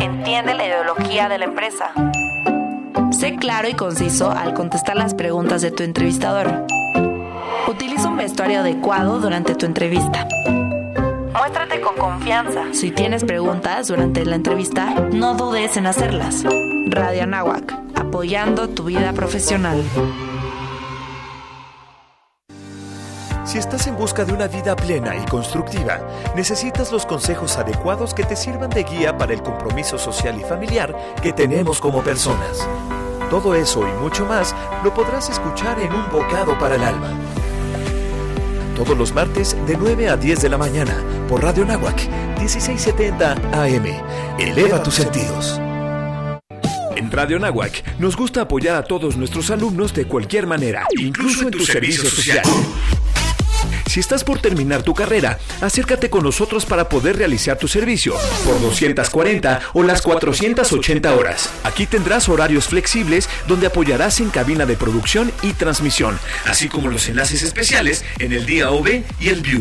entiende 0.00 0.54
la 0.54 0.66
ideología 0.66 1.28
de 1.28 1.38
la 1.38 1.44
empresa. 1.44 1.92
Sé 3.12 3.36
claro 3.36 3.68
y 3.68 3.74
conciso 3.74 4.30
al 4.30 4.54
contestar 4.54 4.96
las 4.96 5.14
preguntas 5.14 5.62
de 5.62 5.70
tu 5.70 5.82
entrevistador. 5.82 6.66
Utiliza 7.68 8.08
un 8.08 8.16
vestuario 8.16 8.60
adecuado 8.60 9.20
durante 9.20 9.54
tu 9.54 9.66
entrevista. 9.66 10.26
Muéstrate 11.36 11.80
con 11.80 11.96
confianza. 11.96 12.64
Si 12.72 12.90
tienes 12.90 13.24
preguntas 13.24 13.88
durante 13.88 14.24
la 14.24 14.36
entrevista, 14.36 14.94
no 15.12 15.34
dudes 15.34 15.76
en 15.76 15.86
hacerlas. 15.86 16.44
Radio 16.86 17.22
Anáhuac, 17.22 17.74
apoyando 17.94 18.68
tu 18.68 18.84
vida 18.84 19.12
profesional. 19.12 19.82
Si 23.50 23.58
estás 23.58 23.88
en 23.88 23.96
busca 23.96 24.24
de 24.24 24.32
una 24.32 24.46
vida 24.46 24.76
plena 24.76 25.16
y 25.16 25.24
constructiva, 25.26 25.98
necesitas 26.36 26.92
los 26.92 27.04
consejos 27.04 27.58
adecuados 27.58 28.14
que 28.14 28.22
te 28.22 28.36
sirvan 28.36 28.70
de 28.70 28.84
guía 28.84 29.18
para 29.18 29.34
el 29.34 29.42
compromiso 29.42 29.98
social 29.98 30.40
y 30.40 30.44
familiar 30.44 30.94
que 31.20 31.32
tenemos 31.32 31.80
como 31.80 32.00
personas. 32.00 32.64
Todo 33.28 33.56
eso 33.56 33.88
y 33.88 33.92
mucho 34.00 34.24
más 34.24 34.54
lo 34.84 34.94
podrás 34.94 35.30
escuchar 35.30 35.80
en 35.80 35.92
Un 35.92 36.08
Bocado 36.12 36.56
para 36.60 36.76
el 36.76 36.84
Alma. 36.84 37.10
Todos 38.76 38.96
los 38.96 39.12
martes 39.12 39.56
de 39.66 39.76
9 39.76 40.10
a 40.10 40.16
10 40.16 40.42
de 40.42 40.48
la 40.48 40.56
mañana 40.56 40.94
por 41.28 41.42
Radio 41.42 41.64
Nahuac 41.64 42.08
1670 42.38 43.32
AM. 43.32 43.84
Eleva 44.38 44.80
tus 44.80 44.94
sentidos. 44.94 45.60
En 46.94 47.10
Radio 47.10 47.40
Nahuac 47.40 47.98
nos 47.98 48.14
gusta 48.14 48.42
apoyar 48.42 48.76
a 48.76 48.84
todos 48.84 49.16
nuestros 49.16 49.50
alumnos 49.50 49.92
de 49.92 50.04
cualquier 50.04 50.46
manera, 50.46 50.86
incluso 50.96 51.42
en 51.42 51.50
tu 51.50 51.66
servicio 51.66 52.08
social. 52.08 52.44
Si 53.90 53.98
estás 53.98 54.22
por 54.22 54.40
terminar 54.40 54.84
tu 54.84 54.94
carrera, 54.94 55.40
acércate 55.60 56.10
con 56.10 56.22
nosotros 56.22 56.64
para 56.64 56.88
poder 56.88 57.16
realizar 57.16 57.58
tu 57.58 57.66
servicio 57.66 58.14
por 58.44 58.60
240 58.60 59.62
o 59.72 59.82
las 59.82 60.00
480 60.00 61.12
horas. 61.12 61.50
Aquí 61.64 61.86
tendrás 61.86 62.28
horarios 62.28 62.68
flexibles 62.68 63.28
donde 63.48 63.66
apoyarás 63.66 64.20
en 64.20 64.30
cabina 64.30 64.64
de 64.64 64.76
producción 64.76 65.32
y 65.42 65.54
transmisión, 65.54 66.20
así 66.46 66.68
como 66.68 66.86
los 66.88 67.08
enlaces 67.08 67.42
especiales 67.42 68.04
en 68.20 68.32
el 68.32 68.46
día 68.46 68.70
OV 68.70 69.02
y 69.18 69.28
el 69.28 69.40
View. 69.40 69.60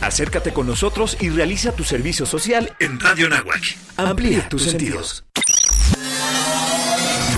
Acércate 0.00 0.52
con 0.52 0.68
nosotros 0.68 1.16
y 1.18 1.30
realiza 1.30 1.72
tu 1.72 1.82
servicio 1.82 2.24
social 2.24 2.72
en 2.78 3.00
Radio 3.00 3.28
Nahuac. 3.28 3.76
Amplía 3.96 4.48
tus 4.48 4.62
sentidos. 4.62 5.24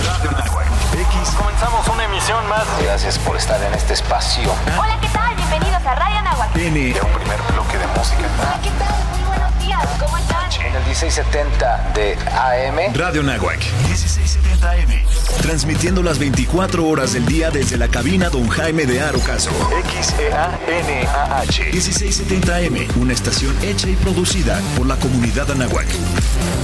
Radio 0.05 0.31
Nahuac. 0.33 0.69
X. 0.93 1.35
Comenzamos 1.39 1.89
una 1.89 1.98
emisión 2.19 2.49
más. 2.49 2.67
Gracias 2.83 3.17
por 3.21 3.37
estar 3.37 3.63
en 3.63 3.73
este 3.75 3.93
espacio. 3.93 4.53
Hola, 4.77 4.99
¿qué 5.01 5.09
tal? 5.09 5.37
Bienvenidos 5.37 5.87
a 5.87 5.95
Radio 5.95 6.21
Nahuac. 6.23 6.57
N. 6.57 6.93
De 6.93 7.01
un 7.01 7.13
primer 7.13 7.41
bloque 7.53 7.79
de 7.79 7.87
música. 7.87 8.29
Hola, 8.41 8.61
¿qué 8.61 8.71
tal? 8.71 9.17
Muy 9.17 9.25
buenos 9.29 9.59
días. 9.61 9.87
¿Cómo 10.01 10.19
están? 10.19 10.51
En 10.67 10.75
el 10.75 10.85
1670 10.85 11.93
de 11.95 12.19
AM. 12.35 12.95
Radio 12.95 13.23
Nahuac 13.23 13.61
1670 13.87 14.69
AM. 14.69 15.07
Transmitiendo 15.43 16.03
las 16.03 16.19
24 16.19 16.85
horas 16.89 17.13
del 17.13 17.25
día 17.25 17.51
desde 17.51 17.77
la 17.77 17.87
cabina 17.87 18.31
Don 18.31 18.49
Jaime 18.49 18.85
de 18.85 19.01
Arocaso. 19.01 19.51
X-E-A-N-A-H. 19.85 21.65
1670 21.71 22.57
AM, 22.57 23.01
una 23.01 23.13
estación 23.13 23.57
hecha 23.63 23.89
y 23.89 23.95
producida 23.95 24.61
por 24.77 24.87
la 24.87 24.97
comunidad 24.97 25.49
Anahuac. 25.53 25.87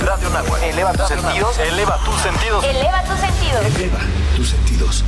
Radio 0.04 0.30
Nahuac. 0.30 0.62
Eleva 0.64 0.92
tus 0.94 1.06
sentidos. 1.06 1.58
Eleva 1.58 2.00
tus 2.04 2.20
sentidos. 2.20 2.64
Eleva 2.64 3.04
tus 3.04 3.20
sentidos. 3.20 3.66
Eleva 3.66 4.00
tus 4.36 4.48
sentidos. 4.48 5.04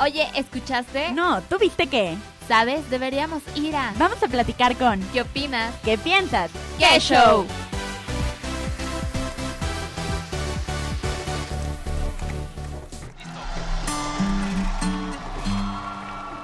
Oye, 0.00 0.28
¿escuchaste? 0.34 1.12
No, 1.12 1.40
¿tú 1.42 1.56
viste 1.58 1.86
qué? 1.86 2.16
¿Sabes? 2.48 2.90
Deberíamos 2.90 3.42
ir 3.54 3.76
a... 3.76 3.92
Vamos 3.96 4.20
a 4.22 4.28
platicar 4.28 4.76
con... 4.76 5.00
¿Qué 5.12 5.22
opinas? 5.22 5.72
¿Qué 5.84 5.96
piensas? 5.96 6.50
¡Qué 6.78 6.98
show! 6.98 7.46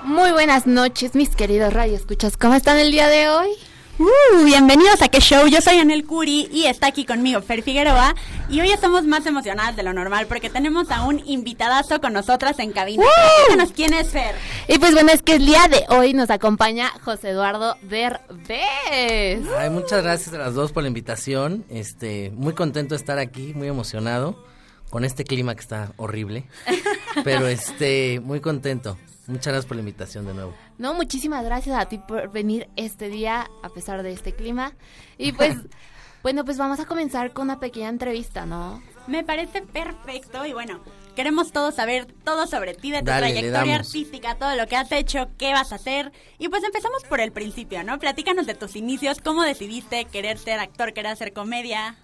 Muy 0.04 0.30
buenas 0.30 0.66
noches, 0.66 1.14
mis 1.14 1.34
queridos 1.34 1.72
radioescuchas. 1.72 2.36
¿Cómo 2.36 2.54
están 2.54 2.78
el 2.78 2.92
día 2.92 3.08
de 3.08 3.28
hoy? 3.28 3.50
Uh, 4.00 4.44
bienvenidos 4.46 5.02
a 5.02 5.10
qué 5.10 5.20
show, 5.20 5.46
yo 5.46 5.60
soy 5.60 5.76
Anel 5.76 6.06
Curi 6.06 6.48
y 6.50 6.64
está 6.64 6.86
aquí 6.86 7.04
conmigo 7.04 7.42
Fer 7.42 7.62
Figueroa 7.62 8.14
y 8.48 8.58
hoy 8.62 8.70
estamos 8.70 9.04
más 9.04 9.26
emocionadas 9.26 9.76
de 9.76 9.82
lo 9.82 9.92
normal 9.92 10.24
porque 10.26 10.48
tenemos 10.48 10.90
a 10.90 11.04
un 11.04 11.20
invitadazo 11.26 12.00
con 12.00 12.14
nosotras 12.14 12.58
en 12.60 12.72
cabina. 12.72 13.04
Cuéntanos 13.44 13.74
quién 13.76 13.92
es 13.92 14.08
Fer. 14.08 14.34
Y 14.68 14.78
pues 14.78 14.94
bueno, 14.94 15.12
es 15.12 15.20
que 15.20 15.34
el 15.34 15.44
día 15.44 15.68
de 15.68 15.84
hoy 15.90 16.14
nos 16.14 16.30
acompaña 16.30 16.88
José 17.04 17.28
Eduardo 17.28 17.76
Derbez. 17.82 19.46
Ay, 19.58 19.68
muchas 19.68 20.02
gracias 20.02 20.34
a 20.34 20.38
las 20.38 20.54
dos 20.54 20.72
por 20.72 20.82
la 20.82 20.88
invitación. 20.88 21.66
Este, 21.68 22.30
muy 22.34 22.54
contento 22.54 22.94
de 22.94 23.00
estar 23.00 23.18
aquí, 23.18 23.52
muy 23.52 23.68
emocionado 23.68 24.42
con 24.88 25.04
este 25.04 25.24
clima 25.24 25.54
que 25.54 25.60
está 25.60 25.92
horrible. 25.98 26.46
Pero 27.22 27.48
este, 27.48 28.18
muy 28.20 28.40
contento. 28.40 28.96
Muchas 29.26 29.52
gracias 29.52 29.66
por 29.66 29.76
la 29.76 29.82
invitación 29.82 30.24
de 30.24 30.32
nuevo. 30.32 30.54
No, 30.80 30.94
muchísimas 30.94 31.44
gracias 31.44 31.78
a 31.78 31.84
ti 31.90 31.98
por 31.98 32.32
venir 32.32 32.70
este 32.74 33.10
día 33.10 33.50
a 33.62 33.68
pesar 33.68 34.02
de 34.02 34.12
este 34.12 34.32
clima. 34.32 34.72
Y 35.18 35.32
pues, 35.32 35.54
bueno, 36.22 36.42
pues 36.46 36.56
vamos 36.56 36.80
a 36.80 36.86
comenzar 36.86 37.34
con 37.34 37.44
una 37.48 37.60
pequeña 37.60 37.90
entrevista, 37.90 38.46
¿no? 38.46 38.82
Me 39.06 39.22
parece 39.22 39.60
perfecto 39.60 40.46
y 40.46 40.54
bueno, 40.54 40.80
queremos 41.14 41.52
todos 41.52 41.74
saber 41.74 42.06
todo 42.24 42.46
sobre 42.46 42.72
ti, 42.72 42.92
de 42.92 43.00
tu 43.00 43.04
Dale, 43.04 43.30
trayectoria 43.30 43.74
artística, 43.74 44.36
todo 44.36 44.56
lo 44.56 44.66
que 44.68 44.76
has 44.76 44.90
hecho, 44.92 45.28
qué 45.36 45.52
vas 45.52 45.72
a 45.72 45.74
hacer. 45.74 46.12
Y 46.38 46.48
pues 46.48 46.64
empezamos 46.64 47.04
por 47.04 47.20
el 47.20 47.30
principio, 47.30 47.84
¿no? 47.84 47.98
Platícanos 47.98 48.46
de 48.46 48.54
tus 48.54 48.74
inicios, 48.74 49.18
cómo 49.22 49.42
decidiste 49.42 50.06
querer 50.06 50.38
ser 50.38 50.60
actor, 50.60 50.94
querer 50.94 51.12
hacer 51.12 51.34
comedia. 51.34 51.96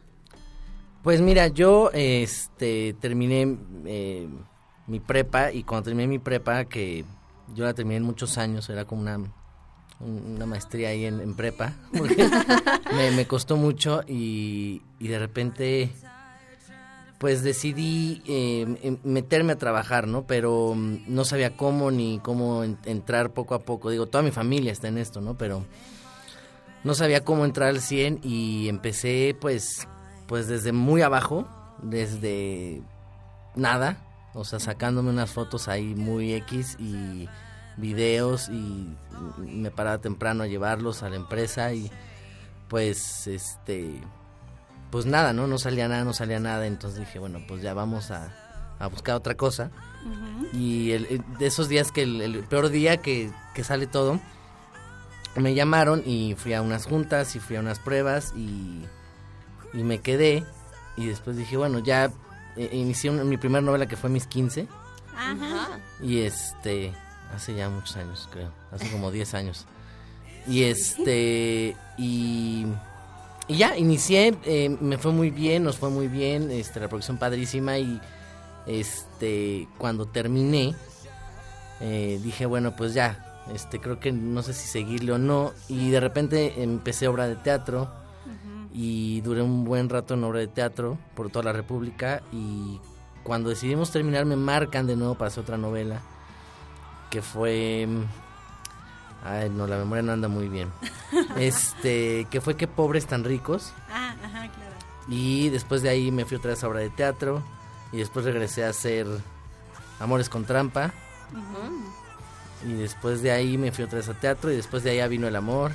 Pues 1.02 1.22
mira, 1.22 1.46
yo 1.48 1.90
este 1.94 2.94
terminé 3.00 3.56
eh, 3.86 4.28
mi 4.86 5.00
prepa 5.00 5.50
y 5.50 5.62
cuando 5.62 5.84
terminé 5.84 6.08
mi 6.08 6.18
prepa, 6.18 6.66
que 6.66 7.06
yo 7.54 7.64
la 7.64 7.74
terminé 7.74 7.96
en 7.96 8.02
muchos 8.02 8.38
años, 8.38 8.68
era 8.70 8.84
como 8.84 9.02
una, 9.02 9.16
un- 9.18 9.32
una 10.36 10.46
maestría 10.46 10.90
ahí 10.90 11.04
en, 11.06 11.20
en 11.20 11.34
prepa, 11.34 11.72
porque 11.96 12.28
me, 12.94 13.10
me 13.12 13.26
costó 13.26 13.56
mucho 13.56 14.02
y, 14.06 14.82
y 14.98 15.08
de 15.08 15.18
repente 15.18 15.90
pues 17.18 17.42
decidí 17.42 18.22
eh, 18.26 18.78
em- 18.82 18.98
meterme 19.04 19.54
a 19.54 19.56
trabajar, 19.56 20.06
¿no? 20.06 20.26
Pero 20.26 20.74
mm, 20.76 21.04
no 21.08 21.24
sabía 21.24 21.56
cómo 21.56 21.90
ni 21.90 22.18
cómo 22.18 22.62
en- 22.62 22.78
entrar 22.84 23.30
poco 23.32 23.54
a 23.54 23.60
poco. 23.60 23.88
Digo, 23.90 24.06
toda 24.06 24.22
mi 24.22 24.30
familia 24.32 24.70
está 24.72 24.88
en 24.88 24.98
esto, 24.98 25.22
¿no? 25.22 25.34
Pero 25.38 25.64
no 26.84 26.94
sabía 26.94 27.24
cómo 27.24 27.44
entrar 27.46 27.70
al 27.70 27.80
100 27.80 28.20
y 28.22 28.68
empecé 28.68 29.34
pues 29.40 29.88
pues 30.26 30.46
desde 30.48 30.72
muy 30.72 31.00
abajo, 31.02 31.48
desde 31.82 32.82
nada, 33.54 33.96
o 34.36 34.44
sea, 34.44 34.60
sacándome 34.60 35.10
unas 35.10 35.30
fotos 35.32 35.68
ahí 35.68 35.94
muy 35.94 36.34
X 36.34 36.76
y 36.78 37.28
videos 37.76 38.48
y 38.48 38.94
me 39.38 39.70
paraba 39.70 39.98
temprano 39.98 40.44
a 40.44 40.46
llevarlos 40.46 41.02
a 41.02 41.08
la 41.10 41.16
empresa 41.16 41.72
y 41.72 41.90
pues 42.68 43.26
este 43.26 44.00
pues 44.90 45.04
nada, 45.06 45.32
¿no? 45.32 45.46
No 45.46 45.58
salía 45.58 45.88
nada, 45.88 46.04
no 46.04 46.12
salía 46.12 46.38
nada, 46.40 46.66
entonces 46.66 47.00
dije, 47.00 47.18
bueno, 47.18 47.40
pues 47.48 47.60
ya 47.62 47.74
vamos 47.74 48.10
a, 48.10 48.32
a 48.78 48.86
buscar 48.86 49.16
otra 49.16 49.34
cosa. 49.36 49.70
Y 50.52 50.92
el- 50.92 51.06
el- 51.06 51.38
de 51.38 51.46
esos 51.46 51.68
días 51.68 51.90
que 51.90 52.02
el, 52.02 52.20
el 52.20 52.44
peor 52.44 52.68
día 52.68 52.98
que, 52.98 53.30
que 53.54 53.64
sale 53.64 53.86
todo, 53.88 54.20
me 55.34 55.54
llamaron 55.54 56.02
y 56.06 56.34
fui 56.36 56.54
a 56.54 56.62
unas 56.62 56.86
juntas 56.86 57.34
y 57.36 57.40
fui 57.40 57.56
a 57.56 57.60
unas 57.60 57.78
pruebas 57.80 58.32
y, 58.36 58.84
y 59.74 59.82
me 59.82 59.98
quedé. 60.00 60.44
Y 60.96 61.06
después 61.06 61.36
dije, 61.36 61.56
bueno, 61.56 61.80
ya 61.80 62.10
eh, 62.56 62.70
inicié 62.72 63.10
mi 63.10 63.36
primera 63.36 63.60
novela 63.60 63.86
que 63.86 63.96
fue 63.96 64.10
Mis 64.10 64.26
15. 64.26 64.66
Ajá. 65.16 65.78
Y 66.02 66.20
este, 66.20 66.92
hace 67.34 67.54
ya 67.54 67.68
muchos 67.68 67.96
años, 67.96 68.28
creo, 68.32 68.50
hace 68.70 68.90
como 68.90 69.10
10 69.10 69.34
años. 69.34 69.66
Y 70.48 70.62
este, 70.62 71.76
y, 71.98 72.66
y 73.48 73.56
ya, 73.56 73.76
inicié, 73.76 74.38
eh, 74.44 74.68
me 74.80 74.96
fue 74.96 75.10
muy 75.10 75.30
bien, 75.30 75.64
nos 75.64 75.76
fue 75.76 75.90
muy 75.90 76.06
bien, 76.06 76.52
este, 76.52 76.78
la 76.78 76.86
producción 76.86 77.18
padrísima 77.18 77.78
y 77.78 78.00
este, 78.68 79.66
cuando 79.76 80.06
terminé, 80.06 80.76
eh, 81.80 82.20
dije, 82.22 82.46
bueno, 82.46 82.76
pues 82.76 82.94
ya, 82.94 83.42
este, 83.52 83.80
creo 83.80 83.98
que 83.98 84.12
no 84.12 84.40
sé 84.44 84.52
si 84.52 84.68
seguirle 84.68 85.10
o 85.10 85.18
no, 85.18 85.52
y 85.68 85.90
de 85.90 85.98
repente 85.98 86.62
empecé 86.62 87.08
obra 87.08 87.26
de 87.26 87.34
teatro 87.34 87.90
y 88.78 89.22
duré 89.22 89.40
un 89.40 89.64
buen 89.64 89.88
rato 89.88 90.12
en 90.12 90.24
obra 90.24 90.40
de 90.40 90.48
teatro 90.48 90.98
por 91.14 91.30
toda 91.30 91.46
la 91.46 91.52
República 91.52 92.22
y 92.30 92.78
cuando 93.22 93.48
decidimos 93.48 93.90
terminar 93.90 94.26
me 94.26 94.36
marcan 94.36 94.86
de 94.86 94.96
nuevo 94.96 95.14
para 95.14 95.28
hacer 95.28 95.44
otra 95.44 95.56
novela 95.56 96.02
que 97.08 97.22
fue 97.22 97.88
ay 99.24 99.48
no 99.48 99.66
la 99.66 99.78
memoria 99.78 100.02
no 100.02 100.12
anda 100.12 100.28
muy 100.28 100.48
bien. 100.48 100.70
Este 101.38 102.26
que 102.30 102.42
fue 102.42 102.56
que 102.56 102.68
pobres 102.68 103.06
tan 103.06 103.24
ricos. 103.24 103.72
Ah, 103.90 104.14
ajá, 104.22 104.48
claro. 104.48 104.74
y 105.08 105.48
después 105.48 105.80
de 105.80 105.88
ahí 105.88 106.10
me 106.10 106.26
fui 106.26 106.36
otra 106.36 106.50
vez 106.50 106.62
a 106.62 106.68
obra 106.68 106.80
de 106.80 106.90
teatro 106.90 107.42
y 107.92 107.96
después 107.96 108.26
regresé 108.26 108.64
a 108.66 108.68
hacer 108.68 109.06
Amores 109.98 110.28
con 110.28 110.44
trampa. 110.44 110.92
Y 112.66 112.72
después 112.74 113.22
de 113.22 113.30
ahí 113.30 113.56
me 113.56 113.72
fui 113.72 113.84
otra 113.84 113.98
vez 113.98 114.08
a 114.10 114.14
teatro 114.14 114.52
y 114.52 114.56
después 114.56 114.82
de 114.82 114.90
ahí 114.90 114.96
ya 114.98 115.08
vino 115.08 115.26
el 115.26 115.36
amor 115.36 115.72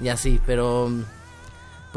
y 0.00 0.08
así, 0.08 0.40
pero 0.46 0.90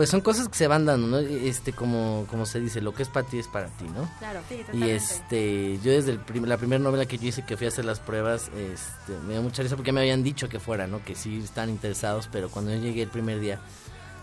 pues 0.02 0.10
son 0.10 0.22
cosas 0.22 0.48
que 0.50 0.56
se 0.58 0.68
van 0.68 0.86
dando, 0.88 1.06
¿no? 1.08 1.18
Este, 1.20 1.74
como, 1.74 2.26
como 2.28 2.48
se 2.48 2.60
dice, 2.60 2.82
lo 2.82 2.92
que 2.94 3.04
es 3.04 3.10
para 3.10 3.28
ti 3.28 3.38
es 3.38 3.48
para 3.48 3.68
ti, 3.68 3.86
¿no? 3.86 4.10
Claro. 4.18 4.40
Sí, 4.50 4.56
Y 4.56 4.58
totalmente. 4.64 4.96
este, 4.96 5.80
yo 5.84 5.92
desde 5.92 6.12
el 6.12 6.18
prim- 6.20 6.46
la 6.46 6.58
primera 6.58 6.82
novela 6.84 7.06
que 7.06 7.20
yo 7.20 7.28
hice 7.28 7.46
que 7.46 7.56
fui 7.56 7.68
a 7.68 7.70
hacer 7.70 7.86
las 7.86 8.00
pruebas, 8.00 8.48
este, 8.58 9.14
me 9.28 9.34
dio 9.34 9.44
mucha 9.44 9.62
risa 9.62 9.76
porque 9.76 9.92
me 9.92 10.02
habían 10.02 10.24
dicho 10.24 10.50
que 10.50 10.60
fuera, 10.60 10.88
¿no? 10.88 11.04
Que 11.06 11.14
sí 11.14 11.40
estaban 11.44 11.70
interesados, 11.70 12.28
pero 12.32 12.50
cuando 12.50 12.72
yo 12.74 12.80
llegué 12.82 13.04
el 13.04 13.10
primer 13.10 13.40
día 13.40 13.60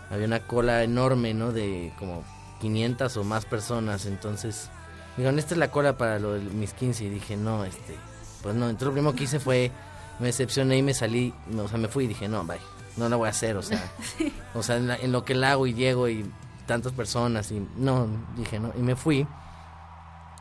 había 0.09 0.25
una 0.27 0.41
cola 0.41 0.83
enorme, 0.83 1.33
¿no? 1.33 1.53
De 1.53 1.93
como 1.97 2.25
500 2.59 3.15
o 3.15 3.23
más 3.23 3.45
personas, 3.45 4.05
entonces 4.05 4.69
dijeron, 5.15 5.39
esta 5.39 5.53
es 5.53 5.59
la 5.59 5.71
cola 5.71 5.97
para 5.97 6.19
lo 6.19 6.33
de 6.33 6.41
mis 6.41 6.73
15 6.73 7.05
y 7.05 7.09
dije, 7.09 7.37
no, 7.37 7.63
este, 7.63 7.95
pues 8.43 8.53
no, 8.53 8.65
entonces 8.65 8.87
lo 8.87 8.91
primero 8.93 9.15
que 9.15 9.23
hice 9.23 9.39
fue, 9.39 9.71
me 10.19 10.25
decepcioné 10.27 10.77
y 10.77 10.81
me 10.83 10.93
salí, 10.93 11.33
o 11.57 11.67
sea, 11.69 11.77
me 11.77 11.87
fui 11.87 12.03
y 12.03 12.07
dije, 12.07 12.27
no, 12.27 12.43
bye, 12.43 12.57
no 12.99 13.09
la 13.09 13.15
voy 13.15 13.27
a 13.27 13.31
hacer, 13.31 13.57
o 13.57 13.61
sea, 13.63 13.83
o 14.53 14.61
sea, 14.61 14.77
en, 14.77 14.87
la- 14.87 14.97
en 14.97 15.11
lo 15.11 15.25
que 15.25 15.33
la 15.33 15.51
hago 15.53 15.65
y 15.65 15.73
llego 15.73 16.07
y 16.09 16.23
tantas 16.67 16.91
personas 16.93 17.51
y 17.51 17.65
no, 17.77 18.07
dije, 18.37 18.59
no, 18.59 18.71
y 18.77 18.81
me 18.81 18.95
fui. 18.95 19.25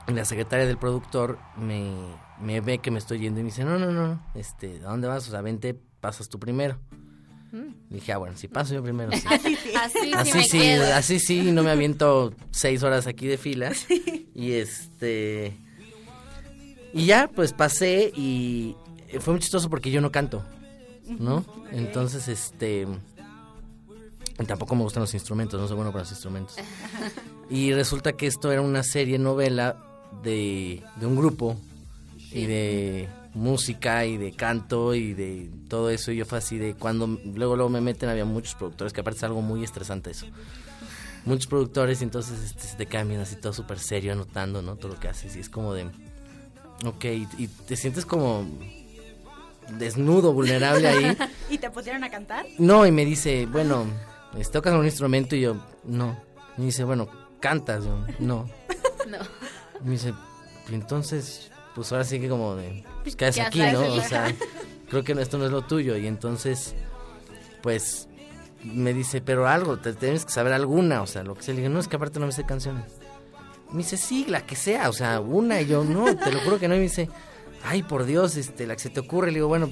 Y 0.07 0.13
la 0.13 0.25
secretaria 0.25 0.67
del 0.67 0.79
productor 0.79 1.39
me, 1.57 1.95
me 2.41 2.61
ve 2.61 2.79
que 2.79 2.91
me 2.91 2.99
estoy 2.99 3.19
yendo 3.21 3.41
y 3.41 3.43
me 3.45 3.51
dice, 3.51 3.65
no, 3.65 3.79
no, 3.79 3.93
no, 3.93 4.23
este, 4.35 4.77
¿a 4.85 4.89
dónde 4.91 5.07
vas? 5.09 5.27
O 5.29 5.31
sea, 5.31 5.41
vente, 5.43 5.79
pasas 6.01 6.29
tú 6.29 6.39
primero. 6.39 6.79
Le 7.51 7.97
dije, 7.97 8.13
ah, 8.13 8.19
bueno, 8.19 8.37
si 8.37 8.47
paso 8.47 8.75
yo 8.75 8.83
primero, 8.83 9.11
sí. 9.13 9.25
Así 9.29 9.57
sí 9.57 10.13
Así 10.15 10.43
sí, 10.45 10.71
así 10.73 11.19
sí, 11.19 11.53
no 11.53 11.63
me 11.63 11.71
aviento 11.71 12.35
seis 12.51 12.83
horas 12.83 13.07
aquí 13.07 13.27
de 13.27 13.39
fila. 13.39 13.73
Y 14.35 14.53
este. 14.53 15.57
Y 16.93 17.07
ya, 17.07 17.29
pues 17.35 17.55
pasé 17.55 18.13
y 18.15 18.77
fue 19.21 19.33
muy 19.33 19.41
chistoso 19.41 19.71
porque 19.71 19.91
yo 19.91 20.01
no 20.03 20.13
canto, 20.13 20.45
¿no? 21.19 21.45
Entonces, 21.73 22.29
este. 22.29 22.87
Tampoco 24.47 24.77
me 24.77 24.83
gustan 24.83 25.01
los 25.01 25.15
instrumentos, 25.15 25.61
no 25.61 25.67
soy 25.67 25.77
bueno 25.77 25.91
para 25.91 26.05
los 26.05 26.13
instrumentos. 26.13 26.57
Y 27.51 27.73
resulta 27.73 28.13
que 28.13 28.27
esto 28.27 28.53
era 28.53 28.61
una 28.61 28.83
serie 28.83 29.19
novela 29.19 29.79
de, 30.23 30.83
de 30.97 31.07
un 31.07 31.17
grupo 31.17 31.57
y 32.31 32.45
de 32.45 33.09
música 33.35 34.05
y 34.05 34.17
de 34.17 34.33
canto 34.33 34.95
y 34.95 35.15
de 35.15 35.51
todo 35.69 35.91
eso. 35.91 36.13
Y 36.13 36.17
yo 36.17 36.27
fue 36.27 36.39
así 36.39 36.59
de 36.59 36.75
cuando 36.75 37.07
luego 37.07 37.57
luego 37.57 37.71
me 37.71 37.81
meten 37.81 38.09
había 38.09 38.25
muchos 38.25 38.55
productores 38.55 38.93
que 38.93 39.01
aparte 39.01 39.19
es 39.19 39.25
algo 39.25 39.41
muy 39.41 39.65
estresante 39.65 40.11
eso. 40.11 40.27
Muchos 41.25 41.47
productores 41.47 42.01
y 42.01 42.05
entonces 42.05 42.39
este, 42.43 42.63
se 42.63 42.77
te 42.77 42.87
cambian 42.87 43.21
así 43.21 43.37
todo 43.37 43.53
súper 43.53 43.79
serio 43.79 44.13
anotando, 44.13 44.63
¿no? 44.63 44.77
Todo 44.77 44.93
lo 44.93 45.01
que 45.01 45.09
haces 45.09 45.37
y 45.37 45.41
es 45.41 45.49
como 45.49 45.75
de... 45.75 45.87
Ok, 46.85 47.05
y, 47.07 47.27
y 47.39 47.49
te 47.49 47.77
sientes 47.77 48.07
como 48.07 48.47
desnudo, 49.71 50.33
vulnerable 50.33 50.89
ahí. 50.89 51.17
¿Y 51.51 51.59
te 51.59 51.71
pusieron 51.71 52.05
a 52.05 52.11
cantar? 52.11 52.47
No, 52.59 52.87
y 52.87 52.93
me 52.93 53.05
dice, 53.05 53.47
bueno, 53.47 53.87
este, 54.37 54.53
¿tocas 54.55 54.75
un 54.75 54.85
instrumento? 54.85 55.37
Y 55.37 55.43
yo, 55.43 55.57
no. 55.85 56.21
Y 56.57 56.61
me 56.61 56.67
dice, 56.67 56.85
bueno, 56.85 57.09
¿cantas? 57.41 57.85
Yo, 57.85 58.05
no. 58.19 58.49
No. 59.09 59.17
Y 59.81 59.85
me 59.85 59.91
dice, 59.93 60.13
"Y 60.69 60.75
entonces, 60.75 61.51
pues 61.75 61.91
ahora 61.93 62.05
sí 62.05 62.21
que 62.21 62.29
como 62.29 62.57
de, 62.57 62.85
pues 63.03 63.17
quedas 63.17 63.37
¿Qué 63.37 63.41
aquí? 63.41 63.59
¿no? 63.73 63.95
O 63.95 64.03
sea, 64.03 64.35
creo 64.91 65.03
que 65.03 65.13
esto 65.13 65.39
no 65.39 65.47
es 65.47 65.51
lo 65.51 65.63
tuyo. 65.63 65.97
Y 65.97 66.07
entonces, 66.07 66.75
pues, 67.63 68.07
me 68.63 68.93
dice, 68.93 69.23
pero 69.23 69.49
algo, 69.49 69.79
te 69.79 69.95
tienes 69.95 70.27
que 70.27 70.33
saber 70.33 70.53
alguna, 70.53 71.01
o 71.01 71.07
sea, 71.07 71.23
lo 71.23 71.35
que 71.35 71.43
sea. 71.43 71.55
Le 71.55 71.61
dije, 71.61 71.71
no, 71.73 71.81
es 71.81 71.89
que 71.89 71.97
aparte 71.97 72.21
no 72.21 72.27
me 72.27 72.33
sé 72.33 72.45
canciones. 72.45 72.85
Me 73.71 73.79
dice, 73.79 73.97
sí, 73.97 74.27
la 74.29 74.45
que 74.45 74.57
sea, 74.57 74.91
o 74.91 74.93
sea, 74.93 75.21
una. 75.21 75.59
Y 75.63 75.67
yo, 75.67 75.85
no, 75.85 76.15
te 76.17 76.31
lo 76.33 76.41
juro 76.41 76.59
que 76.59 76.69
no. 76.69 76.75
Y 76.75 76.79
me 76.79 76.85
dice, 76.85 77.09
ay, 77.65 77.83
por 77.83 78.05
Dios, 78.05 78.37
este, 78.37 78.67
la 78.67 78.75
que 78.75 78.83
se 78.83 78.91
te 78.91 79.01
ocurre. 79.01 79.29
Le 79.29 79.37
digo, 79.39 79.49
bueno, 79.49 79.71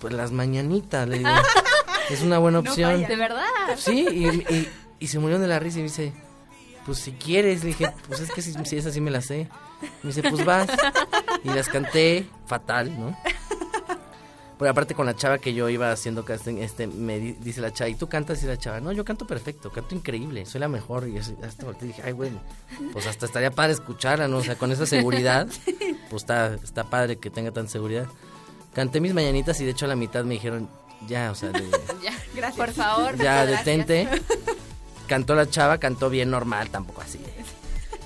pues 0.00 0.12
las 0.12 0.32
mañanitas, 0.32 1.08
le 1.08 1.18
digo, 1.18 1.30
es 2.10 2.22
una 2.22 2.38
buena 2.38 2.60
opción. 2.60 3.06
De 3.06 3.16
verdad. 3.16 3.44
Sí, 3.76 4.06
y, 4.10 4.26
y, 4.26 4.68
y 5.00 5.06
se 5.08 5.18
murieron 5.18 5.42
de 5.42 5.48
la 5.48 5.58
risa 5.58 5.78
y 5.78 5.82
me 5.82 5.88
dice, 5.88 6.12
pues 6.86 6.98
si 6.98 7.12
quieres, 7.12 7.62
le 7.62 7.68
dije, 7.68 7.92
pues 8.06 8.20
es 8.20 8.30
que 8.30 8.42
si, 8.42 8.52
si 8.64 8.76
esa 8.76 8.90
sí 8.90 9.00
me 9.00 9.10
la 9.10 9.20
sé. 9.20 9.48
Me 10.02 10.08
dice, 10.12 10.22
pues 10.28 10.44
vas. 10.44 10.68
Y 11.44 11.50
las 11.50 11.68
canté 11.68 12.26
fatal, 12.46 12.98
¿no? 12.98 13.16
Pero 14.58 14.70
aparte 14.72 14.94
con 14.94 15.06
la 15.06 15.14
chava 15.14 15.38
que 15.38 15.54
yo 15.54 15.68
iba 15.68 15.92
haciendo 15.92 16.24
casting, 16.24 16.56
este, 16.58 16.86
me 16.88 17.18
di- 17.20 17.32
dice 17.40 17.60
la 17.60 17.72
chava, 17.72 17.88
¿y 17.90 17.94
tú 17.94 18.08
cantas? 18.08 18.42
Y 18.42 18.46
la 18.46 18.56
chava, 18.56 18.80
no, 18.80 18.90
yo 18.92 19.04
canto 19.04 19.24
perfecto, 19.26 19.70
canto 19.70 19.94
increíble, 19.94 20.44
soy 20.46 20.60
la 20.60 20.66
mejor. 20.68 21.06
Y 21.08 21.16
hasta 21.18 21.72
dije, 21.80 22.02
ay, 22.04 22.12
güey, 22.12 22.32
pues 22.92 23.06
hasta 23.06 23.26
estaría 23.26 23.52
padre 23.52 23.74
escucharla, 23.74 24.26
¿no? 24.26 24.38
O 24.38 24.42
sea, 24.42 24.56
con 24.56 24.72
esa 24.72 24.84
seguridad, 24.84 25.46
pues 26.10 26.22
está, 26.24 26.54
está 26.54 26.84
padre 26.90 27.16
que 27.16 27.30
tenga 27.30 27.52
tanta 27.52 27.70
seguridad. 27.70 28.06
Canté 28.74 29.00
mis 29.00 29.14
mañanitas 29.14 29.60
y 29.60 29.64
de 29.64 29.70
hecho 29.70 29.84
a 29.84 29.88
la 29.88 29.96
mitad 29.96 30.24
me 30.24 30.34
dijeron, 30.34 30.68
ya, 31.06 31.30
o 31.30 31.34
sea, 31.36 31.50
de- 31.50 31.60
Ya. 32.02 32.12
Gracias. 32.34 32.56
Por 32.66 32.74
favor. 32.74 33.16
ya 33.16 33.44
gracias. 33.44 33.64
detente. 33.64 34.08
Cantó 35.06 35.34
la 35.34 35.48
chava, 35.48 35.78
cantó 35.78 36.10
bien 36.10 36.30
normal, 36.30 36.68
tampoco 36.70 37.00
así. 37.00 37.18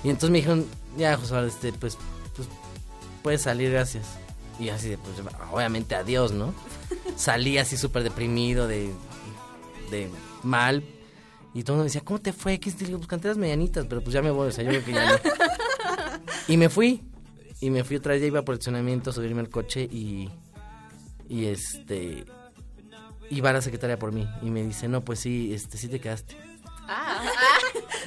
Y 0.03 0.09
entonces 0.09 0.29
me 0.29 0.37
dijeron, 0.37 0.65
ya, 0.97 1.17
José, 1.17 1.45
este, 1.47 1.73
pues, 1.73 1.97
pues, 2.35 2.47
puedes 3.21 3.41
salir, 3.41 3.71
gracias. 3.71 4.05
Y 4.63 4.69
así 4.69 4.87
de, 4.87 4.97
pues, 4.97 5.15
obviamente, 5.51 5.93
adiós, 5.93 6.31
¿no? 6.31 6.53
Salí 7.17 7.57
así 7.57 7.75
súper 7.75 8.03
deprimido, 8.03 8.65
de, 8.65 8.93
de 9.91 10.09
mal. 10.41 10.85
Y 11.53 11.63
todo 11.63 11.73
el 11.73 11.77
mundo 11.77 11.79
me 11.79 11.83
decía, 11.85 12.01
¿cómo 12.01 12.19
te 12.19 12.31
fue? 12.31 12.59
¿Qué? 12.61 12.71
Le 12.71 12.85
digo, 12.85 12.97
pues 12.97 13.09
canté 13.09 13.27
las 13.27 13.37
medianitas, 13.37 13.85
pero 13.87 14.01
pues 14.01 14.13
ya 14.13 14.21
me 14.21 14.31
voy, 14.31 14.47
o 14.47 14.51
sea, 14.51 14.63
yo 14.63 14.69
creo 14.69 14.85
que 14.85 14.93
ya 14.93 15.11
no. 15.11 15.17
Y 16.47 16.55
me 16.55 16.69
fui. 16.69 17.03
Y 17.59 17.69
me 17.71 17.83
fui 17.83 17.97
otra 17.97 18.13
vez, 18.13 18.21
ya 18.21 18.27
iba 18.27 18.41
por 18.43 18.53
el 18.53 18.59
estacionamiento 18.59 19.09
a 19.09 19.13
subirme 19.13 19.41
al 19.41 19.49
coche 19.49 19.81
y, 19.83 20.29
y 21.27 21.45
este, 21.45 22.25
iba 23.29 23.49
a 23.49 23.53
la 23.53 23.61
secretaria 23.61 23.99
por 23.99 24.13
mí. 24.13 24.25
Y 24.41 24.49
me 24.49 24.63
dice, 24.63 24.87
no, 24.87 25.03
pues 25.03 25.19
sí, 25.19 25.53
este, 25.53 25.77
sí 25.77 25.89
te 25.89 25.99
quedaste. 25.99 26.37
Ah, 26.87 27.21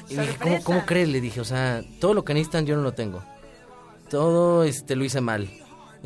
Y 0.09 0.15
le 0.15 0.21
dije, 0.23 0.37
¿cómo, 0.41 0.63
¿cómo 0.63 0.85
crees? 0.87 1.07
Le 1.09 1.21
dije, 1.21 1.39
o 1.39 1.45
sea, 1.45 1.83
todo 1.99 2.13
lo 2.15 2.25
que 2.25 2.33
necesitan 2.33 2.65
yo 2.65 2.75
no 2.75 2.81
lo 2.81 2.93
tengo. 2.93 3.23
Todo 4.09 4.63
este 4.63 4.95
lo 4.95 5.05
hice 5.05 5.21
mal. 5.21 5.49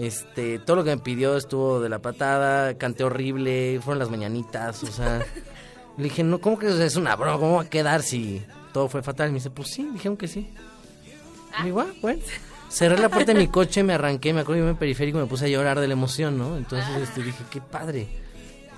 Este, 0.01 0.57
todo 0.57 0.77
lo 0.77 0.83
que 0.83 0.95
me 0.95 1.01
pidió 1.01 1.37
estuvo 1.37 1.79
de 1.79 1.87
la 1.89 1.99
patada, 1.99 2.75
canté 2.77 3.03
horrible, 3.03 3.79
fueron 3.83 3.99
las 3.99 4.09
mañanitas, 4.09 4.83
o 4.83 4.87
sea, 4.87 5.19
le 5.97 6.03
dije, 6.03 6.23
no, 6.23 6.39
¿cómo 6.39 6.57
que 6.57 6.67
es 6.85 6.95
una 6.95 7.15
broma? 7.15 7.37
¿Cómo 7.37 7.55
va 7.57 7.61
a 7.63 7.69
quedar 7.69 8.01
si 8.01 8.41
todo 8.73 8.89
fue 8.89 9.03
fatal? 9.03 9.27
Y 9.29 9.31
me 9.33 9.35
dice, 9.37 9.51
pues 9.51 9.69
sí, 9.69 9.87
dijeron 9.93 10.17
que 10.17 10.27
sí. 10.27 10.49
Y 11.61 11.65
digo, 11.65 11.81
ah, 11.81 11.87
bueno. 12.01 12.21
Cerré 12.69 12.97
la 12.97 13.09
puerta 13.09 13.33
de 13.33 13.39
mi 13.39 13.47
coche, 13.49 13.83
me 13.83 13.93
arranqué, 13.93 14.33
me 14.33 14.39
acuerdo, 14.41 14.61
iba 14.61 14.71
en 14.71 14.77
periférico 14.77 15.17
y 15.19 15.21
me 15.21 15.27
puse 15.27 15.45
a 15.45 15.49
llorar 15.49 15.79
de 15.79 15.87
la 15.87 15.93
emoción, 15.93 16.37
¿no? 16.37 16.55
Entonces 16.57 16.87
este, 17.03 17.21
dije, 17.21 17.43
qué 17.51 17.59
padre. 17.61 18.07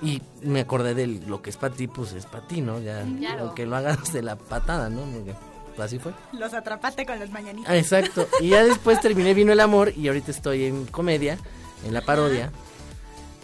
Y 0.02 0.20
me 0.42 0.60
acordé 0.60 0.94
de 0.94 1.06
lo 1.06 1.40
que 1.40 1.48
es 1.50 1.56
para 1.56 1.72
ti, 1.72 1.86
pues 1.86 2.12
es 2.12 2.26
para 2.26 2.46
ti, 2.46 2.60
¿no? 2.60 2.80
Ya, 2.80 3.02
Claro. 3.18 3.44
aunque 3.44 3.64
lo 3.64 3.76
hagas 3.76 4.12
de 4.12 4.20
la 4.22 4.36
patada, 4.36 4.90
¿no? 4.90 5.00
Porque 5.02 5.34
así 5.82 5.98
fue. 5.98 6.12
Los 6.32 6.54
atrapaste 6.54 7.06
con 7.06 7.18
las 7.18 7.30
mañanitas. 7.30 7.70
Ah, 7.70 7.76
exacto. 7.76 8.28
Y 8.40 8.50
ya 8.50 8.64
después 8.64 9.00
terminé 9.00 9.34
Vino 9.34 9.52
el 9.52 9.60
Amor 9.60 9.92
y 9.96 10.08
ahorita 10.08 10.30
estoy 10.30 10.64
en 10.64 10.86
comedia, 10.86 11.38
en 11.84 11.94
la 11.94 12.02
parodia. 12.02 12.52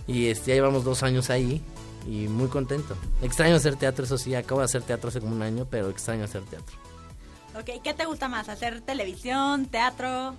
Y 0.07 0.29
este, 0.29 0.51
ya 0.51 0.55
llevamos 0.55 0.85
dos 0.85 1.03
años 1.03 1.31
ahí 1.31 1.63
y 2.07 2.29
muy 2.29 2.49
contento. 2.49 2.97
Extraño 3.23 3.57
hacer 3.57 3.77
teatro, 3.77 4.05
eso 4.05 4.19
sí, 4.19 4.35
acabo 4.35 4.61
de 4.61 4.67
hacer 4.67 4.83
teatro 4.83 5.09
hace 5.09 5.21
como 5.21 5.35
un 5.35 5.43
año, 5.43 5.67
pero 5.71 5.89
extraño 5.91 6.25
hacer 6.25 6.43
teatro. 6.43 6.77
Ok, 7.55 7.83
¿qué 7.83 7.95
te 7.95 8.05
gusta 8.05 8.29
más? 8.29 8.49
¿Hacer 8.49 8.81
televisión, 8.81 9.67
teatro? 9.67 10.35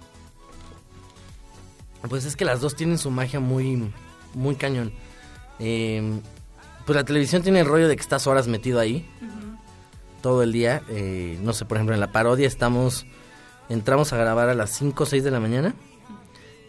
Pues 2.09 2.25
es 2.25 2.35
que 2.35 2.45
las 2.45 2.61
dos 2.61 2.75
tienen 2.75 2.97
su 2.97 3.11
magia 3.11 3.39
muy, 3.39 3.91
muy 4.33 4.55
cañón. 4.55 4.91
Eh, 5.59 6.19
pues 6.85 6.95
la 6.95 7.03
televisión 7.03 7.43
tiene 7.43 7.59
el 7.59 7.65
rollo 7.65 7.87
de 7.87 7.95
que 7.95 8.01
estás 8.01 8.25
horas 8.27 8.47
metido 8.47 8.79
ahí, 8.79 9.07
todo 10.21 10.43
el 10.43 10.51
día. 10.51 10.81
Eh, 10.89 11.37
no 11.41 11.53
sé, 11.53 11.65
por 11.65 11.77
ejemplo, 11.77 11.93
en 11.93 11.99
la 11.99 12.11
parodia 12.11 12.47
estamos, 12.47 13.05
entramos 13.69 14.13
a 14.13 14.17
grabar 14.17 14.49
a 14.49 14.53
las 14.53 14.71
5 14.71 15.03
o 15.03 15.05
6 15.05 15.23
de 15.23 15.31
la 15.31 15.39
mañana 15.39 15.75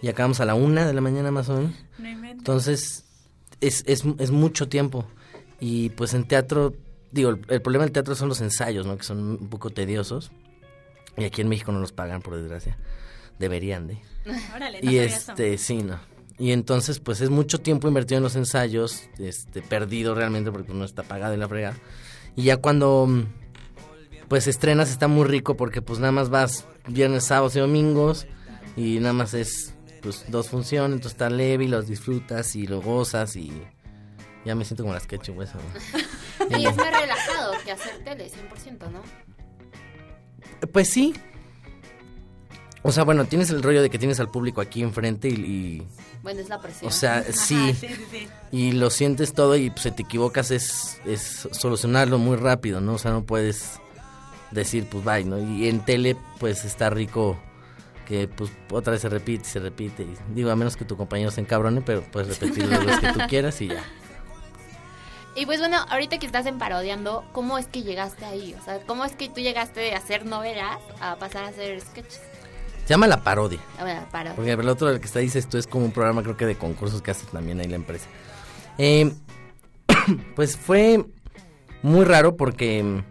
y 0.00 0.08
acabamos 0.08 0.40
a 0.40 0.44
la 0.44 0.54
1 0.54 0.86
de 0.86 0.92
la 0.92 1.00
mañana 1.00 1.30
más 1.30 1.48
o 1.48 1.56
menos. 1.56 1.74
No. 1.98 2.08
Entonces, 2.28 3.04
es, 3.60 3.84
es, 3.86 4.04
es 4.18 4.30
mucho 4.30 4.68
tiempo. 4.68 5.06
Y 5.60 5.90
pues 5.90 6.14
en 6.14 6.24
teatro, 6.24 6.74
digo, 7.12 7.30
el, 7.30 7.40
el 7.48 7.62
problema 7.62 7.84
del 7.84 7.92
teatro 7.92 8.14
son 8.14 8.28
los 8.28 8.40
ensayos, 8.40 8.84
¿no? 8.86 8.96
Que 8.96 9.04
son 9.04 9.18
un 9.40 9.48
poco 9.48 9.70
tediosos. 9.70 10.32
Y 11.16 11.24
aquí 11.24 11.42
en 11.42 11.48
México 11.48 11.70
no 11.72 11.78
los 11.78 11.92
pagan, 11.92 12.22
por 12.22 12.34
desgracia. 12.34 12.78
Deberían 13.38 13.86
de. 13.86 13.98
Órale, 14.56 14.80
no 14.82 14.90
Y 14.90 14.94
sabía 14.96 15.04
eso. 15.04 15.32
este, 15.32 15.58
sí, 15.58 15.82
no. 15.82 16.00
Y 16.38 16.50
entonces, 16.52 16.98
pues 16.98 17.20
es 17.20 17.30
mucho 17.30 17.60
tiempo 17.60 17.86
invertido 17.86 18.16
en 18.16 18.24
los 18.24 18.34
ensayos, 18.34 19.08
este, 19.18 19.62
perdido 19.62 20.14
realmente 20.14 20.50
porque 20.50 20.72
no 20.72 20.84
está 20.84 21.02
pagado 21.04 21.34
en 21.34 21.40
la 21.40 21.48
fregada. 21.48 21.76
Y 22.34 22.44
ya 22.44 22.56
cuando, 22.56 23.06
pues 24.32 24.46
estrenas 24.46 24.88
está 24.90 25.08
muy 25.08 25.26
rico 25.26 25.58
porque 25.58 25.82
pues 25.82 25.98
nada 25.98 26.10
más 26.10 26.30
vas 26.30 26.64
viernes, 26.88 27.24
sábados 27.24 27.54
y 27.54 27.58
domingos 27.60 28.26
y 28.78 28.98
nada 28.98 29.12
más 29.12 29.34
es, 29.34 29.74
pues 30.00 30.24
dos 30.28 30.48
funciones, 30.48 30.94
entonces 30.94 31.12
está 31.12 31.28
leve 31.28 31.64
y 31.64 31.68
los 31.68 31.86
disfrutas 31.86 32.56
y 32.56 32.66
lo 32.66 32.80
gozas 32.80 33.36
y 33.36 33.52
ya 34.46 34.54
me 34.54 34.64
siento 34.64 34.84
como 34.84 34.94
las 34.94 35.06
ketchup, 35.06 35.42
eso. 35.42 35.58
¿no? 35.58 36.48
Y 36.58 36.64
es 36.64 36.74
más 36.78 36.98
relajado 36.98 37.52
que 37.62 37.72
hacer 37.72 38.02
tele, 38.04 38.30
100%, 38.30 38.90
¿no? 38.90 39.02
Pues 40.72 40.88
sí. 40.88 41.12
O 42.80 42.90
sea, 42.90 43.04
bueno, 43.04 43.26
tienes 43.26 43.50
el 43.50 43.62
rollo 43.62 43.82
de 43.82 43.90
que 43.90 43.98
tienes 43.98 44.18
al 44.18 44.30
público 44.30 44.62
aquí 44.62 44.80
enfrente 44.82 45.28
y, 45.28 45.32
y- 45.34 45.86
Bueno, 46.22 46.40
es 46.40 46.48
la 46.48 46.58
presión. 46.58 46.88
o 46.88 46.90
sea, 46.90 47.22
sí, 47.32 47.74
sí, 47.78 47.86
sí, 47.88 48.04
sí. 48.10 48.28
y 48.50 48.72
lo 48.72 48.88
sientes 48.88 49.34
todo 49.34 49.56
y 49.56 49.68
pues, 49.68 49.82
si 49.82 49.90
te 49.90 50.04
equivocas 50.04 50.50
es, 50.50 51.02
es 51.04 51.46
solucionarlo 51.52 52.16
muy 52.16 52.36
rápido, 52.38 52.80
¿no? 52.80 52.94
O 52.94 52.98
sea, 52.98 53.10
no 53.10 53.24
puedes 53.24 53.78
decir, 54.52 54.86
pues, 54.90 55.04
bye, 55.04 55.24
¿no? 55.24 55.38
Y 55.38 55.68
en 55.68 55.80
tele, 55.84 56.16
pues, 56.38 56.64
está 56.64 56.90
rico 56.90 57.38
que, 58.06 58.28
pues, 58.28 58.50
otra 58.70 58.92
vez 58.92 59.02
se 59.02 59.08
repite, 59.08 59.44
se 59.44 59.60
repite. 59.60 60.02
Y, 60.02 60.16
digo, 60.34 60.50
a 60.50 60.56
menos 60.56 60.76
que 60.76 60.84
tu 60.84 60.96
compañero 60.96 61.30
se 61.30 61.40
encabrone, 61.40 61.80
pero 61.80 62.02
puedes 62.02 62.38
repetir 62.38 62.66
las 62.66 62.84
veces 62.84 63.00
que 63.00 63.12
tú 63.12 63.20
quieras 63.28 63.60
y 63.60 63.68
ya. 63.68 63.84
Y 65.34 65.46
pues 65.46 65.60
bueno, 65.60 65.78
ahorita 65.88 66.18
que 66.18 66.26
estás 66.26 66.44
en 66.44 66.58
parodiando, 66.58 67.24
¿cómo 67.32 67.56
es 67.56 67.66
que 67.66 67.82
llegaste 67.82 68.24
ahí? 68.26 68.54
O 68.60 68.62
sea, 68.62 68.80
¿cómo 68.86 69.04
es 69.04 69.12
que 69.12 69.30
tú 69.30 69.40
llegaste 69.40 69.80
de 69.80 69.94
hacer 69.94 70.26
novelas 70.26 70.78
a 71.00 71.16
pasar 71.16 71.44
a 71.44 71.48
hacer 71.48 71.80
sketches? 71.80 72.20
Se 72.84 72.88
llama 72.88 73.06
La 73.06 73.22
Parodia. 73.22 73.58
A 73.78 73.84
ver, 73.84 74.02
parodia. 74.10 74.34
Porque 74.36 74.52
el 74.52 74.68
otro 74.68 74.90
el 74.90 75.00
que 75.00 75.06
está 75.06 75.20
dices 75.20 75.48
tú 75.48 75.56
es 75.56 75.66
como 75.66 75.86
un 75.86 75.92
programa 75.92 76.22
creo 76.22 76.36
que 76.36 76.44
de 76.44 76.56
concursos 76.56 77.00
que 77.00 77.12
hace 77.12 77.24
también 77.26 77.60
ahí 77.60 77.68
la 77.68 77.76
empresa. 77.76 78.08
Eh, 78.76 79.10
pues 80.36 80.58
fue 80.58 81.02
muy 81.82 82.04
raro 82.04 82.36
porque 82.36 83.02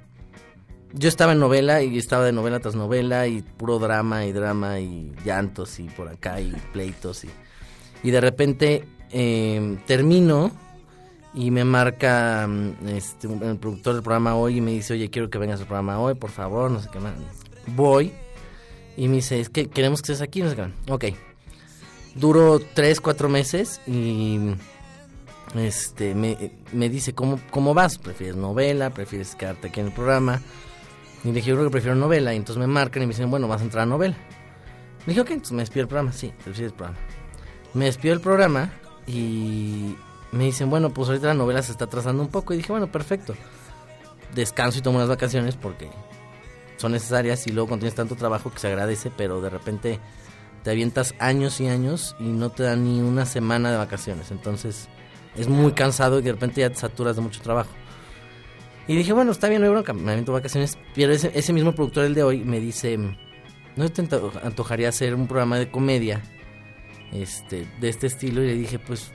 yo 0.94 1.10
estaba 1.10 1.34
en 1.34 1.40
novela 1.40 1.82
y 1.82 1.98
estaba 1.98 2.26
de 2.26 2.32
novela 2.32 2.60
tras 2.60 2.76
novela 2.76 3.28
y 3.28 3.42
puro 3.42 3.80
drama 3.80 4.26
y 4.26 4.32
drama 4.32 4.80
y 4.80 5.12
llantos 5.26 5.80
y 5.80 5.84
por 5.84 6.08
acá 6.08 6.42
y 6.42 6.52
pleitos 6.74 7.24
y, 7.24 7.30
y 8.04 8.12
de 8.12 8.22
repente 8.22 8.86
eh, 9.12 9.78
termino 9.86 10.52
y 11.34 11.52
me 11.52 11.64
marca 11.64 12.46
mm, 12.48 12.88
este, 12.90 13.28
el 13.28 13.58
productor 13.58 13.94
del 13.94 14.04
programa 14.04 14.36
hoy 14.36 14.58
y 14.58 14.62
me 14.62 14.72
dice, 14.72 14.94
oye, 14.94 15.10
quiero 15.10 15.30
que 15.30 15.38
vengas 15.38 15.62
al 15.62 15.68
programa 15.68 16.00
hoy, 16.00 16.16
por 16.16 16.30
favor, 16.30 16.70
no 16.70 16.82
sé 16.82 16.90
qué 16.92 17.00
más. 17.00 17.14
Voy 17.68 18.12
y 18.98 19.08
me 19.08 19.18
dice, 19.18 19.40
es 19.40 19.50
que 19.50 19.68
queremos 19.68 20.02
que 20.02 20.12
estés 20.12 20.28
aquí, 20.28 20.42
no 20.42 20.50
sé 20.50 20.56
qué 20.56 20.62
más. 20.64 20.72
Ok. 20.90 21.06
Duró 22.16 22.60
tres, 22.60 23.00
cuatro 23.00 23.30
meses 23.30 23.80
y 23.88 24.40
este 25.56 26.14
me, 26.14 26.52
me 26.74 26.90
dice, 26.90 27.14
¿cómo, 27.14 27.40
¿cómo 27.52 27.74
vas? 27.74 27.98
¿Prefieres 27.98 28.36
novela? 28.36 28.90
¿Prefieres 28.90 29.36
quedarte 29.36 29.70
aquí 29.70 29.80
en 29.80 29.88
el 29.88 29.94
programa? 29.94 30.42
Y 31.24 31.32
dije, 31.32 31.50
yo 31.50 31.56
creo 31.56 31.68
que 31.68 31.72
prefiero 31.72 31.96
novela. 31.96 32.34
Y 32.34 32.38
entonces 32.38 32.60
me 32.60 32.68
marcan 32.68 33.04
y 33.04 33.06
me 33.06 33.14
dicen, 33.14 33.30
bueno, 33.30 33.48
vas 33.48 33.62
a 33.62 33.64
entrar 33.64 33.84
a 33.84 33.86
novela. 33.86 34.16
Le 35.06 35.08
dije, 35.08 35.22
ok, 35.22 35.32
entonces 35.32 35.54
me 35.54 35.62
despido 35.62 35.82
del 35.82 35.88
programa. 35.88 36.12
Sí, 36.12 36.34
te 36.44 36.50
despido 36.50 36.70
del 36.70 36.78
programa. 36.78 37.00
Me 37.74 37.86
despido 37.86 38.14
del 38.14 38.22
programa 38.22 38.74
y 39.08 39.96
me 40.32 40.46
dicen, 40.46 40.70
bueno, 40.70 40.94
pues 40.94 41.10
ahorita 41.10 41.28
la 41.28 41.34
novela 41.34 41.62
se 41.62 41.72
está 41.72 41.86
atrasando 41.86 42.24
un 42.24 42.30
poco. 42.30 42.54
Y 42.54 42.58
dije, 42.58 42.72
bueno, 42.72 42.92
perfecto. 42.92 43.36
Descanso 44.34 44.80
y 44.80 44.82
tomo 44.82 44.98
unas 44.98 45.10
vacaciones 45.10 45.56
porque 45.56 45.90
son 46.78 46.94
necesarias 46.94 47.46
y 47.48 47.52
luego 47.52 47.68
cuando 47.68 47.84
tienes 47.84 47.96
tanto 47.96 48.16
trabajo 48.16 48.52
que 48.52 48.60
se 48.60 48.68
agradece, 48.68 49.12
pero 49.16 49.42
de 49.42 49.50
repente 49.50 50.00
te 50.64 50.72
avientas 50.72 51.14
años 51.20 51.60
y 51.62 51.68
años 51.68 52.16
y 52.20 52.24
no 52.24 52.50
te 52.50 52.64
dan 52.64 52.84
ni 52.84 53.02
una 53.02 53.26
semana 53.26 53.72
de 53.72 53.78
vacaciones. 53.78 54.32
Entonces 54.32 54.88
es 55.36 55.48
muy 55.48 55.74
cansado 55.74 56.20
y 56.20 56.22
de 56.24 56.32
repente 56.32 56.62
ya 56.62 56.70
te 56.70 56.78
saturas 56.78 57.16
de 57.16 57.22
mucho 57.22 57.42
trabajo. 57.42 57.70
Y 58.88 58.96
dije, 58.96 59.14
bueno, 59.14 59.32
está 59.32 59.48
bien, 59.48 59.62
no 59.62 59.68
hay 59.68 59.72
bronca, 59.74 59.94
me 59.94 60.12
aviento 60.12 60.34
vacaciones. 60.34 60.78
Pero 60.96 61.14
ese, 61.14 61.32
ese 61.36 61.54
mismo 61.54 61.74
productor, 61.74 62.06
el 62.06 62.14
de 62.14 62.24
hoy, 62.24 62.44
me 62.44 62.60
dice, 62.60 62.98
¿no 63.76 63.90
te 63.90 64.02
anto- 64.02 64.32
antojaría 64.44 64.90
hacer 64.90 65.16
un 65.16 65.28
programa 65.28 65.58
de 65.60 65.70
comedia 65.70 66.22
este, 67.14 67.68
de 67.80 67.90
este 67.90 68.08
estilo? 68.08 68.44
Y 68.44 68.48
le 68.48 68.56
dije, 68.56 68.80
pues 68.80 69.12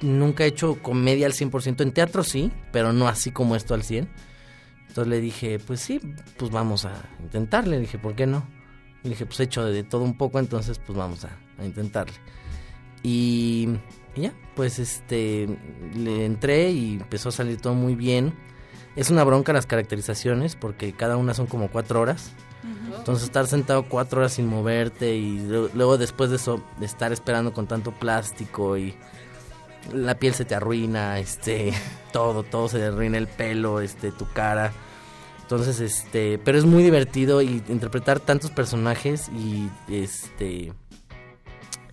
nunca 0.00 0.44
he 0.44 0.48
hecho 0.48 0.82
comedia 0.82 1.26
al 1.26 1.32
100%. 1.34 1.82
En 1.82 1.92
teatro 1.92 2.24
sí, 2.24 2.50
pero 2.72 2.92
no 2.92 3.06
así 3.06 3.30
como 3.30 3.54
esto 3.54 3.74
al 3.74 3.82
100%. 3.82 4.08
Entonces 4.88 5.08
le 5.10 5.20
dije, 5.20 5.58
pues 5.58 5.80
sí, 5.80 6.00
pues 6.36 6.50
vamos 6.50 6.84
a 6.84 6.92
intentarle. 7.22 7.76
Le 7.76 7.82
dije, 7.82 7.98
¿por 7.98 8.14
qué 8.14 8.26
no? 8.26 8.46
Le 9.04 9.10
dije, 9.10 9.24
pues 9.26 9.40
he 9.40 9.44
hecho 9.44 9.64
de 9.64 9.84
todo 9.84 10.02
un 10.02 10.16
poco, 10.18 10.38
entonces 10.38 10.78
pues 10.78 10.96
vamos 10.98 11.24
a, 11.24 11.30
a 11.58 11.64
intentarle. 11.64 12.14
Y 13.02 13.68
ya, 14.16 14.32
pues 14.54 14.78
este, 14.78 15.48
le 15.96 16.24
entré 16.26 16.70
y 16.70 16.94
empezó 16.94 17.30
a 17.30 17.32
salir 17.32 17.60
todo 17.60 17.74
muy 17.74 17.94
bien. 17.94 18.34
Es 18.96 19.10
una 19.10 19.24
bronca 19.24 19.52
las 19.52 19.66
caracterizaciones 19.66 20.56
porque 20.56 20.92
cada 20.92 21.16
una 21.16 21.34
son 21.34 21.46
como 21.46 21.68
cuatro 21.68 22.00
horas. 22.00 22.32
Entonces 22.96 23.24
estar 23.24 23.46
sentado 23.46 23.88
cuatro 23.88 24.20
horas 24.20 24.34
sin 24.34 24.46
moverte 24.46 25.16
y 25.16 25.40
luego 25.74 25.98
después 25.98 26.30
de 26.30 26.36
eso 26.36 26.62
de 26.78 26.86
estar 26.86 27.12
esperando 27.12 27.52
con 27.52 27.66
tanto 27.66 27.90
plástico 27.90 28.76
y 28.76 28.94
la 29.92 30.14
piel 30.14 30.34
se 30.34 30.44
te 30.44 30.54
arruina, 30.54 31.18
este, 31.18 31.72
todo, 32.12 32.44
todo 32.44 32.68
se 32.68 32.78
te 32.78 32.84
arruina 32.84 33.18
el 33.18 33.26
pelo, 33.26 33.80
este, 33.80 34.12
tu 34.12 34.28
cara. 34.28 34.72
Entonces, 35.40 35.80
este, 35.80 36.38
pero 36.38 36.56
es 36.56 36.64
muy 36.64 36.84
divertido 36.84 37.42
y 37.42 37.62
interpretar 37.68 38.20
tantos 38.20 38.50
personajes 38.50 39.28
y 39.30 39.68
este 39.88 40.72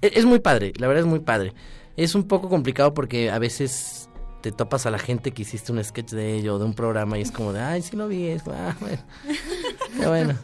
e- 0.01 0.11
es 0.13 0.25
muy 0.25 0.39
padre, 0.39 0.73
la 0.77 0.87
verdad 0.87 1.01
es 1.01 1.09
muy 1.09 1.19
padre. 1.19 1.53
Es 1.97 2.15
un 2.15 2.27
poco 2.27 2.49
complicado 2.49 2.93
porque 2.93 3.29
a 3.31 3.39
veces 3.39 3.98
te 4.41 4.51
topas 4.51 4.85
a 4.85 4.91
la 4.91 4.99
gente 4.99 5.31
que 5.31 5.41
hiciste 5.41 5.71
un 5.71 5.83
sketch 5.83 6.11
de 6.11 6.35
ello, 6.35 6.59
de 6.59 6.65
un 6.65 6.73
programa 6.73 7.17
y 7.17 7.21
es 7.21 7.31
como 7.31 7.53
de, 7.53 7.59
ay, 7.59 7.81
sí 7.81 7.95
lo 7.95 8.07
vi, 8.07 8.27
es, 8.27 8.43
ah, 8.47 8.75
bueno. 8.79 9.03
Bueno. 10.07 10.35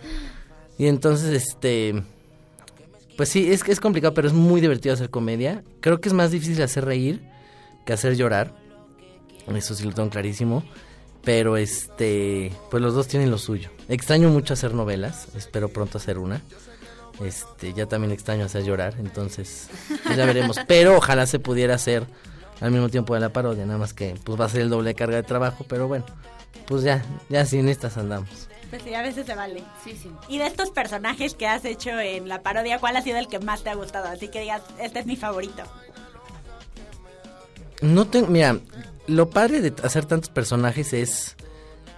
Y 0.77 0.87
entonces, 0.87 1.29
este, 1.31 2.03
pues 3.15 3.29
sí, 3.29 3.51
es 3.51 3.63
es 3.67 3.79
complicado, 3.79 4.13
pero 4.13 4.27
es 4.27 4.33
muy 4.33 4.59
divertido 4.59 4.93
hacer 4.93 5.09
comedia. 5.09 5.63
Creo 5.79 6.01
que 6.01 6.09
es 6.09 6.13
más 6.13 6.31
difícil 6.31 6.61
hacer 6.61 6.85
reír 6.85 7.21
que 7.85 7.93
hacer 7.93 8.15
llorar. 8.15 8.53
Eso 9.55 9.75
sí 9.75 9.85
lo 9.85 9.93
tengo 9.93 10.09
clarísimo. 10.09 10.63
Pero 11.23 11.57
este, 11.57 12.51
pues 12.69 12.83
los 12.83 12.93
dos 12.93 13.07
tienen 13.07 13.31
lo 13.31 13.39
suyo. 13.39 13.71
Extraño 13.89 14.29
mucho 14.29 14.53
hacer 14.53 14.75
novelas, 14.75 15.27
espero 15.35 15.69
pronto 15.69 15.97
hacer 15.97 16.19
una. 16.19 16.41
Este, 17.23 17.73
ya 17.73 17.87
también 17.87 18.11
extraño 18.11 18.45
hacer 18.45 18.63
llorar, 18.63 18.95
entonces 18.99 19.69
pues 20.03 20.17
ya 20.17 20.25
veremos. 20.25 20.57
Pero 20.67 20.97
ojalá 20.97 21.25
se 21.25 21.39
pudiera 21.39 21.75
hacer 21.75 22.05
al 22.61 22.71
mismo 22.71 22.89
tiempo 22.89 23.13
de 23.13 23.19
la 23.19 23.29
parodia, 23.29 23.65
nada 23.65 23.79
más 23.79 23.93
que 23.93 24.15
pues 24.23 24.39
va 24.39 24.45
a 24.45 24.49
ser 24.49 24.61
el 24.61 24.69
doble 24.69 24.89
de 24.89 24.95
carga 24.95 25.17
de 25.17 25.23
trabajo, 25.23 25.65
pero 25.67 25.87
bueno, 25.87 26.05
pues 26.67 26.83
ya, 26.83 27.03
ya 27.29 27.45
sin 27.45 27.67
estas 27.67 27.97
andamos. 27.97 28.47
Pues 28.69 28.81
sí, 28.81 28.93
a 28.93 29.01
veces 29.01 29.25
se 29.25 29.35
vale. 29.35 29.63
Sí, 29.83 29.97
sí. 30.01 30.11
Y 30.27 30.37
de 30.37 30.47
estos 30.47 30.71
personajes 30.71 31.35
que 31.35 31.47
has 31.47 31.63
hecho 31.65 31.99
en 31.99 32.27
la 32.27 32.41
parodia, 32.41 32.79
¿cuál 32.79 32.95
ha 32.97 33.01
sido 33.01 33.17
el 33.17 33.27
que 33.27 33.39
más 33.39 33.63
te 33.63 33.69
ha 33.69 33.75
gustado? 33.75 34.07
Así 34.07 34.27
que 34.27 34.41
digas, 34.41 34.63
este 34.79 34.99
es 34.99 35.05
mi 35.05 35.15
favorito. 35.15 35.63
No 37.81 38.07
tengo, 38.07 38.27
mira, 38.27 38.57
lo 39.07 39.29
padre 39.29 39.61
de 39.61 39.73
hacer 39.83 40.05
tantos 40.05 40.29
personajes 40.29 40.93
es 40.93 41.35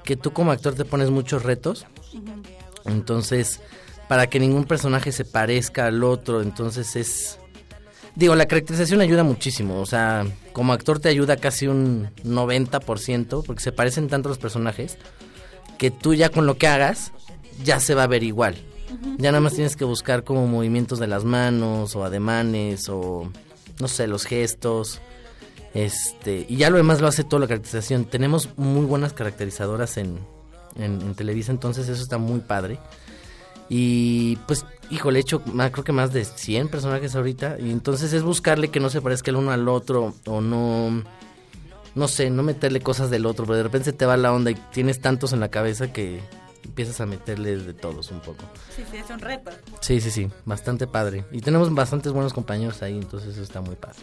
que 0.03 0.15
tú 0.15 0.33
como 0.33 0.51
actor 0.51 0.75
te 0.75 0.85
pones 0.85 1.09
muchos 1.09 1.43
retos. 1.43 1.85
Entonces, 2.85 3.61
para 4.07 4.27
que 4.27 4.39
ningún 4.39 4.65
personaje 4.65 5.11
se 5.11 5.25
parezca 5.25 5.85
al 5.85 6.03
otro, 6.03 6.41
entonces 6.41 6.95
es... 6.95 7.39
Digo, 8.17 8.33
la 8.33 8.47
caracterización 8.47 8.99
ayuda 9.01 9.23
muchísimo, 9.23 9.79
o 9.79 9.85
sea, 9.85 10.25
como 10.51 10.73
actor 10.73 10.97
te 10.97 11.07
ayuda 11.07 11.37
casi 11.37 11.67
un 11.67 12.09
90%, 12.23 13.43
porque 13.45 13.61
se 13.61 13.71
parecen 13.71 14.07
tanto 14.07 14.27
los 14.27 14.39
personajes, 14.39 14.97
que 15.77 15.91
tú 15.91 16.15
ya 16.15 16.29
con 16.29 16.47
lo 16.47 16.57
que 16.57 16.67
hagas, 16.67 17.11
ya 17.63 17.79
se 17.79 17.93
va 17.93 18.03
a 18.03 18.07
ver 18.07 18.23
igual. 18.23 18.55
Ya 19.19 19.31
nada 19.31 19.39
más 19.39 19.53
tienes 19.53 19.75
que 19.75 19.85
buscar 19.85 20.23
como 20.23 20.47
movimientos 20.47 20.97
de 20.97 21.05
las 21.05 21.25
manos, 21.25 21.95
o 21.95 22.03
ademanes, 22.03 22.89
o 22.89 23.31
no 23.79 23.87
sé, 23.87 24.07
los 24.07 24.25
gestos. 24.25 24.99
Este, 25.75 26.47
y 26.49 26.57
ya 26.57 26.71
lo 26.71 26.77
demás 26.77 27.01
lo 27.01 27.07
hace 27.07 27.23
toda 27.23 27.41
la 27.41 27.47
caracterización. 27.47 28.05
Tenemos 28.05 28.49
muy 28.57 28.87
buenas 28.87 29.13
caracterizadoras 29.13 29.95
en, 29.97 30.17
en, 30.75 31.01
en 31.01 31.13
Televisa, 31.13 31.51
entonces 31.51 31.87
eso 31.87 32.01
está 32.01 32.17
muy 32.17 32.39
padre. 32.39 32.79
Y 33.69 34.37
pues, 34.47 34.65
híjole, 34.89 35.19
he 35.19 35.21
hecho 35.21 35.41
más, 35.53 35.71
creo 35.71 35.83
que 35.83 35.91
más 35.91 36.13
de 36.13 36.25
100 36.25 36.69
personajes 36.69 37.15
ahorita. 37.15 37.57
Y 37.59 37.71
entonces 37.71 38.13
es 38.13 38.23
buscarle 38.23 38.69
que 38.69 38.79
no 38.79 38.89
se 38.89 39.01
parezca 39.01 39.31
el 39.31 39.37
uno 39.37 39.51
al 39.51 39.67
otro 39.67 40.13
o 40.25 40.41
no... 40.41 41.03
No 41.95 42.07
sé, 42.07 42.29
no 42.29 42.43
meterle 42.43 42.79
cosas 42.79 43.09
del 43.09 43.25
otro, 43.25 43.45
pero 43.45 43.57
de 43.57 43.63
repente 43.63 43.91
te 43.91 44.05
va 44.05 44.17
la 44.17 44.31
onda 44.31 44.51
y 44.51 44.55
tienes 44.71 45.01
tantos 45.01 45.33
en 45.33 45.39
la 45.39 45.49
cabeza 45.49 45.91
que 45.91 46.21
empiezas 46.63 47.01
a 47.01 47.07
meterle 47.07 47.57
de 47.57 47.73
todos 47.73 48.11
un 48.11 48.19
poco. 48.19 48.43
Sí, 48.75 48.83
sí, 48.91 48.97
es 48.97 49.09
un 49.09 49.19
reto. 49.19 49.49
Sí, 49.81 49.99
sí, 49.99 50.11
sí, 50.11 50.29
bastante 50.45 50.85
padre. 50.85 51.25
Y 51.31 51.41
tenemos 51.41 51.73
bastantes 51.73 52.11
buenos 52.11 52.33
compañeros 52.33 52.83
ahí, 52.83 52.95
entonces 52.95 53.29
eso 53.33 53.41
está 53.41 53.61
muy 53.61 53.75
padre. 53.75 53.97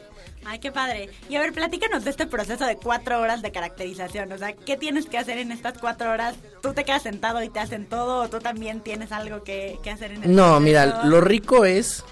Ay, 0.47 0.59
qué 0.59 0.71
padre. 0.73 1.09
Y 1.29 1.37
a 1.37 1.41
ver, 1.41 1.53
platícanos 1.53 2.05
de 2.05 2.11
este 2.11 2.27
proceso 2.27 2.65
de 2.67 2.77
cuatro 2.77 3.21
horas 3.21 3.43
de 3.43 3.51
caracterización. 3.53 4.31
O 4.33 4.39
sea, 4.39 4.53
¿qué 4.55 4.77
tienes 4.77 5.07
que 5.07 5.19
hacer 5.19 5.39
en 5.39 5.53
estas 5.53 5.79
cuatro 5.79 6.11
horas? 6.11 6.35
¿Tú 6.63 6.75
te 6.75 6.85
quedas 6.85 7.03
sentado 7.03 7.43
y 7.43 7.49
te 7.49 7.61
hacen 7.61 7.87
todo 7.87 8.23
o 8.23 8.29
tú 8.29 8.39
también 8.41 8.81
tienes 8.81 9.11
algo 9.13 9.43
que, 9.43 9.79
que 9.83 9.91
hacer 9.91 10.13
en 10.13 10.23
el 10.25 10.35
No, 10.35 10.43
proceso? 10.43 10.61
mira, 10.61 11.05
lo 11.05 11.21
rico 11.21 11.65
es 11.65 12.05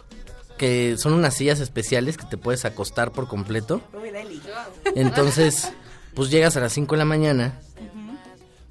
que 0.58 0.96
son 0.96 1.12
unas 1.14 1.34
sillas 1.34 1.60
especiales 1.60 2.16
que 2.16 2.24
te 2.26 2.36
puedes 2.36 2.64
acostar 2.64 3.10
por 3.12 3.26
completo. 3.28 3.80
Uy, 3.92 4.10
deli. 4.10 4.40
Entonces, 4.94 5.72
pues 6.14 6.30
llegas 6.30 6.56
a 6.56 6.60
las 6.60 6.72
5 6.72 6.94
de 6.94 6.98
la 6.98 7.04
mañana 7.04 7.58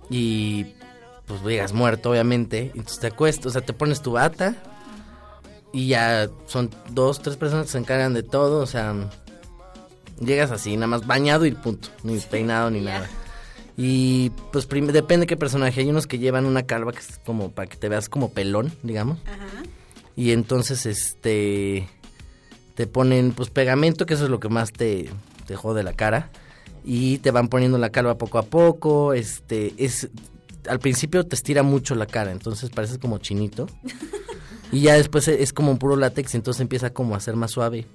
y 0.10 0.76
pues 1.26 1.42
llegas 1.44 1.74
muerto, 1.74 2.12
obviamente. 2.12 2.72
Entonces 2.76 3.00
te 3.00 3.08
acuestas, 3.08 3.46
o 3.48 3.50
sea, 3.52 3.62
te 3.62 3.74
pones 3.74 4.02
tu 4.02 4.12
bata 4.14 4.56
y 5.74 5.88
ya 5.88 6.30
son 6.48 6.70
dos, 6.90 7.22
tres 7.22 7.38
personas 7.38 7.68
que 7.68 7.72
se 7.74 7.78
encargan 7.78 8.14
de 8.14 8.24
todo. 8.24 8.62
O 8.62 8.66
sea, 8.68 8.94
llegas 10.22 10.52
así, 10.52 10.76
nada 10.76 10.88
más 10.88 11.06
bañado 11.06 11.46
y 11.46 11.52
punto. 11.52 11.90
Ni 12.04 12.18
peinado 12.20 12.70
ni 12.70 12.82
nada. 12.82 13.10
Y 13.78 14.32
pues 14.52 14.68
depende 14.68 15.28
qué 15.28 15.38
personaje. 15.38 15.82
Hay 15.82 15.90
unos 15.90 16.08
que 16.08 16.20
llevan 16.20 16.46
una 16.46 16.64
calva 16.64 16.92
que 16.92 17.00
es 17.00 17.20
como 17.26 17.52
para 17.52 17.68
que 17.68 17.78
te 17.78 17.90
veas 17.90 18.10
como 18.10 18.32
pelón, 18.32 18.72
digamos. 18.84 19.20
Ajá. 19.26 19.64
y 20.16 20.32
entonces 20.32 20.86
este 20.86 21.88
te 22.76 22.88
ponen 22.88 23.32
pues 23.32 23.50
pegamento, 23.50 24.06
que 24.06 24.14
eso 24.14 24.26
es 24.26 24.30
lo 24.30 24.40
que 24.40 24.50
más 24.50 24.72
te, 24.72 25.10
te 25.46 25.56
jode 25.56 25.84
la 25.84 25.94
cara 25.94 26.30
y 26.84 27.20
te 27.20 27.32
van 27.32 27.48
poniendo 27.48 27.78
la 27.78 27.90
calva 27.90 28.18
poco 28.18 28.38
a 28.38 28.44
poco, 28.44 29.14
este 29.14 29.74
es 29.78 30.10
al 30.68 30.80
principio 30.80 31.26
te 31.26 31.36
estira 31.36 31.64
mucho 31.64 31.96
la 31.96 32.06
cara, 32.06 32.32
entonces 32.32 32.70
pareces 32.70 32.98
como 32.98 33.18
chinito. 33.18 33.68
Y 34.74 34.80
ya 34.80 34.94
después 34.94 35.28
es 35.28 35.52
como 35.52 35.72
un 35.72 35.78
puro 35.78 35.98
látex, 35.98 36.34
entonces 36.34 36.62
empieza 36.62 36.92
como 36.92 37.16
a 37.16 37.20
ser 37.20 37.36
más 37.36 37.52
suave. 37.52 37.86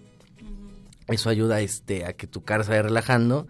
Eso 1.09 1.31
ayuda 1.31 1.61
este 1.61 2.05
a 2.05 2.13
que 2.15 2.27
tu 2.27 2.43
cara 2.43 2.65
se 2.65 2.71
vaya 2.71 2.83
relajando 2.83 3.47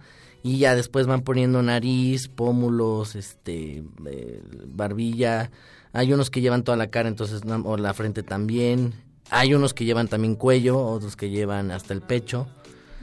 y 0.47 0.59
ya 0.59 0.77
después 0.77 1.09
van 1.09 1.23
poniendo 1.23 1.61
nariz, 1.61 2.29
pómulos, 2.29 3.17
este 3.17 3.83
eh, 4.07 4.43
barbilla. 4.67 5.51
Hay 5.93 6.13
unos 6.13 6.31
que 6.31 6.41
llevan 6.41 6.63
toda 6.63 6.77
la 6.77 6.89
cara, 6.89 7.09
entonces 7.09 7.43
o 7.65 7.77
la 7.77 7.95
frente 7.95 8.23
también. 8.23 8.95
Hay 9.31 9.55
unos 9.55 9.75
que 9.75 9.85
llevan 9.85 10.07
también 10.07 10.37
cuello, 10.37 10.79
otros 10.79 11.17
que 11.17 11.31
llevan 11.31 11.73
hasta 11.73 11.95
el 11.95 12.01
pecho. 12.01 12.47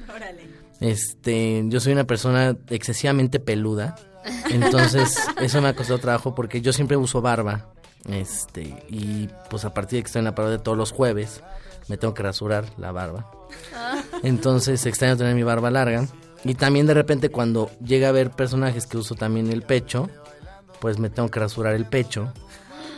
Órale. 0.07 0.47
Este, 0.79 1.63
yo 1.67 1.79
soy 1.81 1.93
una 1.93 2.05
persona 2.05 2.55
excesivamente 2.69 3.39
peluda, 3.39 3.95
entonces 4.49 5.17
eso 5.41 5.61
me 5.61 5.67
ha 5.67 5.75
costado 5.75 5.99
trabajo 5.99 6.35
porque 6.35 6.61
yo 6.61 6.71
siempre 6.71 6.95
uso 6.95 7.21
barba. 7.21 7.73
Este, 8.09 8.85
y 8.89 9.29
pues 9.49 9.65
a 9.65 9.73
partir 9.73 9.97
de 9.97 10.03
que 10.03 10.07
estoy 10.07 10.19
en 10.19 10.25
la 10.25 10.35
parodia 10.35 10.59
todos 10.59 10.77
los 10.77 10.91
jueves, 10.91 11.41
me 11.89 11.97
tengo 11.97 12.13
que 12.13 12.23
rasurar 12.23 12.65
la 12.77 12.91
barba. 12.93 13.29
Entonces 14.23 14.85
extraño 14.85 15.17
tener 15.17 15.35
mi 15.35 15.43
barba 15.43 15.71
larga. 15.71 16.07
Y 16.43 16.55
también 16.55 16.87
de 16.87 16.93
repente 16.93 17.29
cuando 17.29 17.69
llega 17.83 18.09
a 18.09 18.11
ver 18.11 18.31
personajes 18.31 18.85
que 18.85 18.97
uso 18.97 19.15
también 19.15 19.51
el 19.51 19.61
pecho, 19.61 20.09
pues 20.79 20.99
me 20.99 21.09
tengo 21.09 21.29
que 21.29 21.39
rasurar 21.39 21.73
el 21.75 21.85
pecho. 21.85 22.33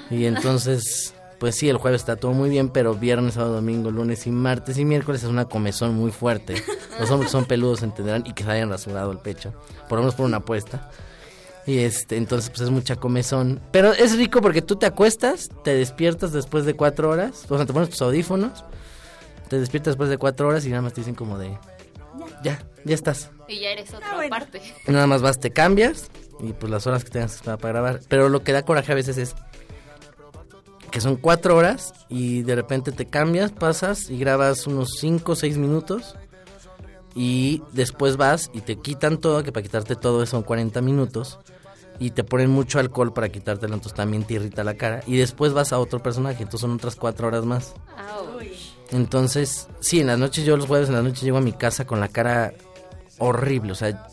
Y 0.09 0.25
entonces, 0.25 1.13
pues 1.39 1.55
sí, 1.55 1.69
el 1.69 1.77
jueves 1.77 2.01
está 2.01 2.15
todo 2.15 2.33
muy 2.33 2.49
bien, 2.49 2.69
pero 2.69 2.95
viernes, 2.95 3.35
sábado, 3.35 3.53
domingo, 3.55 3.91
lunes 3.91 4.25
y 4.25 4.31
martes 4.31 4.77
y 4.77 4.85
miércoles 4.85 5.23
es 5.23 5.29
una 5.29 5.45
comezón 5.45 5.95
muy 5.95 6.11
fuerte. 6.11 6.55
Los 6.99 7.11
hombres 7.11 7.31
son 7.31 7.45
peludos 7.45 7.83
entenderán 7.83 8.23
y 8.25 8.33
que 8.33 8.43
se 8.43 8.51
hayan 8.51 8.69
rasurado 8.69 9.11
el 9.11 9.19
pecho, 9.19 9.53
por 9.87 9.97
lo 9.97 10.03
menos 10.03 10.15
por 10.15 10.25
una 10.25 10.37
apuesta. 10.37 10.89
Y 11.67 11.79
este, 11.79 12.17
entonces 12.17 12.49
pues 12.49 12.61
es 12.61 12.69
mucha 12.69 12.95
comezón. 12.95 13.59
Pero 13.71 13.91
es 13.93 14.17
rico 14.17 14.41
porque 14.41 14.61
tú 14.61 14.75
te 14.75 14.85
acuestas, 14.85 15.49
te 15.63 15.75
despiertas 15.75 16.31
después 16.31 16.65
de 16.65 16.75
cuatro 16.75 17.09
horas, 17.09 17.45
o 17.49 17.57
sea, 17.57 17.65
te 17.65 17.73
pones 17.73 17.89
tus 17.89 18.01
audífonos, 18.01 18.63
te 19.49 19.59
despiertas 19.59 19.93
después 19.93 20.09
de 20.09 20.17
cuatro 20.17 20.47
horas 20.47 20.65
y 20.65 20.69
nada 20.69 20.81
más 20.81 20.93
te 20.93 21.01
dicen 21.01 21.15
como 21.15 21.37
de, 21.37 21.57
ya, 22.43 22.59
ya 22.83 22.95
estás. 22.95 23.29
Y 23.47 23.59
ya 23.59 23.69
eres 23.71 23.93
otra 23.93 24.11
Ah, 24.11 24.15
bueno. 24.15 24.29
parte. 24.29 24.61
Nada 24.87 25.07
más 25.07 25.21
vas, 25.21 25.39
te 25.39 25.51
cambias 25.51 26.09
y 26.39 26.53
pues 26.53 26.71
las 26.71 26.85
horas 26.87 27.03
que 27.03 27.09
tengas 27.11 27.41
para 27.41 27.57
grabar. 27.57 27.99
Pero 28.09 28.29
lo 28.29 28.43
que 28.43 28.51
da 28.53 28.63
coraje 28.63 28.91
a 28.91 28.95
veces 28.95 29.17
es 29.17 29.35
que 30.91 31.01
son 31.01 31.15
cuatro 31.17 31.55
horas 31.57 31.93
y 32.09 32.43
de 32.43 32.55
repente 32.55 32.91
te 32.91 33.05
cambias, 33.05 33.51
pasas 33.51 34.09
y 34.09 34.17
grabas 34.17 34.65
unos 34.67 34.95
cinco 34.99 35.33
o 35.33 35.35
seis 35.35 35.57
minutos 35.57 36.15
y 37.13 37.61
después 37.73 38.17
vas 38.17 38.49
y 38.53 38.61
te 38.61 38.77
quitan 38.77 39.17
todo, 39.17 39.43
que 39.43 39.51
para 39.51 39.63
quitarte 39.63 39.95
todo 39.95 40.25
son 40.25 40.43
40 40.43 40.81
minutos 40.81 41.39
y 41.99 42.11
te 42.11 42.23
ponen 42.25 42.49
mucho 42.49 42.79
alcohol 42.79 43.13
para 43.13 43.29
quitártelo, 43.29 43.73
entonces 43.73 43.95
también 43.95 44.23
te 44.25 44.33
irrita 44.35 44.63
la 44.65 44.75
cara 44.75 45.01
y 45.07 45.15
después 45.17 45.53
vas 45.53 45.71
a 45.73 45.79
otro 45.79 46.01
personaje, 46.03 46.43
entonces 46.43 46.61
son 46.61 46.71
otras 46.73 46.95
cuatro 46.97 47.27
horas 47.27 47.45
más. 47.45 47.73
Entonces, 48.91 49.67
sí, 49.79 49.99
en 49.99 50.07
las 50.07 50.19
noches 50.19 50.45
yo 50.45 50.57
los 50.57 50.67
jueves 50.67 50.89
en 50.89 50.95
las 50.95 51.03
noches 51.03 51.21
llego 51.23 51.37
a 51.37 51.41
mi 51.41 51.53
casa 51.53 51.85
con 51.85 51.99
la 51.99 52.07
cara 52.07 52.53
horrible, 53.17 53.71
o 53.71 53.75
sea, 53.75 54.07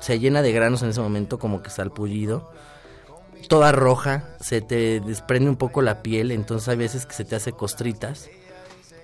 se 0.00 0.18
llena 0.18 0.42
de 0.42 0.52
granos 0.52 0.82
en 0.82 0.88
ese 0.90 1.00
momento 1.00 1.38
como 1.38 1.62
que 1.62 1.70
salpullido, 1.70 2.50
toda 3.48 3.70
roja, 3.72 4.24
se 4.40 4.60
te 4.60 5.00
desprende 5.00 5.48
un 5.48 5.56
poco 5.56 5.80
la 5.82 6.02
piel, 6.02 6.30
entonces 6.32 6.68
hay 6.68 6.76
veces 6.76 7.06
que 7.06 7.14
se 7.14 7.24
te 7.24 7.36
hace 7.36 7.52
costritas. 7.52 8.28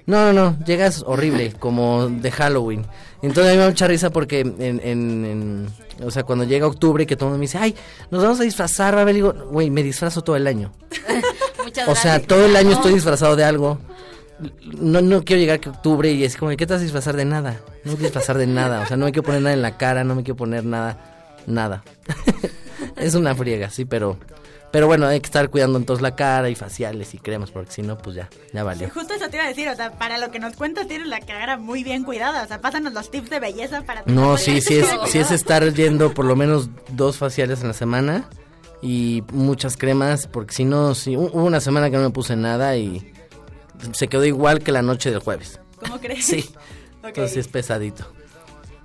No, 0.05 0.33
no, 0.33 0.33
no, 0.33 0.65
llegas 0.67 1.05
horrible, 1.07 1.53
como 1.61 2.09
de 2.09 2.31
Halloween. 2.33 2.85
Entonces 3.23 3.51
a 3.51 3.53
mí 3.53 3.57
me 3.59 3.63
da 3.65 3.69
mucha 3.71 3.87
risa 3.87 4.11
porque 4.11 4.41
en, 4.41 4.57
en- 4.59 4.81
en- 5.25 5.69
o 6.05 6.11
sea, 6.11 6.25
cuando 6.25 6.45
llega 6.45 6.67
octubre 6.67 7.05
y 7.05 7.07
que 7.07 7.15
todo 7.15 7.29
el 7.29 7.31
mundo 7.33 7.39
me 7.39 7.45
dice, 7.45 7.59
ay, 7.59 7.77
nos 8.11 8.21
vamos 8.23 8.41
a 8.41 8.43
disfrazar, 8.43 8.97
va 8.97 9.03
a 9.03 9.05
ver, 9.05 9.15
digo, 9.15 9.33
güey, 9.53 9.71
me 9.71 9.85
disfrazo 9.85 10.23
todo 10.23 10.35
el 10.37 10.47
año. 10.49 10.73
O 11.89 11.95
sea, 11.95 12.21
todo 12.21 12.45
el 12.45 12.55
año 12.57 12.73
estoy 12.73 12.93
disfrazado 12.93 13.35
de 13.35 13.45
algo. 13.45 13.79
No, 14.81 15.01
no 15.01 15.25
quiero 15.25 15.41
llegar 15.41 15.61
que 15.61 15.69
octubre 15.71 16.11
y 16.13 16.25
es 16.25 16.37
como, 16.37 16.51
¿qué 16.57 16.67
te 16.67 16.73
vas 16.75 16.81
a 16.81 16.85
disfrazar 16.85 17.17
de 17.17 17.25
nada? 17.25 17.61
No 17.85 17.93
me 17.93 17.97
quiero 17.99 18.03
disfrazar 18.05 18.39
de 18.39 18.47
nada. 18.47 18.81
O 18.81 18.87
sea, 18.87 18.97
no 18.97 19.05
me 19.07 19.13
quiero 19.13 19.25
poner 19.27 19.43
nada 19.43 19.55
en 19.55 19.63
la 19.63 19.77
cara, 19.79 20.05
no 20.05 20.15
me 20.15 20.23
quiero 20.23 20.37
poner 20.37 20.65
nada. 20.65 20.99
Nada. 21.47 21.83
es 22.97 23.15
una 23.15 23.35
friega, 23.35 23.71
sí, 23.71 23.85
pero. 23.85 24.17
Pero 24.71 24.87
bueno, 24.87 25.07
hay 25.07 25.21
que 25.21 25.27
estar 25.27 25.51
cuidando 25.51 25.77
entonces 25.77 26.01
la 26.03 26.17
cara 26.17 26.49
y 26.49 26.55
faciales 26.55 27.13
y 27.13 27.19
cremas, 27.19 27.51
porque 27.51 27.71
si 27.71 27.83
no, 27.83 27.99
pues 27.99 28.17
ya, 28.17 28.31
ya 28.55 28.65
valió. 28.65 28.89
Justo 28.89 29.13
eso 29.13 29.29
te 29.29 29.37
iba 29.37 29.45
a 29.45 29.49
decir, 29.49 29.69
o 29.69 29.77
sea, 29.77 29.91
para 29.99 30.17
lo 30.17 30.31
que 30.31 30.39
nos 30.39 30.57
cuentas 30.57 30.89
tienes 30.89 31.09
la 31.09 31.21
cara 31.21 31.59
muy 31.59 31.85
bien 31.85 32.05
cuidada, 32.05 32.43
o 32.43 32.47
sea, 32.49 32.59
pásanos 32.63 32.95
los 32.95 33.11
tips 33.11 33.29
de 33.29 33.39
belleza 33.39 33.83
para 33.83 34.03
No, 34.07 34.39
sí, 34.39 34.63
sí 34.63 34.79
es, 34.79 34.87
sí 35.09 35.19
es 35.19 35.31
estar 35.31 35.75
yendo 35.75 36.15
por 36.15 36.25
lo 36.25 36.37
menos 36.37 36.71
dos 36.89 37.19
faciales 37.19 37.61
en 37.61 37.69
la 37.69 37.75
semana 37.75 38.25
y 38.81 39.23
muchas 39.31 39.77
cremas, 39.77 40.27
porque 40.27 40.55
si 40.55 40.65
no, 40.65 40.95
sí, 40.95 41.17
hu- 41.17 41.29
hubo 41.35 41.45
una 41.45 41.61
semana 41.61 41.91
que 41.91 41.99
no 41.99 42.05
me 42.05 42.11
puse 42.11 42.35
nada 42.35 42.75
y 42.75 43.13
se 43.93 44.09
quedó 44.09 44.25
igual 44.25 44.61
que 44.61 44.73
la 44.73 44.83
noche 44.83 45.11
del 45.11 45.21
jueves. 45.21 45.61
¿Cómo 45.77 45.99
crees? 45.99 46.25
Sí, 46.25 46.51
entonces 47.03 47.37
es 47.37 47.49
pesadito. 47.49 48.05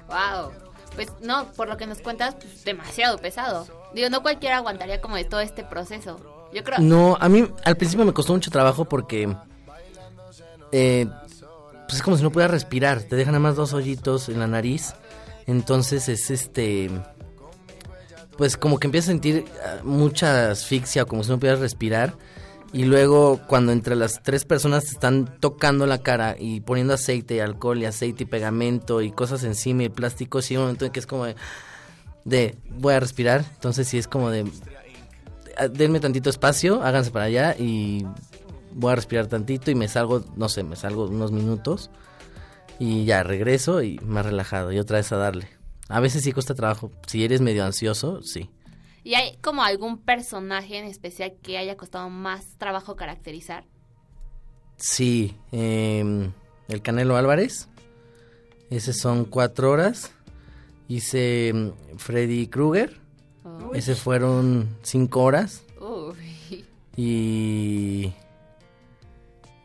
Wow. 0.08 0.52
Pues 0.96 1.10
no, 1.22 1.52
por 1.54 1.68
lo 1.68 1.78
que 1.78 1.86
nos 1.86 2.00
cuentas, 2.00 2.36
pues 2.36 2.64
demasiado 2.64 3.18
pesado. 3.20 3.68
Digo, 3.94 4.10
no 4.10 4.24
cualquiera 4.24 4.58
aguantaría 4.58 5.00
como 5.00 5.16
de 5.16 5.26
todo 5.26 5.42
este 5.42 5.64
proceso. 5.64 6.20
Yo 6.54 6.64
creo. 6.64 6.80
No, 6.80 7.18
a 7.20 7.30
mí 7.30 7.48
al 7.66 7.78
principio 7.78 8.06
me 8.06 8.14
costó 8.14 8.34
mucho 8.34 8.50
trabajo 8.50 8.86
porque 8.86 9.36
eh, 10.72 11.08
pues 11.88 11.98
es 11.98 12.02
como 12.02 12.18
si 12.18 12.24
no 12.24 12.32
pudieras 12.32 12.52
respirar, 12.52 13.04
te 13.04 13.16
dejan 13.16 13.34
nada 13.34 13.42
más 13.42 13.56
dos 13.56 13.74
hoyitos 13.74 14.28
en 14.28 14.40
la 14.40 14.48
nariz, 14.48 14.94
entonces 15.46 16.10
es 16.10 16.30
este, 16.30 16.92
pues 18.38 18.58
como 18.58 18.78
que 18.78 18.88
empiezas 18.88 19.10
a 19.10 19.12
sentir 19.14 19.46
ah, 19.66 19.78
mucha 19.84 20.52
asfixia, 20.52 21.06
como 21.06 21.24
si 21.24 21.30
no 21.30 21.40
pudieras 21.40 21.62
respirar, 21.62 22.16
y 22.74 22.86
luego 22.86 23.40
cuando 23.48 23.72
entre 23.72 23.96
las 23.96 24.22
tres 24.24 24.46
personas 24.46 24.86
están 24.92 25.40
tocando 25.40 25.86
la 25.86 26.00
cara 26.00 26.36
y 26.38 26.62
poniendo 26.62 26.94
aceite 26.94 27.36
y 27.36 27.40
alcohol 27.40 27.80
y 27.80 27.86
aceite 27.86 28.24
y 28.24 28.28
pegamento 28.28 29.02
y 29.02 29.12
cosas 29.12 29.44
encima 29.44 29.84
y 29.84 29.90
plástico, 29.90 30.42
sí, 30.42 30.56
un 30.56 30.64
momento 30.64 30.86
en 30.86 30.92
que 30.92 31.00
es 31.00 31.08
como 31.08 31.26
de, 31.26 31.36
de 32.26 32.56
voy 32.70 32.94
a 32.94 33.00
respirar, 33.00 33.46
entonces 33.54 33.88
sí 33.88 33.98
es 33.98 34.08
como 34.08 34.30
de 34.30 34.46
ah, 35.58 35.68
denme 35.68 36.00
tantito 36.00 36.30
espacio, 36.30 36.84
háganse 36.84 37.12
para 37.12 37.26
allá 37.26 37.56
y 37.58 38.06
voy 38.74 38.92
a 38.92 38.96
respirar 38.96 39.28
tantito 39.28 39.72
y 39.72 39.76
me 39.76 39.88
salgo, 39.88 40.24
no 40.36 40.50
sé, 40.50 40.64
me 40.64 40.76
salgo 40.76 41.06
unos 41.06 41.32
minutos 41.32 41.90
y 42.80 43.06
ya 43.06 43.24
regreso 43.24 43.82
y 43.82 43.98
más 44.00 44.26
relajado 44.26 44.72
y 44.72 44.80
otra 44.80 44.98
vez 44.98 45.12
a 45.12 45.18
darle. 45.18 45.48
A 45.90 46.02
veces 46.02 46.24
sí 46.24 46.34
cuesta 46.34 46.54
trabajo, 46.54 46.92
si 47.08 47.24
eres 47.24 47.40
medio 47.40 47.64
ansioso, 47.64 48.22
sí. 48.22 48.50
¿Y 49.08 49.16
hay 49.16 49.38
como 49.38 49.64
algún 49.64 50.00
personaje 50.02 50.78
en 50.78 50.84
especial 50.84 51.34
que 51.42 51.58
haya 51.58 51.78
costado 51.78 52.10
más 52.10 52.58
trabajo 52.58 52.98
caracterizar? 52.98 53.64
Sí, 54.76 55.34
em, 55.54 56.34
el 56.68 56.82
Canelo 56.82 57.16
Álvarez, 57.16 57.70
ese 58.70 58.92
son 58.92 59.24
cuatro 59.24 59.72
horas. 59.72 60.12
Hice 60.90 61.48
em, 61.48 61.72
Freddy 61.96 62.48
Krueger, 62.48 63.00
ese 63.74 63.96
fueron 63.96 64.76
cinco 64.84 65.24
horas. 65.24 65.64
Uy. 65.80 66.66
Y. 66.98 68.14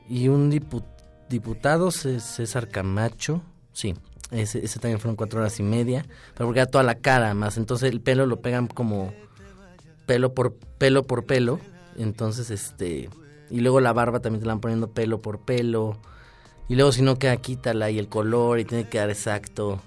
Y 0.08 0.28
un 0.28 0.52
dipu- 0.52 0.84
diputado, 1.28 1.90
César 1.90 2.68
Camacho. 2.68 3.42
Sí, 3.72 3.94
ese, 4.30 4.64
ese 4.64 4.78
también 4.78 5.00
fueron 5.00 5.16
cuatro 5.16 5.40
horas 5.40 5.58
y 5.58 5.64
media. 5.64 6.06
Pero 6.34 6.46
porque 6.46 6.60
era 6.60 6.70
toda 6.70 6.84
la 6.84 6.94
cara 6.94 7.34
más. 7.34 7.56
Entonces 7.56 7.90
el 7.90 8.00
pelo 8.00 8.26
lo 8.26 8.40
pegan 8.40 8.68
como 8.68 9.12
pelo 10.06 10.34
por 10.34 10.54
pelo 10.78 11.06
por 11.06 11.24
pelo. 11.24 11.60
Entonces, 11.96 12.50
este. 12.50 13.08
Y 13.50 13.60
luego 13.60 13.80
la 13.80 13.92
barba 13.92 14.20
también 14.20 14.40
te 14.40 14.46
la 14.46 14.54
van 14.54 14.60
poniendo 14.60 14.90
pelo 14.90 15.20
por 15.20 15.40
pelo. 15.40 15.98
Y 16.68 16.74
luego, 16.76 16.92
si 16.92 17.02
no 17.02 17.18
queda, 17.18 17.36
quítala. 17.36 17.90
Y 17.90 17.98
el 17.98 18.08
color, 18.08 18.58
y 18.60 18.64
tiene 18.64 18.84
que 18.84 18.90
quedar 18.90 19.10
exacto. 19.10 19.80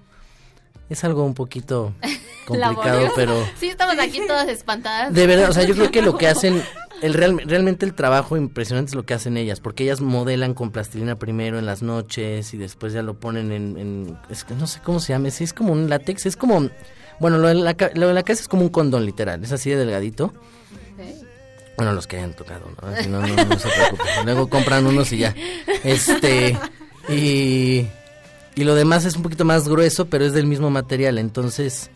Es 0.89 1.04
algo 1.04 1.23
un 1.23 1.34
poquito 1.34 1.93
complicado, 2.45 3.08
pero. 3.15 3.34
Sí, 3.60 3.69
estamos 3.69 3.97
aquí 3.99 4.19
todas 4.28 4.47
espantadas. 4.47 5.13
De 5.13 5.25
verdad, 5.25 5.49
o 5.49 5.54
sea, 5.54 5.63
yo 5.63 5.73
creo 5.73 5.89
que 5.91 6.04
lo 6.04 6.15
que 6.17 6.28
hacen, 6.28 6.62
el 7.01 7.15
real- 7.15 7.41
realmente 7.45 7.86
el 7.88 7.95
trabajo 7.95 8.38
impresionante 8.38 8.89
es 8.91 8.95
lo 8.95 9.04
que 9.04 9.15
hacen 9.15 9.36
ellas, 9.36 9.60
porque 9.62 9.84
ellas 9.84 9.99
modelan 10.01 10.54
con 10.54 10.69
plastilina 10.71 11.17
primero 11.17 11.58
en 11.58 11.65
las 11.65 11.82
noches 11.82 12.54
y 12.54 12.58
después 12.58 12.93
ya 12.93 13.01
lo 13.01 13.15
ponen 13.19 13.51
en, 13.51 13.78
en- 13.80 14.19
es 14.30 14.43
que 14.43 14.54
no 14.54 14.67
sé 14.67 14.80
cómo 14.84 14.99
se 14.99 15.13
llama, 15.13 15.32
sí, 15.32 15.43
es 15.43 15.54
como 15.54 15.73
un 15.73 15.89
látex, 15.89 16.28
es 16.28 16.38
como, 16.38 16.69
bueno, 17.19 17.38
lo 17.38 17.47
de 17.47 17.56
la, 17.56 17.75
lo 17.95 18.08
de 18.08 18.13
la 18.13 18.23
casa 18.23 18.41
es 18.41 18.47
como 18.47 18.63
un 18.63 18.69
condón 18.69 19.06
literal, 19.06 19.43
es 19.43 19.51
así 19.51 19.69
de 19.69 19.78
delgadito. 19.78 20.34
Bueno, 21.78 21.91
los 21.91 22.08
que 22.08 22.17
hayan 22.17 22.34
tocado, 22.34 22.71
¿no? 22.82 22.95
Si 23.04 23.10
no, 23.10 23.19
no, 23.21 23.36
no 23.36 23.60
se 23.60 23.67
preocupen. 23.67 24.08
Luego 24.23 24.47
compran 24.47 24.86
unos 24.88 25.12
y 25.12 25.17
ya. 25.17 25.36
Este, 25.84 26.58
y, 27.10 27.86
y 28.56 28.63
lo 28.63 28.75
demás 28.75 29.04
es 29.04 29.17
un 29.17 29.23
poquito 29.23 29.43
más 29.43 29.67
grueso, 29.67 30.06
pero 30.06 30.23
es 30.25 30.32
del 30.32 30.47
mismo 30.47 30.69
material. 30.69 31.17
Entonces, 31.17 31.89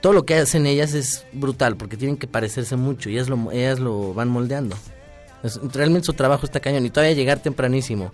todo 0.00 0.14
lo 0.14 0.24
que 0.24 0.36
hacen 0.36 0.64
ellas 0.64 0.94
es 0.94 1.26
brutal, 1.32 1.76
porque 1.76 1.98
tienen 1.98 2.16
que 2.16 2.26
parecerse 2.26 2.76
mucho 2.76 3.10
y 3.10 3.14
ellas 3.18 3.28
lo, 3.28 3.52
ellas 3.52 3.78
lo 3.78 4.14
van 4.14 4.28
moldeando. 4.28 4.74
Es- 5.42 5.60
realmente 5.70 6.06
su 6.06 6.14
trabajo 6.14 6.46
está 6.46 6.60
cañón 6.60 6.86
y 6.86 6.90
todavía 6.90 7.14
llegar 7.14 7.40
tempranísimo 7.40 8.12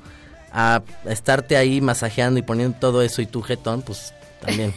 a 0.52 0.82
estarte 1.04 1.56
ahí 1.56 1.80
masajeando 1.80 2.40
y 2.40 2.42
poniendo 2.42 2.76
todo 2.80 3.02
eso 3.02 3.22
y 3.22 3.26
tu 3.26 3.42
jetón, 3.42 3.82
pues 3.82 4.12
también. 4.44 4.74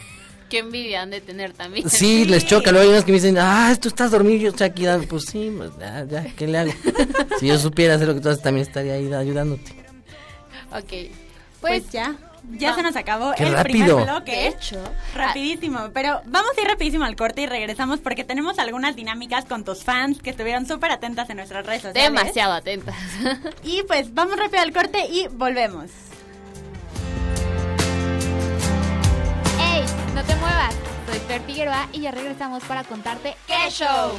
Qué 0.50 0.58
envidia 0.58 1.02
han 1.02 1.10
de 1.10 1.20
tener 1.20 1.52
también. 1.52 1.88
Sí, 1.88 2.24
les 2.26 2.44
choca. 2.46 2.70
Luego 2.72 2.84
hay 2.86 2.92
unos 2.92 3.04
que 3.04 3.12
me 3.12 3.16
dicen, 3.18 3.38
ah, 3.38 3.74
tú 3.80 3.88
estás 3.88 4.10
dormido, 4.10 4.36
yo 4.42 4.48
estoy 4.50 4.66
aquí 4.66 4.84
dando. 4.84 5.06
Pues 5.08 5.24
sí, 5.26 5.52
pues, 5.56 5.70
ya, 5.78 6.04
ya, 6.04 6.24
¿qué 6.36 6.46
le 6.46 6.58
hago? 6.58 6.72
si 7.40 7.46
yo 7.46 7.58
supiera 7.58 7.94
hacer 7.94 8.08
lo 8.08 8.14
que 8.14 8.20
tú 8.20 8.28
haces, 8.28 8.42
también 8.42 8.66
estaría 8.66 8.94
ahí 8.94 9.10
ayudándote. 9.12 9.72
Ok. 10.72 10.82
Pues, 10.88 11.82
Pues, 11.82 11.90
ya, 11.90 12.16
ya 12.52 12.74
se 12.74 12.82
nos 12.82 12.96
acabó 12.96 13.32
¡Qué 13.36 13.44
el 13.44 13.52
rápido! 13.52 13.96
primer 13.98 14.04
bloque. 14.04 14.32
de 14.32 14.46
hecho, 14.48 14.82
Rapidísimo, 15.14 15.90
pero 15.92 16.20
vamos 16.26 16.50
a 16.56 16.60
ir 16.62 16.66
rapidísimo 16.68 17.04
al 17.04 17.14
corte 17.16 17.42
y 17.42 17.46
regresamos 17.46 18.00
porque 18.00 18.24
tenemos 18.24 18.58
algunas 18.58 18.96
dinámicas 18.96 19.44
con 19.44 19.62
tus 19.64 19.84
fans 19.84 20.20
que 20.22 20.30
estuvieron 20.30 20.66
súper 20.66 20.90
atentas 20.90 21.28
en 21.30 21.36
nuestras 21.36 21.66
redes 21.66 21.82
sociales. 21.82 22.10
demasiado 22.12 22.52
atentas. 22.54 22.94
Y 23.62 23.82
pues 23.86 24.12
vamos 24.14 24.36
rápido 24.38 24.62
al 24.62 24.72
corte 24.72 25.06
y 25.06 25.26
volvemos. 25.28 25.90
No 30.20 30.26
te 30.26 30.36
muevas. 30.36 30.74
Soy 31.06 31.18
Fer 31.20 31.40
Figueroa 31.40 31.88
y 31.94 32.02
ya 32.02 32.10
regresamos 32.10 32.62
para 32.64 32.84
contarte 32.84 33.36
¡Qué 33.46 33.70
show! 33.70 34.12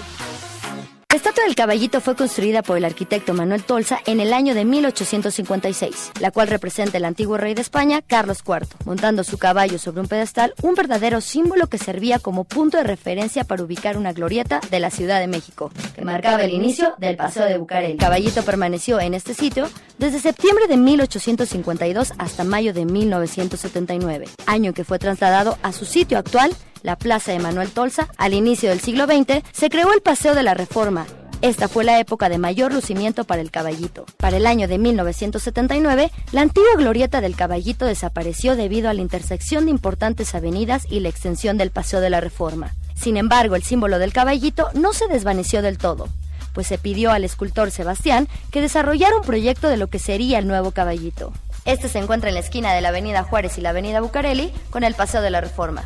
La 1.11 1.17
estatua 1.17 1.43
del 1.43 1.55
caballito 1.55 1.99
fue 1.99 2.15
construida 2.15 2.63
por 2.63 2.77
el 2.77 2.85
arquitecto 2.85 3.33
Manuel 3.33 3.63
Tolsa 3.63 3.99
en 4.05 4.21
el 4.21 4.31
año 4.31 4.55
de 4.55 4.63
1856, 4.63 6.11
la 6.21 6.31
cual 6.31 6.47
representa 6.47 6.97
el 6.97 7.03
antiguo 7.03 7.35
rey 7.35 7.53
de 7.53 7.59
España, 7.59 8.01
Carlos 8.01 8.37
IV, 8.47 8.65
montando 8.85 9.25
su 9.25 9.37
caballo 9.37 9.77
sobre 9.77 9.99
un 9.99 10.07
pedestal, 10.07 10.53
un 10.61 10.73
verdadero 10.73 11.19
símbolo 11.19 11.67
que 11.67 11.77
servía 11.77 12.19
como 12.19 12.45
punto 12.45 12.77
de 12.77 12.85
referencia 12.85 13.43
para 13.43 13.61
ubicar 13.61 13.97
una 13.97 14.13
glorieta 14.13 14.61
de 14.71 14.79
la 14.79 14.89
Ciudad 14.89 15.19
de 15.19 15.27
México, 15.27 15.69
que 15.93 16.05
marcaba 16.05 16.43
el 16.43 16.53
inicio 16.53 16.93
del 16.97 17.17
Paseo 17.17 17.43
de 17.43 17.57
Bucareli. 17.57 17.91
El 17.91 17.99
caballito 17.99 18.43
permaneció 18.43 19.01
en 19.01 19.13
este 19.13 19.33
sitio 19.33 19.67
desde 19.97 20.19
septiembre 20.19 20.67
de 20.67 20.77
1852 20.77 22.13
hasta 22.19 22.45
mayo 22.45 22.73
de 22.73 22.85
1979, 22.85 24.29
año 24.45 24.71
que 24.71 24.85
fue 24.85 24.97
trasladado 24.97 25.57
a 25.61 25.73
su 25.73 25.83
sitio 25.83 26.17
actual, 26.17 26.55
la 26.83 26.97
Plaza 26.97 27.31
de 27.31 27.39
Manuel 27.39 27.71
Tolsa, 27.71 28.07
al 28.17 28.33
inicio 28.33 28.69
del 28.69 28.79
siglo 28.79 29.05
XX, 29.05 29.43
se 29.51 29.69
creó 29.69 29.93
el 29.93 30.01
Paseo 30.01 30.35
de 30.35 30.43
la 30.43 30.53
Reforma. 30.53 31.05
Esta 31.41 31.67
fue 31.67 31.83
la 31.83 31.99
época 31.99 32.29
de 32.29 32.37
mayor 32.37 32.71
lucimiento 32.71 33.23
para 33.23 33.41
el 33.41 33.49
caballito. 33.49 34.05
Para 34.17 34.37
el 34.37 34.45
año 34.45 34.67
de 34.67 34.77
1979, 34.77 36.11
la 36.31 36.41
antigua 36.41 36.75
glorieta 36.77 37.19
del 37.19 37.35
caballito 37.35 37.85
desapareció 37.85 38.55
debido 38.55 38.89
a 38.89 38.93
la 38.93 39.01
intersección 39.01 39.65
de 39.65 39.71
importantes 39.71 40.35
avenidas 40.35 40.85
y 40.87 40.99
la 40.99 41.09
extensión 41.09 41.57
del 41.57 41.71
Paseo 41.71 41.99
de 41.99 42.11
la 42.11 42.21
Reforma. 42.21 42.75
Sin 42.93 43.17
embargo, 43.17 43.55
el 43.55 43.63
símbolo 43.63 43.97
del 43.97 44.13
caballito 44.13 44.69
no 44.75 44.93
se 44.93 45.07
desvaneció 45.07 45.63
del 45.63 45.79
todo, 45.79 46.09
pues 46.53 46.67
se 46.67 46.77
pidió 46.77 47.11
al 47.11 47.23
escultor 47.23 47.71
Sebastián 47.71 48.27
que 48.51 48.61
desarrollara 48.61 49.17
un 49.17 49.23
proyecto 49.23 49.67
de 49.67 49.77
lo 49.77 49.87
que 49.87 49.97
sería 49.97 50.37
el 50.37 50.47
nuevo 50.47 50.69
caballito. 50.69 51.33
Este 51.65 51.89
se 51.89 51.97
encuentra 51.97 52.29
en 52.29 52.35
la 52.35 52.41
esquina 52.41 52.73
de 52.73 52.81
la 52.81 52.89
Avenida 52.89 53.23
Juárez 53.23 53.57
y 53.57 53.61
la 53.61 53.69
Avenida 53.69 54.01
Bucareli 54.01 54.53
con 54.69 54.83
el 54.83 54.93
Paseo 54.93 55.21
de 55.23 55.31
la 55.31 55.41
Reforma. 55.41 55.83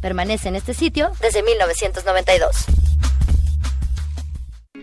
Permanece 0.00 0.48
en 0.48 0.56
este 0.56 0.74
sitio 0.74 1.12
desde 1.20 1.42
1992. 1.42 2.66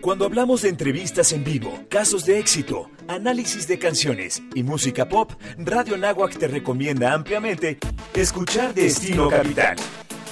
Cuando 0.04 0.26
hablamos 0.26 0.60
de 0.60 0.68
entrevistas 0.68 1.32
en 1.32 1.44
vivo, 1.44 1.80
casos 1.88 2.26
de 2.26 2.38
éxito, 2.38 2.90
análisis 3.08 3.66
de 3.66 3.78
canciones 3.78 4.42
y 4.54 4.62
música 4.62 5.08
pop, 5.08 5.32
Radio 5.56 5.96
Nahuac 5.96 6.36
te 6.36 6.46
recomienda 6.46 7.14
ampliamente 7.14 7.78
escuchar 8.12 8.74
Destino 8.74 9.30
Capital. 9.30 9.76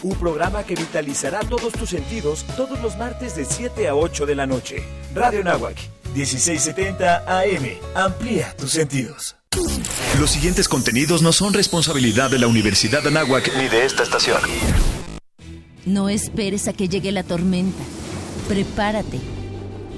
Un 0.02 0.14
programa 0.16 0.64
que 0.64 0.74
vitalizará 0.74 1.40
todos 1.40 1.72
tus 1.72 1.88
sentidos 1.88 2.44
todos 2.54 2.82
los 2.82 2.98
martes 2.98 3.34
de 3.34 3.46
7 3.46 3.88
a 3.88 3.94
8 3.94 4.26
de 4.26 4.34
la 4.34 4.46
noche. 4.46 4.84
Radio 5.14 5.42
Nahuac, 5.42 5.78
1670 6.14 7.24
AM. 7.26 7.78
Amplía 7.94 8.54
tus 8.56 8.72
sentidos. 8.72 9.36
Los 10.18 10.30
siguientes 10.30 10.68
contenidos 10.68 11.22
no 11.22 11.32
son 11.32 11.52
responsabilidad 11.52 12.30
de 12.30 12.38
la 12.38 12.46
Universidad 12.46 13.02
de 13.02 13.08
Anáhuac 13.08 13.52
Ni 13.56 13.68
de 13.68 13.84
esta 13.84 14.02
estación. 14.02 14.40
No 15.84 16.08
esperes 16.08 16.68
a 16.68 16.72
que 16.72 16.88
llegue 16.88 17.12
la 17.12 17.22
tormenta. 17.22 17.82
Prepárate. 18.48 19.18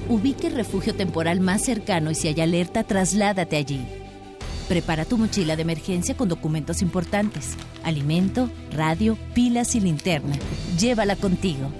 Ubique 0.08 0.46
el 0.46 0.54
refugio 0.54 0.94
temporal 0.94 1.40
más 1.40 1.62
cercano 1.62 2.10
y 2.10 2.14
si 2.14 2.28
hay 2.28 2.40
alerta, 2.40 2.84
trasládate 2.84 3.56
allí. 3.56 3.86
Prepara 4.68 5.04
tu 5.04 5.18
mochila 5.18 5.56
de 5.56 5.62
emergencia 5.62 6.16
con 6.16 6.28
documentos 6.28 6.80
importantes, 6.80 7.50
alimento, 7.82 8.50
radio, 8.72 9.18
pilas 9.34 9.74
y 9.74 9.80
linterna. 9.80 10.36
Llévala 10.78 11.16
contigo. 11.16 11.70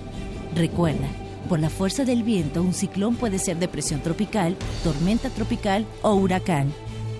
Recuerda, 0.55 1.09
por 1.49 1.61
la 1.61 1.71
fuerza 1.71 2.05
del 2.05 2.23
viento, 2.23 2.63
un 2.63 2.75
ciclón 2.75 3.17
puede 3.17 3.39
ser 3.39 3.59
depresión 3.59 4.01
tropical, 4.03 4.57
tormenta 4.83 5.31
tropical 5.31 5.87
o 6.03 6.15
huracán. 6.15 6.73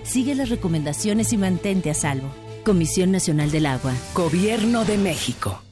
Sigue 0.05 0.35
las 0.35 0.51
recomendaciones 0.51 1.33
y 1.33 1.39
mantente 1.39 1.91
a 1.91 1.95
salvo. 1.95 2.29
Comisión 2.65 3.11
Nacional 3.11 3.51
del 3.51 3.67
Agua. 3.67 3.93
Gobierno 4.15 4.85
de 4.85 4.99
México. 4.99 5.64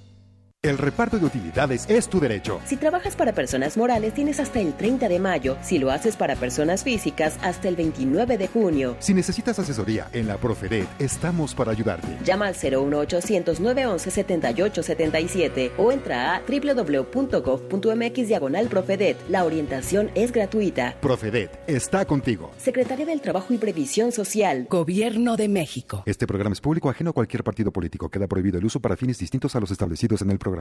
El 0.64 0.79
reparto 0.79 1.18
de 1.18 1.27
utilidades 1.27 1.90
es 1.90 2.07
tu 2.09 2.20
derecho. 2.20 2.61
Si 2.64 2.77
trabajas 2.77 3.16
para 3.16 3.33
personas 3.33 3.77
morales, 3.77 4.14
tienes 4.14 4.38
hasta 4.38 4.61
el 4.61 4.75
30 4.75 5.09
de 5.09 5.18
mayo. 5.18 5.57
Si 5.61 5.81
lo 5.81 5.90
haces 5.90 6.14
para 6.14 6.37
personas 6.37 6.85
físicas, 6.85 7.37
hasta 7.42 7.66
el 7.66 7.75
29 7.75 8.38
de 8.38 8.46
junio. 8.46 8.94
Si 9.01 9.12
necesitas 9.12 9.59
asesoría 9.59 10.09
en 10.12 10.29
la 10.29 10.37
Profedet, 10.37 10.87
estamos 11.01 11.53
para 11.57 11.72
ayudarte. 11.72 12.16
Llama 12.25 12.46
al 12.46 12.55
01800 12.55 13.59
911 13.59 14.11
7877 14.12 15.72
o 15.79 15.90
entra 15.90 16.37
a 16.37 16.42
www.gov.mx 16.46 18.29
diagonal 18.29 18.68
Profedet. 18.68 19.16
La 19.29 19.42
orientación 19.42 20.12
es 20.14 20.31
gratuita. 20.31 20.94
Profedet 21.01 21.59
está 21.66 22.05
contigo. 22.05 22.53
Secretaría 22.57 23.07
del 23.07 23.20
Trabajo 23.20 23.53
y 23.53 23.59
Previsión 23.59 24.12
Social. 24.12 24.68
Gobierno 24.70 25.37
de 25.37 25.48
México. 25.48 26.05
Este 26.07 26.29
programa 26.29 26.53
es 26.53 26.61
público 26.61 26.88
ajeno 26.88 27.11
a 27.11 27.14
cualquier 27.14 27.42
partido 27.42 27.72
político. 27.72 28.09
Queda 28.09 28.29
prohibido 28.29 28.61
el 28.61 28.64
uso 28.64 28.79
para 28.79 28.96
fines 28.96 29.18
distintos 29.18 29.57
a 29.57 29.59
los 29.59 29.72
establecidos 29.72 30.22
en 30.22 30.31
el 30.31 30.38
programa. 30.38 30.51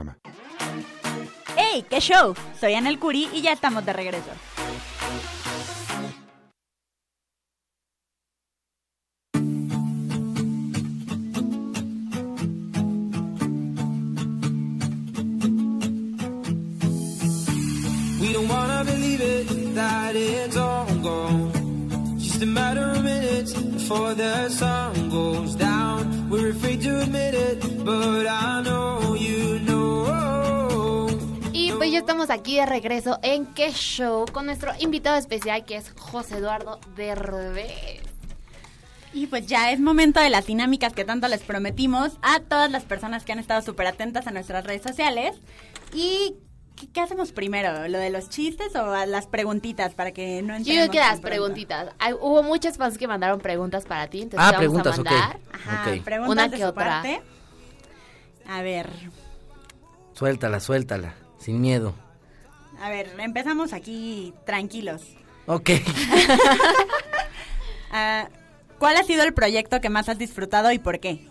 ¡Hey! 1.57 1.85
¡Qué 1.89 1.99
show! 1.99 2.33
Soy 2.59 2.73
Anel 2.75 2.97
Curi 2.97 3.29
y 3.33 3.41
ya 3.41 3.51
estamos 3.51 3.85
de 3.85 3.93
regreso. 3.93 4.31
We 18.19 18.33
don't 18.33 18.47
wanna 18.47 18.83
believe 18.85 19.21
it, 19.21 19.75
that 19.75 20.15
it's 20.15 20.55
all 20.55 20.85
gone. 21.01 21.51
Just 22.17 22.41
a 22.41 22.45
matter 22.45 22.91
of 22.91 23.03
minutes 23.03 23.53
before 23.53 24.13
the 24.13 24.47
sun 24.49 25.09
goes 25.09 25.55
down. 25.55 26.29
We're 26.29 26.51
afraid 26.51 26.81
to 26.83 27.01
admit 27.01 27.33
it, 27.33 27.83
but 27.83 28.25
I 28.27 28.61
know 28.63 28.80
pues 31.81 31.91
ya 31.91 31.99
estamos 31.99 32.29
aquí 32.29 32.57
de 32.57 32.65
regreso 32.65 33.17
en 33.23 33.45
Qué 33.47 33.71
Show 33.71 34.25
con 34.31 34.45
nuestro 34.45 34.71
invitado 34.79 35.17
especial 35.17 35.65
que 35.65 35.77
es 35.77 35.91
José 35.97 36.37
Eduardo 36.37 36.79
Derbez. 36.95 38.01
Y 39.13 39.27
pues 39.27 39.47
ya 39.47 39.71
es 39.71 39.79
momento 39.79 40.19
de 40.19 40.29
las 40.29 40.45
dinámicas 40.45 40.93
que 40.93 41.03
tanto 41.05 41.27
les 41.27 41.41
prometimos 41.41 42.13
a 42.21 42.39
todas 42.39 42.69
las 42.71 42.83
personas 42.83 43.25
que 43.25 43.31
han 43.31 43.39
estado 43.39 43.61
súper 43.61 43.87
atentas 43.87 44.27
a 44.27 44.31
nuestras 44.31 44.63
redes 44.63 44.83
sociales. 44.83 45.35
¿Y 45.93 46.35
qué, 46.75 46.87
qué 46.93 47.01
hacemos 47.01 47.31
primero? 47.31 47.87
¿Lo 47.87 47.97
de 47.97 48.09
los 48.11 48.29
chistes 48.29 48.75
o 48.75 49.05
las 49.07 49.25
preguntitas 49.27 49.93
para 49.95 50.11
que 50.11 50.41
no 50.43 50.57
Yo 50.59 50.63
digo 50.73 50.91
que 50.91 50.99
las 50.99 51.19
pronto? 51.19 51.27
preguntitas. 51.27 51.89
Hay- 51.99 52.13
hubo 52.13 52.43
muchas 52.43 52.77
fans 52.77 52.97
que 52.97 53.07
mandaron 53.07 53.39
preguntas 53.41 53.85
para 53.85 54.07
ti, 54.07 54.21
entonces 54.21 54.39
Ah, 54.47 54.51
te 54.57 54.65
vamos 54.67 54.81
preguntas, 54.83 54.97
a 54.97 55.01
ok. 55.01 55.09
mandar. 55.09 55.39
Ajá, 55.51 55.83
preguntas 56.05 56.31
Una 56.31 56.47
de 56.47 56.57
que 56.57 56.63
su 56.63 56.69
otra. 56.69 56.85
parte. 56.85 57.21
A 58.47 58.61
ver, 58.61 58.87
Suéltala, 60.13 60.59
suéltala, 60.59 61.15
sin 61.41 61.59
miedo. 61.59 61.93
a 62.81 62.89
ver, 62.89 63.11
empezamos 63.19 63.73
aquí 63.73 64.33
tranquilos. 64.45 65.01
Ok. 65.47 65.69
Ah, 67.93 68.29
¿Cuál 68.79 68.95
ha 68.95 69.03
sido 69.03 69.23
el 69.23 69.33
proyecto 69.33 69.81
que 69.81 69.89
más 69.89 70.07
has 70.07 70.17
disfrutado 70.17 70.71
y 70.71 70.79
por 70.79 71.01
qué? 71.01 71.27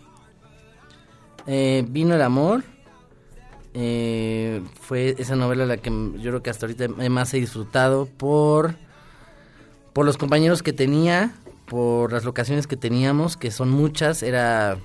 Eh, 1.46 1.87
vino 1.88 2.14
el 2.14 2.20
amor. 2.20 2.64
Eh, 3.73 4.61
fue 4.79 5.14
esa 5.16 5.37
novela 5.37 5.64
la 5.64 5.79
que 5.79 5.88
yo 5.88 6.20
creo 6.20 6.42
que 6.42 6.51
hasta 6.51 6.66
ahorita 6.66 6.88
más 7.09 7.33
he 7.33 7.38
disfrutado 7.40 8.05
por, 8.05 8.75
por 9.94 10.05
los 10.05 10.18
compañeros 10.18 10.62
que 10.62 10.75
tenía, 10.75 11.33
por 11.64 12.12
las 12.12 12.25
locaciones 12.27 12.66
que 12.66 12.77
teníamos, 12.77 13.38
que 13.38 13.51
son 13.51 13.70
muchas. 13.70 14.23
Era 14.23 14.77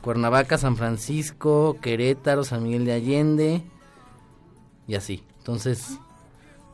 Cuernavaca, 0.00 0.56
San 0.56 0.78
Francisco, 0.78 1.76
Querétaro, 1.82 2.42
San 2.42 2.62
Miguel 2.62 2.86
de 2.86 2.92
Allende 2.92 3.62
y 4.88 4.96
así. 4.96 5.22
Entonces, 5.38 5.98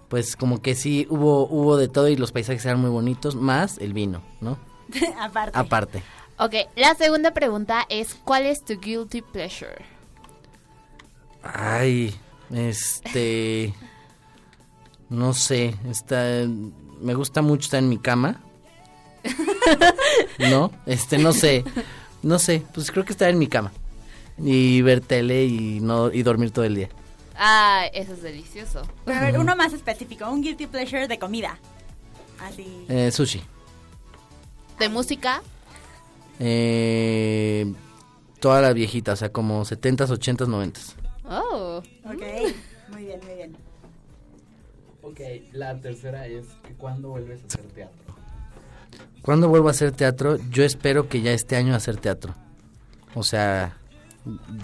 pues 0.09 0.37
como 0.37 0.63
que 0.63 0.75
sí 0.75 1.07
hubo, 1.11 1.47
hubo 1.47 1.77
de 1.77 1.89
todo 1.89 2.09
y 2.09 2.17
los 2.17 2.33
paisajes 2.33 2.65
eran 2.65 2.81
muy 2.81 2.91
bonitos, 2.91 3.35
más 3.35 3.77
el 3.79 3.93
vino, 3.93 4.23
¿no? 4.41 4.57
Aparte. 5.21 5.59
Aparte. 5.59 6.03
Ok, 6.39 6.55
la 6.77 6.95
segunda 6.95 7.33
pregunta 7.33 7.85
es 7.89 8.15
¿cuál 8.15 8.47
es 8.47 8.65
tu 8.65 8.79
guilty 8.81 9.23
pleasure? 9.23 9.85
No 15.11 15.33
sé, 15.33 15.77
está, 15.89 16.25
me 17.01 17.15
gusta 17.15 17.43
mucho 17.43 17.65
estar 17.65 17.79
en 17.79 17.89
mi 17.89 17.99
cama. 17.99 18.41
no, 20.51 20.71
este, 20.87 21.19
no 21.19 21.33
sé, 21.33 21.65
no 22.23 22.39
sé, 22.39 22.63
pues 22.73 22.91
creo 22.91 23.05
que 23.05 23.13
estar 23.13 23.31
en 23.31 23.39
mi 23.39 23.47
cama 23.47 23.73
y 24.39 24.83
ver 24.83 25.01
tele 25.01 25.45
y 25.45 25.81
no 25.81 26.13
y 26.13 26.23
dormir 26.23 26.51
todo 26.51 26.65
el 26.65 26.75
día. 26.75 26.89
Ah, 27.37 27.87
eso 27.93 28.13
es 28.13 28.23
delicioso. 28.23 28.83
Pero 29.05 29.19
a 29.19 29.23
ver, 29.23 29.39
uno 29.39 29.57
más 29.57 29.73
específico, 29.73 30.29
un 30.31 30.41
guilty 30.41 30.67
pleasure 30.67 31.09
de 31.09 31.19
comida. 31.19 31.59
Así. 32.41 32.87
Eh, 32.89 33.11
sushi. 33.11 33.43
¿De 34.79 34.89
música? 34.89 35.43
Eh, 36.39 37.73
toda 38.41 38.61
la 38.61 38.73
viejita, 38.73 39.13
o 39.13 39.17
sea, 39.17 39.31
como 39.31 39.65
70s, 39.65 40.09
80s, 40.09 40.47
90s. 40.47 40.95
Oh. 41.29 41.83
Ok, 42.05 42.23
muy 42.91 43.05
bien, 43.05 43.21
muy 43.25 43.35
bien. 43.35 43.57
Ok, 45.03 45.21
la 45.53 45.81
tercera 45.81 46.27
es 46.27 46.47
que 46.67 46.75
cuándo 46.75 47.11
vuelves 47.11 47.43
a 47.43 47.47
hacer 47.47 47.65
teatro. 47.73 48.15
¿Cuándo 49.23 49.49
vuelvo 49.49 49.69
a 49.69 49.71
hacer 49.71 49.93
teatro? 49.93 50.39
Yo 50.51 50.65
espero 50.65 51.09
que 51.09 51.23
ya 51.23 51.33
este 51.33 51.57
año 51.57 51.75
hacer 51.75 51.97
teatro. 51.97 52.35
O 53.15 53.23
sea, 53.23 53.79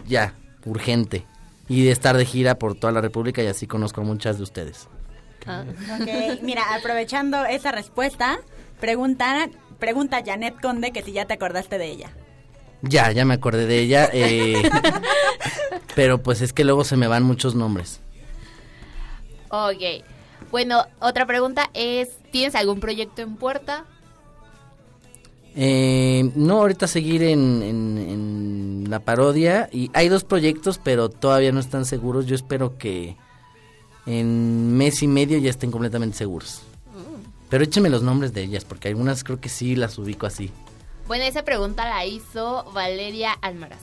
ya, 0.06 0.34
urgente. 0.66 1.24
Y 1.70 1.84
de 1.84 1.92
estar 1.92 2.16
de 2.16 2.24
gira 2.26 2.56
por 2.56 2.74
toda 2.74 2.92
la 2.92 3.00
República 3.00 3.44
y 3.44 3.46
así 3.46 3.68
conozco 3.68 4.00
a 4.00 4.04
muchas 4.04 4.38
de 4.38 4.42
ustedes. 4.42 4.88
Ah. 5.46 5.62
Ok, 6.00 6.42
mira, 6.42 6.62
aprovechando 6.74 7.44
esa 7.44 7.70
respuesta, 7.70 8.40
pregunta, 8.80 9.48
pregunta 9.78 10.20
Janet 10.26 10.60
Conde 10.60 10.90
que 10.90 11.02
si 11.02 11.12
ya 11.12 11.26
te 11.26 11.34
acordaste 11.34 11.78
de 11.78 11.86
ella. 11.86 12.10
Ya, 12.82 13.12
ya 13.12 13.24
me 13.24 13.34
acordé 13.34 13.66
de 13.66 13.78
ella. 13.78 14.10
eh, 14.12 14.68
pero 15.94 16.20
pues 16.20 16.40
es 16.40 16.52
que 16.52 16.64
luego 16.64 16.82
se 16.82 16.96
me 16.96 17.06
van 17.06 17.22
muchos 17.22 17.54
nombres. 17.54 18.00
Ok. 19.50 20.04
Bueno, 20.50 20.84
otra 20.98 21.24
pregunta 21.24 21.70
es, 21.72 22.18
¿tienes 22.32 22.56
algún 22.56 22.80
proyecto 22.80 23.22
en 23.22 23.36
puerta? 23.36 23.84
Eh, 25.56 26.30
no, 26.36 26.58
ahorita 26.60 26.86
seguir 26.86 27.22
en, 27.22 27.62
en- 27.62 27.98
en 27.98 28.84
la 28.90 29.00
parodia. 29.00 29.68
Y 29.72 29.90
hay 29.94 30.08
dos 30.08 30.24
proyectos, 30.24 30.78
pero 30.82 31.08
todavía 31.08 31.52
no 31.52 31.60
están 31.60 31.84
seguros. 31.84 32.26
Yo 32.26 32.34
espero 32.34 32.78
que 32.78 33.16
en 34.06 34.76
mes 34.76 35.02
y 35.02 35.08
medio 35.08 35.38
ya 35.38 35.50
estén 35.50 35.70
completamente 35.70 36.16
seguros. 36.16 36.62
Pero 37.48 37.64
échenme 37.64 37.90
los 37.90 38.02
nombres 38.02 38.32
de 38.32 38.42
ellas, 38.42 38.64
porque 38.64 38.88
algunas 38.88 39.24
creo 39.24 39.40
que 39.40 39.48
sí 39.48 39.74
las 39.74 39.98
ubico 39.98 40.24
así. 40.26 40.50
Bueno, 41.08 41.24
esa 41.24 41.44
pregunta 41.44 41.84
la 41.88 42.06
hizo 42.06 42.64
Valeria 42.72 43.32
Almaraz. 43.32 43.82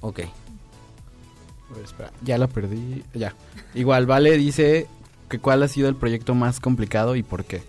Ok. 0.00 0.20
A 0.20 1.74
ver, 1.74 1.84
espera, 1.84 2.12
ya 2.22 2.38
la 2.38 2.46
perdí. 2.46 3.02
Ya. 3.14 3.34
Igual, 3.74 4.06
Vale 4.06 4.36
dice 4.38 4.86
que 5.28 5.40
cuál 5.40 5.64
ha 5.64 5.68
sido 5.68 5.88
el 5.88 5.96
proyecto 5.96 6.34
más 6.36 6.60
complicado 6.60 7.16
y 7.16 7.24
por 7.24 7.44
qué. 7.44 7.62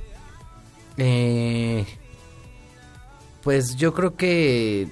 Eh, 0.97 1.85
pues 3.43 3.75
yo 3.75 3.93
creo 3.93 4.15
que 4.15 4.87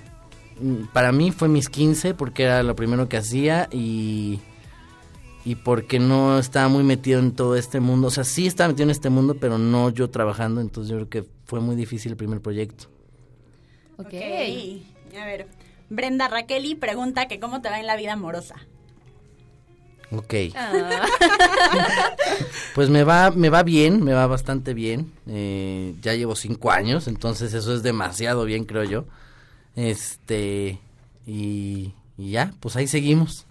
mm, 0.60 0.86
para 0.94 1.12
mí 1.12 1.32
fue 1.32 1.48
mis 1.48 1.70
15 1.70 2.14
porque 2.14 2.44
era 2.44 2.64
lo 2.64 2.76
primero 2.76 3.10
que 3.10 3.18
hacía 3.18 3.68
y, 3.72 4.40
y 5.46 5.56
porque 5.56 6.00
no 6.00 6.40
estaba 6.40 6.68
muy 6.68 6.84
metido 6.84 7.20
en 7.20 7.34
todo 7.34 7.56
este 7.56 7.80
mundo. 7.80 8.08
O 8.08 8.12
sea, 8.12 8.24
sí 8.24 8.48
estaba 8.48 8.70
metido 8.70 8.86
en 8.86 8.92
este 8.92 9.10
mundo, 9.10 9.36
pero 9.40 9.58
no 9.58 9.90
yo 9.90 10.10
trabajando. 10.10 10.62
Entonces 10.62 10.92
yo 10.92 10.98
creo 10.98 11.10
que 11.10 11.30
fue 11.46 11.60
muy 11.60 11.76
difícil 11.76 12.12
el 12.12 12.18
primer 12.18 12.42
proyecto. 12.42 12.86
Ok. 13.98 14.14
A 15.20 15.26
ver, 15.26 15.48
Brenda 15.90 16.28
Raqueli 16.28 16.76
pregunta 16.76 17.28
que 17.28 17.40
cómo 17.40 17.62
te 17.62 17.70
va 17.70 17.80
en 17.80 17.88
la 17.88 17.96
vida 17.96 18.14
amorosa. 18.14 18.56
Ok. 20.12 20.34
Ah. 20.56 21.06
Pues 22.76 22.90
me 22.90 23.04
va, 23.04 23.32
me 23.32 23.50
va 23.50 23.64
bien, 23.64 24.04
me 24.04 24.14
va 24.14 24.26
bastante 24.28 24.74
bien. 24.74 25.12
Eh, 25.28 25.94
ya 26.02 26.14
llevo 26.16 26.36
cinco 26.36 26.72
años, 26.72 27.08
entonces 27.08 27.54
eso 27.54 27.74
es 27.74 27.84
demasiado 27.84 28.46
bien, 28.46 28.66
creo 28.66 28.84
yo. 28.84 29.06
Este, 29.76 30.80
y, 31.28 31.94
y 32.18 32.32
ya, 32.32 32.54
pues 32.60 32.76
ahí 32.76 32.88
seguimos. 32.88 33.46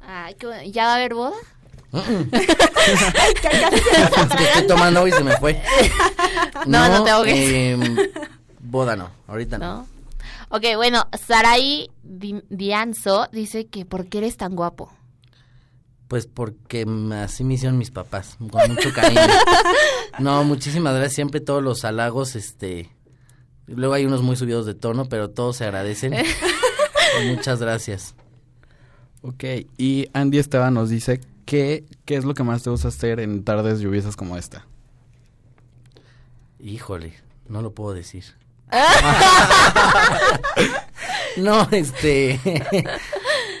Bueno. 0.00 0.70
¿Ya 0.70 0.84
va 0.84 0.92
a 0.92 0.96
haber 0.96 1.14
boda? 1.14 1.36
Es 2.88 4.36
que 4.36 4.44
estoy 4.44 4.66
tomando 4.66 5.06
y 5.06 5.12
se 5.12 5.22
me 5.24 5.36
fue. 5.38 5.60
No, 6.66 6.88
no 6.88 7.04
te 7.04 7.10
ahogues. 7.10 7.34
em, 7.36 7.96
boda 8.60 8.96
no, 8.96 9.10
ahorita 9.28 9.58
no. 9.58 9.66
¿No? 9.76 9.86
Ok, 10.50 10.64
bueno, 10.76 11.06
Sarai 11.26 11.88
Di- 12.02 12.42
Dianzo 12.50 13.28
dice 13.32 13.66
que 13.66 13.84
¿por 13.84 14.08
qué 14.08 14.18
eres 14.18 14.36
tan 14.36 14.54
guapo? 14.56 14.92
Pues 16.08 16.26
porque 16.26 16.86
así 17.12 17.44
me 17.44 17.54
hicieron 17.54 17.78
mis 17.78 17.90
papás, 17.90 18.36
con 18.50 18.72
mucho 18.72 18.92
cariño. 18.92 19.20
No, 20.18 20.42
muchísimas 20.42 20.94
gracias, 20.94 21.14
siempre 21.14 21.40
todos 21.40 21.62
los 21.62 21.84
halagos, 21.84 22.34
este... 22.34 22.90
Luego 23.66 23.94
hay 23.94 24.04
unos 24.04 24.22
muy 24.22 24.34
subidos 24.34 24.66
de 24.66 24.74
tono, 24.74 25.04
pero 25.04 25.30
todos 25.30 25.58
se 25.58 25.64
agradecen. 25.64 26.14
Y 26.14 27.26
Muchas 27.36 27.60
gracias. 27.60 28.14
Ok, 29.22 29.44
y 29.76 30.08
Andy 30.14 30.38
Esteban 30.38 30.74
nos 30.74 30.90
dice 30.90 31.20
que, 31.44 31.84
qué 32.04 32.16
es 32.16 32.24
lo 32.24 32.34
que 32.34 32.42
más 32.42 32.62
te 32.62 32.70
gusta 32.70 32.88
hacer 32.88 33.20
en 33.20 33.44
tardes 33.44 33.80
lluviosas 33.80 34.16
como 34.16 34.36
esta. 34.36 34.66
Híjole, 36.58 37.14
no 37.48 37.62
lo 37.62 37.72
puedo 37.72 37.94
decir. 37.94 38.24
no, 41.36 41.68
este... 41.70 42.40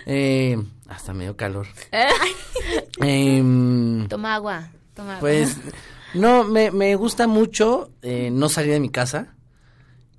eh, 0.06 0.58
hasta 0.88 1.12
me 1.14 1.24
dio 1.24 1.36
calor. 1.36 1.66
Em, 3.00 4.08
Toma 4.08 4.34
agua, 4.34 4.70
toma 4.94 5.10
agua. 5.16 5.20
Pues 5.20 5.56
no, 6.14 6.44
me, 6.44 6.70
me 6.70 6.96
gusta 6.96 7.26
mucho 7.26 7.90
eh, 8.02 8.30
no 8.32 8.48
salir 8.48 8.72
de 8.72 8.80
mi 8.80 8.88
casa 8.88 9.34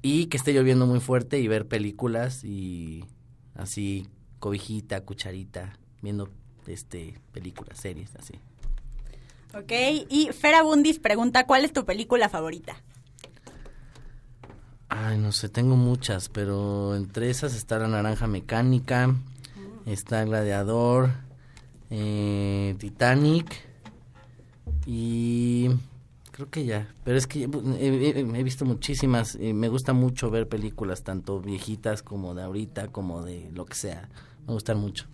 y 0.01 0.27
que 0.27 0.37
esté 0.37 0.53
lloviendo 0.53 0.85
muy 0.85 0.99
fuerte 0.99 1.39
y 1.39 1.47
ver 1.47 1.67
películas 1.67 2.43
y 2.43 3.03
así 3.55 4.07
cobijita, 4.39 5.01
cucharita, 5.01 5.77
viendo 6.01 6.29
este 6.67 7.19
películas, 7.33 7.79
series, 7.79 8.15
así. 8.15 8.35
Ok, 9.53 9.71
y 10.09 10.29
Fera 10.31 10.61
Bundis 10.61 10.99
pregunta 10.99 11.45
cuál 11.45 11.65
es 11.65 11.73
tu 11.73 11.83
película 11.85 12.29
favorita. 12.29 12.81
Ay, 14.87 15.17
no 15.17 15.31
sé, 15.31 15.49
tengo 15.49 15.75
muchas, 15.75 16.29
pero 16.29 16.95
entre 16.95 17.29
esas 17.29 17.55
está 17.55 17.77
La 17.79 17.87
Naranja 17.87 18.27
Mecánica, 18.27 19.15
está 19.85 20.23
Gladiador, 20.25 21.11
eh, 21.89 22.75
Titanic 22.79 23.67
y 24.85 25.69
creo 26.31 26.49
que 26.49 26.65
ya. 26.65 26.93
Pero 27.03 27.17
es 27.17 27.27
que 27.27 27.43
he, 27.43 27.49
he- 27.87 28.19
he 28.19 28.43
visto 28.43 28.65
muchísimas, 28.65 29.35
y 29.35 29.53
me 29.53 29.67
gusta 29.69 29.93
mucho 29.93 30.29
ver 30.29 30.47
películas, 30.47 31.03
tanto 31.03 31.39
viejitas 31.39 32.01
como 32.03 32.33
de 32.33 32.43
ahorita, 32.43 32.87
como 32.89 33.23
de 33.23 33.49
lo 33.53 33.65
que 33.65 33.75
sea. 33.75 34.09
Me 34.47 34.53
gustan 34.53 34.79
mucho. 34.79 35.05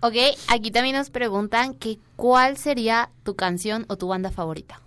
Ok, 0.00 0.14
aquí 0.48 0.70
también 0.70 0.96
nos 0.96 1.10
preguntan 1.10 1.74
que 1.74 1.98
cuál 2.16 2.56
sería 2.56 3.10
tu 3.22 3.36
canción 3.36 3.84
o 3.88 3.96
tu 3.96 4.08
banda 4.08 4.30
favorita. 4.30 4.80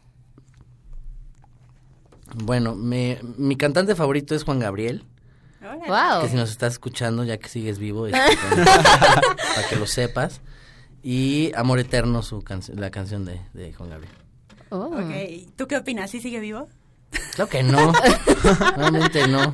Bueno, 2.44 2.76
me, 2.76 3.20
mi 3.38 3.56
cantante 3.56 3.96
favorito 3.96 4.36
es 4.36 4.44
Juan 4.44 4.60
Gabriel. 4.60 5.06
Wow. 5.88 6.22
Que 6.22 6.30
si 6.30 6.36
nos 6.36 6.52
estás 6.52 6.74
escuchando, 6.74 7.24
ya 7.24 7.38
que 7.38 7.48
sigues 7.50 7.78
vivo, 7.80 8.08
este, 8.08 8.20
para 8.38 9.68
que 9.70 9.76
lo 9.76 9.88
sepas. 9.88 10.42
Y 11.04 11.52
Amor 11.56 11.80
Eterno, 11.80 12.24
su 12.24 12.42
canc- 12.42 12.74
la 12.74 12.90
canción 12.92 13.26
de, 13.26 13.40
de 13.54 13.74
Juan 13.74 13.90
Gabriel. 13.92 14.14
Oh. 14.70 14.86
Ok, 14.88 15.52
¿tú 15.56 15.68
qué 15.68 15.78
opinas? 15.78 16.10
¿Sí 16.12 16.20
sigue 16.20 16.40
vivo? 16.40 16.68
Claro 17.36 17.50
que 17.50 17.64
no, 17.64 17.94
realmente 18.76 19.28
no, 19.28 19.54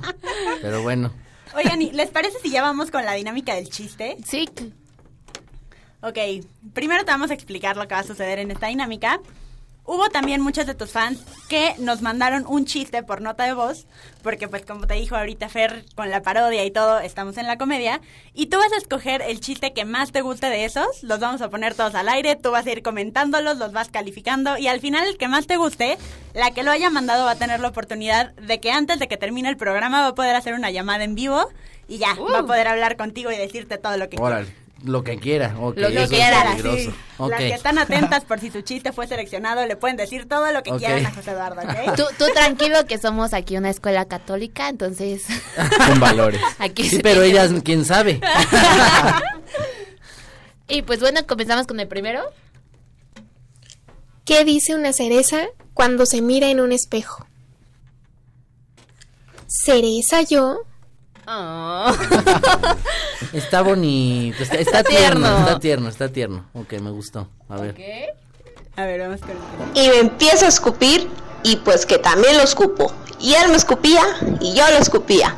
pero 0.62 0.82
bueno. 0.82 1.12
Oigan, 1.56 1.82
¿y 1.82 1.91
¿les 1.91 2.10
parece 2.10 2.39
si 2.39 2.50
ya 2.50 2.62
vamos 2.62 2.89
con 2.91 3.04
la 3.06 3.13
dinámica 3.13 3.54
del 3.54 3.69
chiste? 3.69 4.17
Sí. 4.26 4.50
Ok, 6.02 6.17
primero 6.74 7.04
te 7.04 7.12
vamos 7.12 7.30
a 7.30 7.34
explicar 7.34 7.76
lo 7.78 7.88
que 7.88 7.93
va 7.93 8.00
a 8.00 8.04
suceder 8.06 8.39
en 8.39 8.50
esta 8.52 8.67
dinámica. 8.67 9.19
Hubo 9.91 10.10
también 10.10 10.39
muchos 10.39 10.65
de 10.67 10.73
tus 10.73 10.91
fans 10.91 11.19
que 11.49 11.75
nos 11.77 12.01
mandaron 12.01 12.45
un 12.47 12.63
chiste 12.63 13.04
por 13.04 13.19
nota 13.19 13.43
de 13.43 13.51
voz, 13.51 13.88
porque 14.23 14.47
pues 14.47 14.65
como 14.65 14.88
te 14.88 14.93
dijo 14.93 15.17
ahorita 15.17 15.49
Fer, 15.49 15.84
con 15.95 16.10
la 16.10 16.21
parodia 16.21 16.63
y 16.63 16.71
todo, 16.71 17.01
estamos 17.01 17.38
en 17.38 17.45
la 17.45 17.58
comedia, 17.58 17.99
y 18.34 18.45
tú 18.45 18.56
vas 18.58 18.71
a 18.71 18.77
escoger 18.77 19.21
el 19.21 19.41
chiste 19.41 19.73
que 19.73 19.84
más 19.84 20.13
te 20.13 20.21
guste 20.21 20.47
de 20.47 20.63
esos, 20.63 21.04
los 21.04 21.19
vamos 21.19 21.41
a 21.41 21.49
poner 21.49 21.73
todos 21.75 21.93
al 21.93 22.08
aire, 22.08 22.38
tú 22.38 22.51
vas 22.51 22.65
a 22.67 22.71
ir 22.71 22.84
comentándolos, 22.84 23.58
los 23.58 23.73
vas 23.73 23.89
calificando, 23.89 24.58
y 24.58 24.67
al 24.67 24.80
final 24.80 25.06
el 25.06 25.17
que 25.17 25.27
más 25.27 25.45
te 25.45 25.58
guste, 25.58 25.97
la 26.34 26.51
que 26.51 26.63
lo 26.63 26.71
haya 26.71 26.89
mandado 26.89 27.25
va 27.25 27.32
a 27.32 27.36
tener 27.36 27.60
la 27.60 27.67
oportunidad 27.67 28.32
de 28.36 28.62
que 28.62 28.71
antes 28.71 28.97
de 28.97 29.10
que 29.10 29.17
termine 29.17 29.49
el 29.49 29.58
programa 29.58 30.04
va 30.04 30.08
a 30.08 30.15
poder 30.15 30.38
hacer 30.38 30.54
una 30.54 30.71
llamada 30.71 31.04
en 31.04 31.15
vivo, 31.15 31.49
y 31.89 31.97
ya, 31.97 32.15
va 32.34 32.39
a 32.39 32.45
poder 32.45 32.69
hablar 32.69 32.95
contigo 32.95 33.30
y 33.30 33.36
decirte 33.36 33.77
todo 33.77 33.97
lo 33.97 34.08
que. 34.08 34.15
Órale, 34.21 34.56
lo 34.83 35.03
que 35.03 35.17
quiera. 35.17 35.55
ok, 35.59 35.77
Lo 35.77 35.87
que 35.89 36.03
eso 36.03 36.13
es 36.73 36.83
sí. 36.83 36.93
Las 37.19 37.39
que 37.39 37.53
están 37.53 37.77
atentas 37.77 38.25
por 38.25 38.39
si 38.39 38.49
su 38.49 38.61
chiste 38.61 38.91
fue 38.91 39.07
seleccionado, 39.07 39.65
le 39.65 39.75
pueden 39.75 39.97
decir 39.97 40.27
todo 40.27 40.51
lo 40.51 40.63
que 40.63 40.71
quieran 40.71 41.05
a 41.05 41.11
José 41.11 41.31
Eduardo, 41.31 41.61
¿ok? 41.61 41.95
Tú, 41.95 42.03
tú 42.17 42.25
tranquilo 42.33 42.85
que 42.87 42.97
somos 42.97 43.33
aquí 43.33 43.57
una 43.57 43.69
escuela 43.69 44.05
católica, 44.05 44.69
entonces... 44.69 45.23
Con 45.87 45.99
valores. 45.99 46.41
Aquí 46.59 46.89
sí, 46.89 46.99
pero 47.01 47.21
ellas, 47.21 47.51
quién 47.63 47.85
sabe. 47.85 48.19
Y 50.71 50.83
pues 50.83 51.01
bueno, 51.01 51.19
comenzamos 51.27 51.67
con 51.67 51.81
el 51.81 51.87
primero. 51.89 52.21
¿Qué 54.23 54.45
dice 54.45 54.73
una 54.73 54.93
cereza 54.93 55.47
cuando 55.73 56.05
se 56.05 56.21
mira 56.21 56.47
en 56.47 56.61
un 56.61 56.71
espejo? 56.71 57.27
¿Cereza 59.47 60.21
yo? 60.21 60.61
Está 63.34 63.62
bonito, 63.62 64.43
está, 64.43 64.55
está 64.57 64.79
Está 64.79 64.84
tierno, 64.84 65.19
tierno. 65.27 65.39
está 65.39 65.60
tierno, 65.60 65.89
está 65.89 66.10
tierno. 66.10 66.45
Ok, 66.53 66.73
me 66.81 66.91
gustó. 66.91 67.27
A 67.49 67.57
ver. 67.57 67.75
A 68.77 68.86
ver, 68.86 69.01
vamos 69.01 69.21
con 69.21 69.31
Y 69.73 69.88
me 69.88 69.99
empieza 69.99 70.45
a 70.45 70.49
escupir 70.49 71.07
y 71.43 71.57
pues 71.57 71.86
que 71.86 71.97
también 71.97 72.38
lo 72.38 72.43
escupo. 72.43 72.91
Y 73.19 73.34
él 73.34 73.49
me 73.49 73.55
escupía 73.55 74.01
y 74.39 74.53
yo 74.55 74.67
lo 74.69 74.77
escupía. 74.77 75.36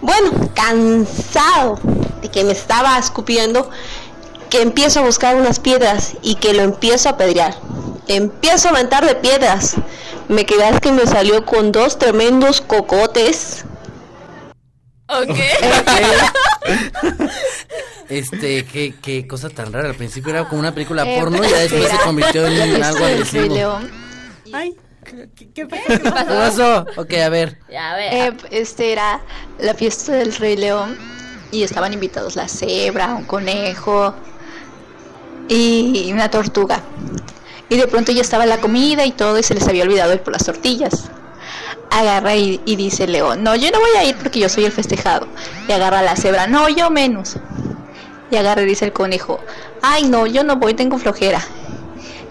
Bueno, 0.00 0.30
cansado 0.54 1.78
de 2.22 2.28
que 2.30 2.42
me 2.44 2.52
estaba 2.52 2.98
escupiendo, 2.98 3.70
que 4.48 4.62
empiezo 4.62 5.00
a 5.00 5.02
buscar 5.02 5.36
unas 5.36 5.60
piedras 5.60 6.14
y 6.22 6.36
que 6.36 6.54
lo 6.54 6.62
empiezo 6.62 7.08
a 7.10 7.16
pedrear. 7.16 7.54
Empiezo 8.08 8.68
a 8.68 8.70
aventar 8.72 9.06
de 9.06 9.14
piedras. 9.14 9.76
Me 10.28 10.46
creas 10.46 10.80
que 10.80 10.90
me 10.90 11.06
salió 11.06 11.44
con 11.44 11.70
dos 11.70 11.98
tremendos 11.98 12.60
cocotes. 12.60 13.64
Ok. 15.12 15.38
Este, 18.08 18.64
qué, 18.66 18.94
qué 19.00 19.26
cosa 19.28 19.48
tan 19.50 19.72
rara. 19.72 19.88
Al 19.88 19.94
principio 19.94 20.30
era 20.30 20.48
como 20.48 20.60
una 20.60 20.74
película 20.74 21.04
Eh, 21.06 21.16
porno 21.18 21.44
y 21.44 21.48
ya 21.48 21.58
después 21.58 21.88
se 21.88 21.96
convirtió 21.98 22.44
en 22.46 22.80
la 22.80 22.88
algo 22.88 22.98
fiesta 22.98 23.06
del 23.06 23.08
Rey 23.08 23.12
agresivo. 23.14 23.54
León. 23.54 23.90
Ay, 24.52 24.76
¿qué, 25.36 25.48
qué 25.54 25.66
pasó? 25.66 25.86
¿Qué 25.86 25.98
pasó? 26.10 26.86
Ok, 26.96 27.12
a 27.14 27.28
ver. 27.28 27.58
Ya, 27.70 27.92
a 27.92 27.96
ver. 27.96 28.12
Eh, 28.12 28.36
este 28.50 28.90
era 28.92 29.20
la 29.60 29.74
fiesta 29.74 30.12
del 30.12 30.34
Rey 30.34 30.56
León 30.56 30.98
y 31.52 31.62
estaban 31.62 31.92
invitados 31.92 32.34
la 32.34 32.48
cebra, 32.48 33.14
un 33.14 33.24
conejo 33.26 34.12
y 35.48 36.10
una 36.12 36.28
tortuga. 36.30 36.80
Y 37.68 37.76
de 37.76 37.86
pronto 37.86 38.10
ya 38.10 38.22
estaba 38.22 38.44
la 38.46 38.58
comida 38.60 39.06
y 39.06 39.12
todo 39.12 39.38
y 39.38 39.44
se 39.44 39.54
les 39.54 39.68
había 39.68 39.84
olvidado 39.84 40.12
ir 40.12 40.20
por 40.20 40.32
las 40.32 40.44
tortillas. 40.44 41.10
Agarra 41.90 42.36
y, 42.36 42.60
y 42.64 42.76
dice 42.76 43.06
león, 43.06 43.42
no, 43.42 43.56
yo 43.56 43.70
no 43.70 43.80
voy 43.80 43.90
a 43.98 44.04
ir 44.04 44.16
porque 44.16 44.38
yo 44.38 44.48
soy 44.48 44.64
el 44.64 44.72
festejado. 44.72 45.26
Y 45.68 45.72
agarra 45.72 46.02
la 46.02 46.16
cebra, 46.16 46.46
no, 46.46 46.68
yo 46.68 46.90
menos. 46.90 47.36
Y 48.30 48.36
agarra 48.36 48.62
y 48.62 48.66
dice 48.66 48.84
el 48.84 48.92
conejo, 48.92 49.40
ay 49.82 50.04
no, 50.04 50.26
yo 50.26 50.44
no 50.44 50.56
voy, 50.56 50.74
tengo 50.74 50.98
flojera. 50.98 51.42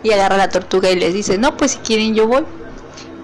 Y 0.01 0.11
agarra 0.11 0.37
la 0.37 0.49
tortuga 0.49 0.89
y 0.89 0.95
les 0.95 1.13
dice, 1.13 1.37
no, 1.37 1.57
pues 1.57 1.71
si 1.71 1.77
quieren 1.79 2.15
yo 2.15 2.27
voy. 2.27 2.45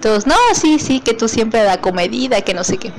Todos, 0.02 0.26
no, 0.26 0.34
sí, 0.52 0.78
sí, 0.78 1.00
que 1.00 1.14
tú 1.14 1.26
siempre 1.26 1.62
da 1.62 1.80
comedida, 1.80 2.42
que 2.42 2.52
no 2.52 2.64
sé 2.64 2.76
qué. 2.76 2.92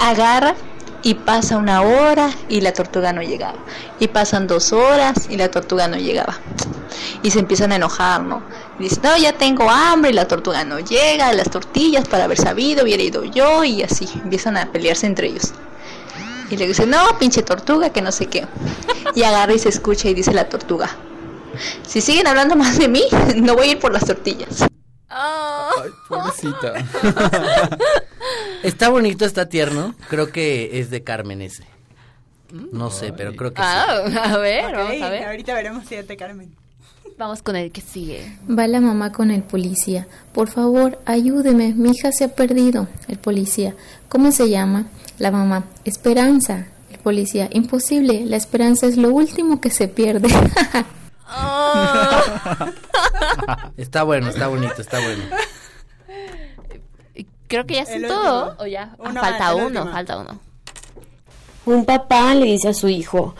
Agarra 0.00 0.56
y 1.04 1.14
pasa 1.14 1.58
una 1.58 1.82
hora 1.82 2.30
y 2.48 2.62
la 2.62 2.72
tortuga 2.72 3.12
no 3.12 3.22
llegaba. 3.22 3.58
Y 4.00 4.08
pasan 4.08 4.46
dos 4.46 4.72
horas 4.72 5.26
y 5.28 5.36
la 5.36 5.50
tortuga 5.50 5.86
no 5.86 5.98
llegaba. 5.98 6.38
Y 7.22 7.30
se 7.30 7.38
empiezan 7.38 7.72
a 7.72 7.76
enojar, 7.76 8.22
¿no? 8.22 8.42
Y 8.78 8.84
dicen, 8.84 9.02
no, 9.04 9.16
ya 9.16 9.34
tengo 9.34 9.70
hambre 9.70 10.10
y 10.10 10.14
la 10.14 10.26
tortuga 10.26 10.64
no 10.64 10.80
llega, 10.80 11.32
las 11.34 11.50
tortillas 11.50 12.08
para 12.08 12.24
haber 12.24 12.38
sabido, 12.38 12.84
hubiera 12.84 13.02
ido 13.02 13.22
yo 13.24 13.64
y 13.64 13.82
así. 13.82 14.08
Empiezan 14.14 14.56
a 14.56 14.72
pelearse 14.72 15.06
entre 15.06 15.28
ellos. 15.28 15.52
Y 16.50 16.56
le 16.56 16.66
dice, 16.66 16.86
no, 16.86 17.18
pinche 17.18 17.42
tortuga, 17.42 17.90
que 17.90 18.00
no 18.00 18.10
sé 18.10 18.26
qué. 18.26 18.46
Y 19.14 19.22
agarra 19.22 19.52
y 19.52 19.58
se 19.58 19.68
escucha 19.68 20.08
y 20.08 20.14
dice 20.14 20.32
la 20.32 20.48
tortuga, 20.48 20.90
si 21.86 22.00
siguen 22.00 22.26
hablando 22.26 22.56
más 22.56 22.78
de 22.78 22.88
mí, 22.88 23.04
no 23.36 23.54
voy 23.54 23.68
a 23.68 23.72
ir 23.72 23.78
por 23.78 23.92
las 23.92 24.06
tortillas. 24.06 24.66
Pobrecita. 26.08 26.74
Está 28.62 28.88
bonito, 28.88 29.24
está 29.26 29.48
tierno. 29.48 29.94
Creo 30.08 30.32
que 30.32 30.80
es 30.80 30.90
de 30.90 31.02
Carmen 31.02 31.42
ese. 31.42 31.64
No 32.72 32.90
sé, 32.90 33.12
pero 33.12 33.34
creo 33.36 33.52
que 33.52 33.60
Ah, 33.62 34.02
sí. 34.06 34.16
a 34.16 34.38
ver, 34.38 34.64
Ok, 34.66 34.72
vamos 34.72 35.02
a 35.02 35.08
ver. 35.10 35.24
Ahorita 35.24 35.54
veremos 35.54 35.84
si 35.86 35.96
es 35.96 36.08
de 36.08 36.16
Carmen. 36.16 36.54
Vamos 37.18 37.42
con 37.42 37.54
el 37.56 37.70
que 37.70 37.80
sigue. 37.80 38.36
Va 38.48 38.66
la 38.66 38.80
mamá 38.80 39.12
con 39.12 39.30
el 39.30 39.42
policía. 39.42 40.06
Por 40.32 40.48
favor, 40.48 40.98
ayúdeme, 41.04 41.74
mi 41.74 41.90
hija 41.90 42.10
se 42.12 42.24
ha 42.24 42.28
perdido. 42.34 42.88
El 43.08 43.18
policía. 43.18 43.74
¿Cómo 44.08 44.32
se 44.32 44.48
llama? 44.48 44.86
La 45.18 45.30
mamá. 45.30 45.64
Esperanza. 45.84 46.66
El 46.90 46.98
policía. 47.00 47.48
Imposible, 47.52 48.24
la 48.24 48.36
esperanza 48.36 48.86
es 48.86 48.96
lo 48.96 49.10
último 49.10 49.60
que 49.60 49.70
se 49.70 49.86
pierde. 49.88 50.28
Está 53.76 54.02
bueno, 54.04 54.28
está 54.28 54.48
bonito, 54.48 54.80
está 54.80 55.00
bueno. 55.00 55.24
Creo 57.48 57.66
que 57.66 57.74
ya 57.74 57.86
son 57.86 58.02
todo. 58.02 58.56
O 58.58 58.66
ya. 58.66 58.94
Uno 58.98 59.20
falta 59.20 59.44
más, 59.44 59.54
uno, 59.54 59.66
último. 59.66 59.92
falta 59.92 60.18
uno. 60.18 60.40
Un 61.66 61.84
papá 61.84 62.34
le 62.34 62.46
dice 62.46 62.68
a 62.68 62.74
su 62.74 62.88
hijo, 62.88 63.34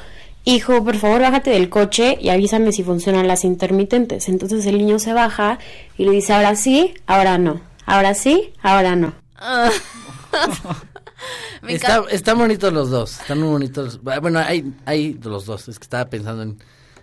hijo, 0.44 0.82
por 0.84 0.96
favor 0.96 1.20
bájate 1.20 1.50
del 1.50 1.68
coche 1.68 2.16
y 2.20 2.30
avísame 2.30 2.72
si 2.72 2.82
funcionan 2.82 3.28
las 3.28 3.44
intermitentes. 3.44 4.28
Entonces 4.28 4.64
el 4.66 4.78
niño 4.78 4.98
se 4.98 5.12
baja 5.12 5.58
y 5.98 6.04
le 6.04 6.12
dice, 6.12 6.32
ahora 6.32 6.56
sí, 6.56 6.94
ahora 7.06 7.38
no. 7.38 7.60
Ahora 7.86 8.14
sí, 8.14 8.52
ahora 8.62 8.96
no. 8.96 9.12
Está, 11.66 12.04
están 12.10 12.36
bonitos 12.36 12.70
los 12.72 12.90
dos, 12.90 13.20
están 13.20 13.40
muy 13.40 13.48
bonitos. 13.48 14.02
Bueno, 14.02 14.38
hay, 14.38 14.70
hay 14.84 15.14
los 15.22 15.46
dos, 15.46 15.68
es 15.68 15.78
que 15.78 15.84
estaba 15.84 16.04
pensando 16.10 16.42
en, 16.42 16.58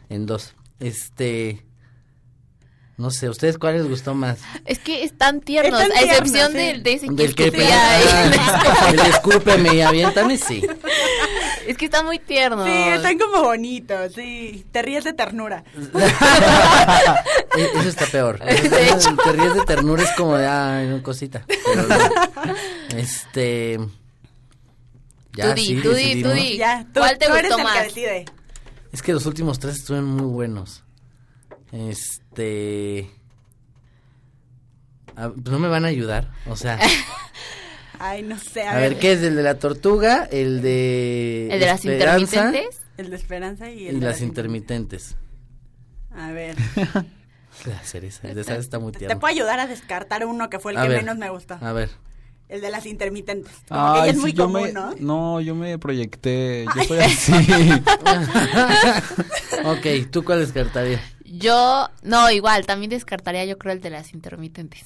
en 0.10 0.28
dos. 0.28 0.54
Este, 0.82 1.64
no 2.98 3.10
sé, 3.12 3.30
¿ustedes 3.30 3.58
cuál 3.58 3.78
les 3.78 3.88
gustó 3.88 4.14
más? 4.14 4.40
Es 4.66 4.80
que 4.80 5.04
están 5.04 5.40
tiernos, 5.42 5.82
Están 5.82 5.98
a 5.98 6.02
excepción 6.02 6.52
tiernos, 6.52 6.52
sí. 6.52 6.68
del 6.68 6.84
de 6.84 6.94
ese 6.94 7.08
que 7.08 7.14
Del 7.14 7.36
que 7.36 7.52
pelea, 7.52 7.92
ahí. 7.92 8.04
el 8.94 9.00
escúpeme 9.00 9.76
y 9.76 9.82
aviéntame, 9.82 10.38
sí. 10.38 10.62
Es 11.68 11.78
que 11.78 11.86
están 11.86 12.06
muy 12.06 12.20
tiernos. 12.20 12.66
Sí, 12.66 12.74
están 12.74 13.18
como 13.18 13.44
bonitos, 13.44 14.14
sí. 14.14 14.66
Te 14.72 14.82
ríes 14.82 15.04
de 15.04 15.14
ternura. 15.14 15.64
Eso 17.76 17.90
está 17.90 18.06
peor. 18.08 18.40
Eso, 18.48 19.16
Te 19.24 19.32
ríes 19.34 19.54
de 19.54 19.62
ternura, 19.66 20.04
es 20.04 20.12
como 20.18 20.38
de, 20.38 20.48
ay, 20.48 20.88
no, 20.88 21.02
cosita. 21.04 21.46
Pero. 21.48 21.88
Este... 22.98 23.80
Ya, 25.34 25.50
Tú 25.50 25.54
di, 25.54 25.66
sí, 25.66 25.80
tú 25.82 25.94
di, 25.94 26.22
tú 26.22 26.30
di. 26.32 26.58
Ya, 26.58 26.86
tú, 26.94 27.00
¿Cuál 27.00 27.18
te 27.18 27.26
tú 27.28 27.34
eres 27.36 27.52
gustó 27.52 27.58
el 27.60 27.64
más? 27.64 27.78
que 27.78 27.84
decide. 27.86 28.26
Es 28.92 29.02
que 29.02 29.14
los 29.14 29.26
últimos 29.26 29.60
tres 29.60 29.76
estuvieron 29.78 30.10
muy 30.10 30.28
buenos. 30.28 30.84
Este... 31.72 33.10
pues 35.16 35.46
no 35.46 35.60
me 35.60 35.68
van 35.68 35.86
a 35.86 35.90
ayudar, 35.90 36.32
o 36.48 36.56
sea... 36.56 36.80
Ay, 38.00 38.24
no 38.24 38.38
sé. 38.40 38.64
A, 38.68 38.78
ver, 38.78 38.98
¿qué 38.98 39.14
es 39.14 39.22
el 39.22 39.36
de 39.36 39.44
la 39.44 39.60
tortuga? 39.60 40.28
El 40.32 40.64
de... 40.64 41.50
¿El 41.52 41.60
de 41.60 41.66
las 41.68 41.86
intermitentes? 41.86 42.82
El 42.98 43.10
de 43.12 43.16
esperanza 43.16 43.70
y 43.70 43.88
el 43.88 43.98
Y 43.98 44.00
de 44.00 44.06
las 44.08 44.22
intermitentes. 44.22 45.16
A 46.10 46.32
ver. 46.32 46.56
La 47.66 47.80
cereza, 47.84 48.28
el 48.28 48.36
de 48.36 48.42
esa 48.42 48.56
está 48.56 48.80
muy 48.80 48.92
Te 48.92 49.00
tierno. 49.00 49.20
puedo 49.20 49.32
ayudar 49.32 49.60
a 49.60 49.68
descartar 49.68 50.26
uno 50.26 50.50
que 50.50 50.58
fue 50.58 50.72
el 50.72 50.80
A 50.80 50.84
que 50.84 50.88
ver, 50.88 50.98
menos 51.00 51.18
me 51.18 51.30
gustó. 51.30 51.58
A 51.62 51.74
ver. 51.74 51.90
El 52.52 52.60
de 52.60 52.70
las 52.70 52.86
intermitentes. 52.86 53.54
Como 53.70 54.04
que 54.04 54.10
es 54.10 54.18
muy 54.18 54.34
yo 54.34 54.44
común, 54.44 54.64
me, 54.64 54.72
¿no? 54.74 54.94
no, 55.00 55.40
yo 55.40 55.56
me 55.56 55.80
proyecté, 55.80 56.66
yo 56.76 56.84
soy 56.84 57.00
así. 57.00 57.32
ok, 59.64 60.12
¿tú 60.12 60.26
cuál 60.26 60.40
descartarías? 60.40 61.02
Yo, 61.24 61.88
no, 62.04 62.30
igual, 62.30 62.66
también 62.66 62.90
descartaría 62.90 63.46
yo 63.46 63.58
creo 63.58 63.72
el 63.72 63.80
de 63.80 63.90
las 63.90 64.14
intermitentes. 64.14 64.84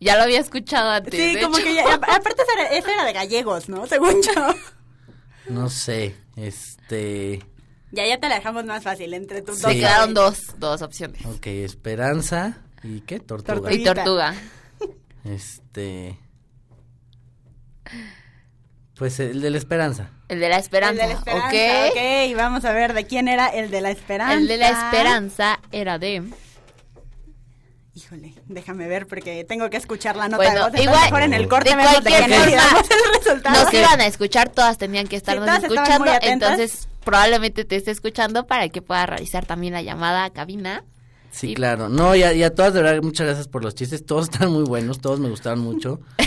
Ya 0.00 0.16
lo 0.16 0.24
había 0.24 0.40
escuchado 0.40 0.90
antes. 0.90 1.14
Sí, 1.14 1.38
como 1.40 1.58
hecho. 1.58 1.66
que 1.68 1.74
ya, 1.74 1.94
aparte 1.94 2.42
ese 2.42 2.52
era, 2.60 2.76
ese 2.76 2.92
era 2.92 3.04
de 3.04 3.12
gallegos, 3.12 3.68
¿no? 3.68 3.86
Según 3.86 4.20
yo. 4.22 4.54
No 5.48 5.70
sé, 5.70 6.16
este... 6.34 7.40
Ya, 7.92 8.04
ya 8.04 8.18
te 8.18 8.28
la 8.28 8.34
dejamos 8.34 8.64
más 8.64 8.82
fácil 8.82 9.14
entre 9.14 9.42
tus 9.42 9.58
Sí. 9.58 9.62
dos. 9.62 9.72
Quedaron 9.74 10.12
dos, 10.12 10.58
dos 10.58 10.82
opciones. 10.82 11.24
Ok, 11.24 11.46
Esperanza 11.46 12.58
y 12.82 13.02
¿qué? 13.02 13.20
Tortuga. 13.20 13.72
Y 13.72 13.84
tortuga. 13.84 14.34
Este... 15.24 16.18
Pues 18.96 19.20
el 19.20 19.42
de 19.42 19.50
la 19.50 19.58
Esperanza. 19.58 20.10
El 20.28 20.40
de 20.40 20.48
la 20.48 20.58
esperanza. 20.58 21.04
El 21.04 21.08
de 21.08 21.14
la 21.14 21.18
esperanza, 21.18 21.46
ok. 21.48 22.30
ok. 22.30 22.36
vamos 22.36 22.64
a 22.64 22.72
ver 22.72 22.94
de 22.94 23.04
quién 23.06 23.28
era 23.28 23.46
el 23.48 23.70
de 23.70 23.80
la 23.82 23.90
esperanza. 23.90 24.34
El 24.34 24.48
de 24.48 24.56
la 24.56 24.68
esperanza 24.70 25.60
era 25.70 25.98
de. 25.98 26.22
Híjole, 27.94 28.34
déjame 28.46 28.88
ver 28.88 29.06
porque 29.06 29.44
tengo 29.44 29.70
que 29.70 29.76
escuchar 29.76 30.16
la 30.16 30.28
nota 30.28 30.42
de 30.42 30.50
Bueno, 30.50 30.66
voz. 30.66 30.74
Entonces, 30.74 30.86
igual. 30.86 31.04
mejor 31.04 31.22
en 31.22 31.34
el 31.34 31.48
corte 31.48 31.70
de 31.70 31.76
vemos 31.76 32.04
de 32.04 32.10
quién 32.10 32.30
forma, 32.30 32.80
el 32.80 33.24
resultado. 33.24 33.64
Nos 33.64 33.74
iban 33.74 34.00
a 34.00 34.06
escuchar, 34.06 34.48
todas 34.48 34.78
tenían 34.78 35.06
que 35.06 35.16
estarnos 35.16 35.62
escuchando. 35.62 36.12
Entonces, 36.22 36.88
probablemente 37.04 37.64
te 37.64 37.76
esté 37.76 37.90
escuchando 37.90 38.46
para 38.46 38.68
que 38.68 38.82
pueda 38.82 39.06
realizar 39.06 39.46
también 39.46 39.72
la 39.72 39.82
llamada 39.82 40.24
a 40.24 40.30
cabina. 40.30 40.84
Sí, 41.30 41.54
claro. 41.54 41.88
No, 41.88 42.14
y 42.14 42.22
a, 42.22 42.32
y 42.32 42.42
a 42.42 42.54
todas, 42.54 42.74
de 42.74 42.82
verdad, 42.82 43.02
muchas 43.02 43.26
gracias 43.26 43.48
por 43.48 43.62
los 43.62 43.74
chistes. 43.74 44.04
Todos 44.04 44.30
están 44.30 44.52
muy 44.52 44.64
buenos, 44.64 45.00
todos 45.00 45.20
me 45.20 45.28
gustaron 45.28 45.60
mucho. 45.60 46.00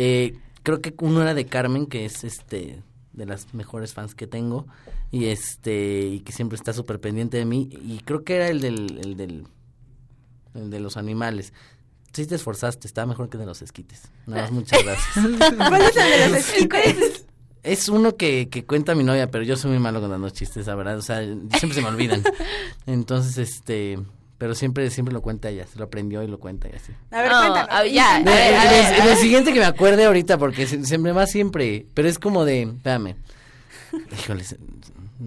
Eh, 0.00 0.38
creo 0.68 0.82
que 0.82 0.92
uno 0.98 1.22
era 1.22 1.32
de 1.32 1.46
Carmen, 1.46 1.86
que 1.86 2.04
es 2.04 2.24
este 2.24 2.82
de 3.14 3.24
las 3.24 3.54
mejores 3.54 3.94
fans 3.94 4.14
que 4.14 4.26
tengo. 4.26 4.66
Y 5.10 5.24
este, 5.24 6.00
y 6.02 6.20
que 6.20 6.30
siempre 6.30 6.56
está 6.56 6.74
súper 6.74 7.00
pendiente 7.00 7.38
de 7.38 7.46
mí. 7.46 7.70
Y 7.72 8.00
creo 8.04 8.22
que 8.22 8.36
era 8.36 8.48
el 8.48 8.60
del, 8.60 9.00
el 9.02 9.16
del, 9.16 9.46
el 10.52 10.68
de 10.68 10.80
los 10.80 10.98
animales. 10.98 11.54
Sí 12.12 12.26
te 12.26 12.34
esforzaste, 12.34 12.86
estaba 12.86 13.06
mejor 13.06 13.30
que 13.30 13.38
el 13.38 13.40
de 13.40 13.46
los 13.46 13.62
esquites. 13.62 14.10
Nada 14.26 14.42
más, 14.42 14.52
muchas 14.52 14.84
gracias. 14.84 15.54
¿Cuál 15.56 15.80
es 15.80 15.96
el 15.96 16.10
de 16.10 16.28
los 16.28 16.48
esquites? 16.50 17.24
Es 17.62 17.88
uno 17.88 18.16
que, 18.16 18.50
que 18.50 18.66
cuenta 18.66 18.94
mi 18.94 19.04
novia, 19.04 19.30
pero 19.30 19.44
yo 19.44 19.56
soy 19.56 19.70
muy 19.70 19.80
malo 19.80 20.02
contando 20.02 20.28
chistes, 20.28 20.66
la 20.66 20.74
verdad. 20.74 20.98
O 20.98 21.02
sea, 21.02 21.22
siempre 21.22 21.72
se 21.72 21.80
me 21.80 21.88
olvidan. 21.88 22.22
Entonces, 22.86 23.38
este, 23.38 23.98
pero 24.38 24.54
siempre 24.54 24.88
siempre 24.90 25.12
lo 25.12 25.20
cuenta 25.20 25.48
ella, 25.50 25.66
se 25.66 25.78
lo 25.78 25.84
aprendió 25.86 26.22
y 26.22 26.28
lo 26.28 26.38
cuenta 26.38 26.68
y 26.68 26.72
así. 26.76 26.92
A 27.10 27.22
ver, 27.22 27.30
ver, 27.30 27.92
ya, 27.92 28.16
a 28.16 28.22
ver, 28.22 28.54
a 28.54 28.64
ver, 28.70 29.00
a 29.02 29.06
lo 29.06 29.16
siguiente 29.16 29.52
que 29.52 29.58
me 29.60 29.66
acuerde 29.66 30.04
ahorita, 30.04 30.38
porque 30.38 30.66
se, 30.66 30.84
se 30.84 30.98
me 30.98 31.12
va 31.12 31.26
siempre, 31.26 31.86
pero 31.94 32.08
es 32.08 32.18
como 32.18 32.44
de, 32.44 32.62
espérame, 32.62 33.16
híjole, 34.12 34.44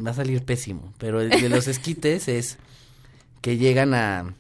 va 0.05 0.12
a 0.12 0.14
salir 0.14 0.43
pésimo, 0.45 0.93
pero 0.97 1.22
el 1.22 1.30
de 1.30 1.49
los 1.49 1.68
esquites 1.68 2.28
es 2.28 2.57
que 3.41 3.57
llegan 3.57 3.93
a, 3.93 4.34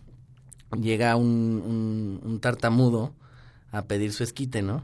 llega 0.79 1.15
un, 1.15 1.27
un, 1.65 2.21
un 2.23 2.39
tartamudo 2.39 3.13
a 3.71 3.83
pedir 3.83 4.13
su 4.13 4.23
esquite, 4.23 4.61
¿no? 4.61 4.83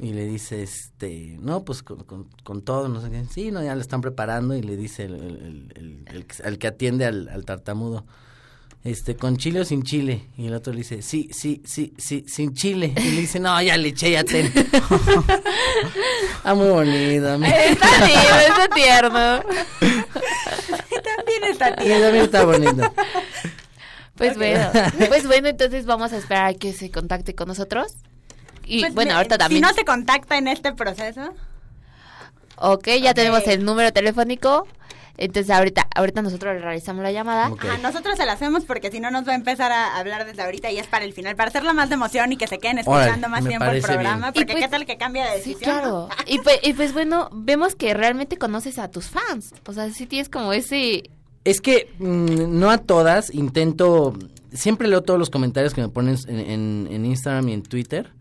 Y 0.00 0.12
le 0.12 0.26
dice, 0.26 0.62
este, 0.62 1.36
no, 1.40 1.64
pues 1.64 1.82
con, 1.82 2.04
con, 2.04 2.24
con 2.44 2.62
todo, 2.62 2.88
no 2.88 3.00
sé 3.00 3.10
qué. 3.10 3.24
Sí, 3.30 3.50
no, 3.50 3.62
ya 3.64 3.74
lo 3.74 3.80
están 3.80 4.00
preparando 4.00 4.54
y 4.54 4.62
le 4.62 4.76
dice 4.76 5.04
el, 5.04 5.14
el, 5.14 5.22
el- 5.22 5.72
el- 5.74 6.04
el 6.16 6.26
que- 6.26 6.42
al 6.44 6.58
que 6.58 6.66
atiende 6.68 7.04
al, 7.04 7.28
al 7.28 7.44
tartamudo, 7.44 8.04
este, 8.84 9.16
¿con 9.16 9.36
chile 9.36 9.60
o 9.60 9.64
sin 9.64 9.82
chile? 9.82 10.28
Y 10.36 10.46
el 10.46 10.54
otro 10.54 10.72
le 10.72 10.78
dice, 10.78 11.02
sí, 11.02 11.28
sí, 11.32 11.62
sí, 11.66 11.92
sí, 11.98 12.24
sin 12.26 12.54
chile. 12.54 12.92
Y 12.96 13.10
le 13.12 13.20
dice, 13.22 13.38
no, 13.40 13.60
ya 13.60 13.76
le 13.76 13.88
eché, 13.88 14.10
ya 14.12 14.24
ten. 14.24 14.52
ah, 16.44 16.54
muy 16.54 16.68
bonito. 16.68 17.34
Está 17.34 18.06
lindo, 18.06 18.38
está 18.48 18.68
tierno. 18.74 19.42
También 19.80 21.44
está 21.50 21.70
Y 21.70 21.88
también 22.00 22.24
está 22.24 22.44
bonito. 22.44 22.92
Pues 24.16 24.36
bueno, 24.36 24.70
pues 25.08 25.26
bueno, 25.26 25.48
entonces 25.48 25.86
vamos 25.86 26.12
a 26.12 26.16
esperar 26.18 26.46
a 26.46 26.54
que 26.54 26.72
se 26.72 26.90
contacte 26.90 27.34
con 27.34 27.46
nosotros. 27.48 27.92
Y 28.66 28.80
Pues, 28.80 28.94
bueno, 28.94 29.10
me- 29.12 29.16
ahorita 29.16 29.38
también. 29.38 29.62
Si 29.62 29.68
no 29.68 29.72
se 29.74 29.84
contacta 29.84 30.36
en 30.38 30.48
este 30.48 30.72
proceso, 30.72 31.34
Ok, 32.60 32.88
ya 33.00 33.14
tenemos 33.14 33.46
el 33.46 33.64
número 33.64 33.92
telefónico. 33.92 34.66
Entonces 35.18 35.50
ahorita, 35.50 35.88
ahorita 35.94 36.22
nosotros 36.22 36.54
le 36.54 36.60
realizamos 36.60 37.02
la 37.02 37.10
llamada. 37.12 37.46
a 37.46 37.78
nosotros 37.78 38.16
se 38.16 38.24
la 38.24 38.32
hacemos 38.34 38.64
porque 38.64 38.90
si 38.90 39.00
no 39.00 39.10
nos 39.10 39.26
va 39.26 39.32
a 39.32 39.34
empezar 39.34 39.72
a 39.72 39.98
hablar 39.98 40.24
desde 40.24 40.42
ahorita 40.42 40.70
y 40.70 40.78
es 40.78 40.86
para 40.86 41.04
el 41.04 41.12
final, 41.12 41.34
para 41.36 41.48
hacerla 41.50 41.72
más 41.72 41.88
de 41.88 41.96
emoción 41.96 42.32
y 42.32 42.36
que 42.36 42.46
se 42.46 42.58
queden 42.58 42.78
escuchando 42.78 43.28
más 43.28 43.44
tiempo 43.44 43.64
el 43.66 43.82
programa, 43.82 44.30
bien. 44.30 44.34
porque 44.34 44.52
Y 44.52 44.54
pues- 44.54 44.64
qué 44.64 44.70
tal 44.70 44.86
que 44.86 44.96
cambia 44.96 45.24
de 45.26 45.42
Sí, 45.42 45.50
decisión. 45.50 45.72
claro. 45.80 46.08
Y 46.26 46.38
pues, 46.38 46.60
y 46.62 46.72
pues 46.72 46.92
bueno, 46.92 47.28
vemos 47.32 47.74
que 47.74 47.92
realmente 47.94 48.36
conoces 48.36 48.78
a 48.78 48.88
tus 48.90 49.06
fans. 49.08 49.52
O 49.66 49.72
sea, 49.72 49.90
sí 49.92 50.06
tienes 50.06 50.28
como 50.28 50.52
ese... 50.52 51.02
Es 51.44 51.60
que 51.60 51.90
mm, 51.98 52.58
no 52.58 52.70
a 52.70 52.78
todas, 52.78 53.34
intento, 53.34 54.14
siempre 54.52 54.86
leo 54.86 55.02
todos 55.02 55.18
los 55.18 55.30
comentarios 55.30 55.74
que 55.74 55.80
me 55.80 55.88
ponen 55.88 56.16
en, 56.28 56.38
en- 56.38 56.88
en 56.90 57.04
Instagram 57.06 57.48
y 57.48 57.52
en 57.54 57.62
Twitter, 57.62 58.12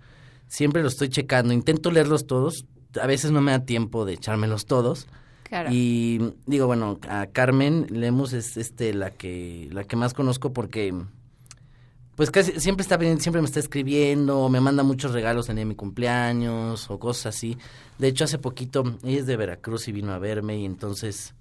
siempre 0.48 0.82
los 0.82 0.94
estoy 0.94 1.10
checando, 1.10 1.54
intento 1.54 1.92
leerlos 1.92 2.26
todos, 2.26 2.66
a 3.00 3.06
veces 3.06 3.30
no 3.32 3.42
me 3.42 3.52
da 3.52 3.60
tiempo 3.66 4.06
de 4.06 4.14
echármelos 4.14 4.66
todos. 4.66 5.08
Y 5.72 6.34
digo, 6.46 6.68
bueno, 6.68 7.00
a 7.10 7.28
Carmen 7.28 7.88
Lemos 7.90 8.34
es 8.34 8.58
este 8.58 8.94
la 8.94 9.12
que 9.12 9.70
la 9.72 9.84
que 9.84 9.96
más 9.96 10.14
conozco 10.14 10.54
porque 10.54 10.94
pues 12.16 12.32
casi 12.32 12.60
siempre 12.60 12.82
está 12.82 12.98
siempre 13.20 13.42
me 13.42 13.48
está 13.48 13.60
escribiendo, 13.60 14.50
me 14.50 14.60
manda 14.60 14.84
muchos 14.84 15.14
regalos 15.14 15.50
en 15.50 15.68
mi 15.68 15.76
cumpleaños 15.76 16.90
o 16.90 17.00
cosas 17.00 17.36
así. 17.36 17.58
De 18.00 18.08
hecho, 18.08 18.24
hace 18.24 18.40
poquito 18.40 18.98
ella 19.04 19.20
es 19.20 19.28
de 19.28 19.38
Veracruz 19.38 19.88
y 19.88 19.92
vino 19.92 20.14
a 20.14 20.20
verme 20.20 20.58
y 20.58 20.66
entonces 20.66 21.36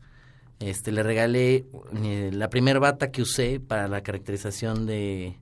este 0.60 0.92
le 0.92 1.02
regalé 1.02 1.64
eh, 2.02 2.30
la 2.32 2.50
primera 2.50 2.78
bata 2.78 3.10
que 3.10 3.22
usé 3.22 3.60
para 3.60 3.88
la 3.88 4.02
caracterización 4.02 4.86
de 4.86 5.38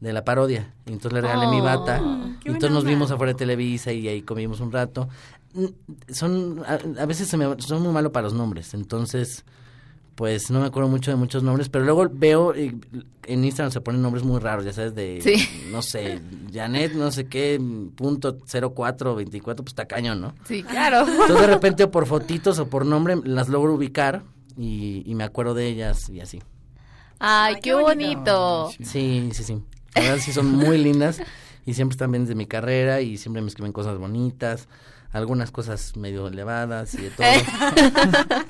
de 0.00 0.12
la 0.12 0.24
parodia. 0.24 0.72
Y 0.86 0.92
entonces 0.92 1.12
le 1.14 1.20
regalé 1.20 1.46
mi 1.48 1.60
bata. 1.60 2.00
Oh, 2.02 2.26
y 2.44 2.48
entonces 2.48 2.70
nos 2.70 2.84
vimos 2.84 3.10
afuera 3.10 3.32
de 3.32 3.38
Televisa 3.38 3.92
y 3.92 4.06
ahí 4.08 4.22
comimos 4.22 4.60
un 4.60 4.70
rato. 4.72 5.08
Son 6.12 6.62
a, 6.66 6.78
a 7.02 7.06
veces 7.06 7.28
se 7.28 7.36
me, 7.36 7.60
son 7.60 7.82
muy 7.82 7.92
malo 7.92 8.12
para 8.12 8.24
los 8.24 8.34
nombres, 8.34 8.74
entonces 8.74 9.44
pues 10.14 10.50
no 10.50 10.58
me 10.60 10.66
acuerdo 10.66 10.88
mucho 10.88 11.12
de 11.12 11.16
muchos 11.16 11.44
nombres, 11.44 11.68
pero 11.68 11.84
luego 11.84 12.08
veo 12.12 12.52
en 12.52 13.44
Instagram 13.44 13.70
se 13.70 13.80
ponen 13.80 14.02
nombres 14.02 14.24
muy 14.24 14.40
raros, 14.40 14.64
ya 14.64 14.72
sabes, 14.72 14.92
de, 14.96 15.20
Sí. 15.22 15.36
no 15.70 15.80
sé, 15.80 16.20
Janet, 16.52 16.92
no 16.94 17.12
sé 17.12 17.26
qué, 17.26 17.60
punto 17.94 18.36
04, 18.44 19.14
24, 19.14 19.62
pues 19.64 19.70
está 19.70 19.86
cañón, 19.86 20.20
¿no? 20.20 20.34
Sí, 20.44 20.64
claro. 20.64 21.06
Entonces 21.08 21.40
de 21.40 21.46
repente 21.46 21.84
o 21.84 21.90
por 21.92 22.06
fotitos 22.06 22.58
o 22.58 22.66
por 22.68 22.84
nombre 22.84 23.14
las 23.24 23.48
logro 23.48 23.74
ubicar 23.74 24.24
y, 24.56 25.04
y 25.06 25.14
me 25.14 25.22
acuerdo 25.22 25.54
de 25.54 25.68
ellas 25.68 26.08
y 26.08 26.20
así. 26.20 26.42
Ay, 27.20 27.56
qué 27.62 27.74
bonito. 27.74 28.70
Sí, 28.82 29.30
sí, 29.32 29.44
sí. 29.44 29.62
La 29.98 30.10
verdad 30.10 30.24
sí 30.24 30.32
son 30.32 30.46
muy 30.50 30.78
lindas 30.78 31.20
y 31.66 31.74
siempre 31.74 31.94
están 31.94 32.12
bien 32.12 32.26
de 32.26 32.34
mi 32.34 32.46
carrera 32.46 33.00
y 33.00 33.16
siempre 33.18 33.42
me 33.42 33.48
escriben 33.48 33.72
cosas 33.72 33.98
bonitas, 33.98 34.68
algunas 35.12 35.50
cosas 35.50 35.96
medio 35.96 36.28
elevadas 36.28 36.94
y 36.94 36.98
de 36.98 37.10
todo. 37.10 37.26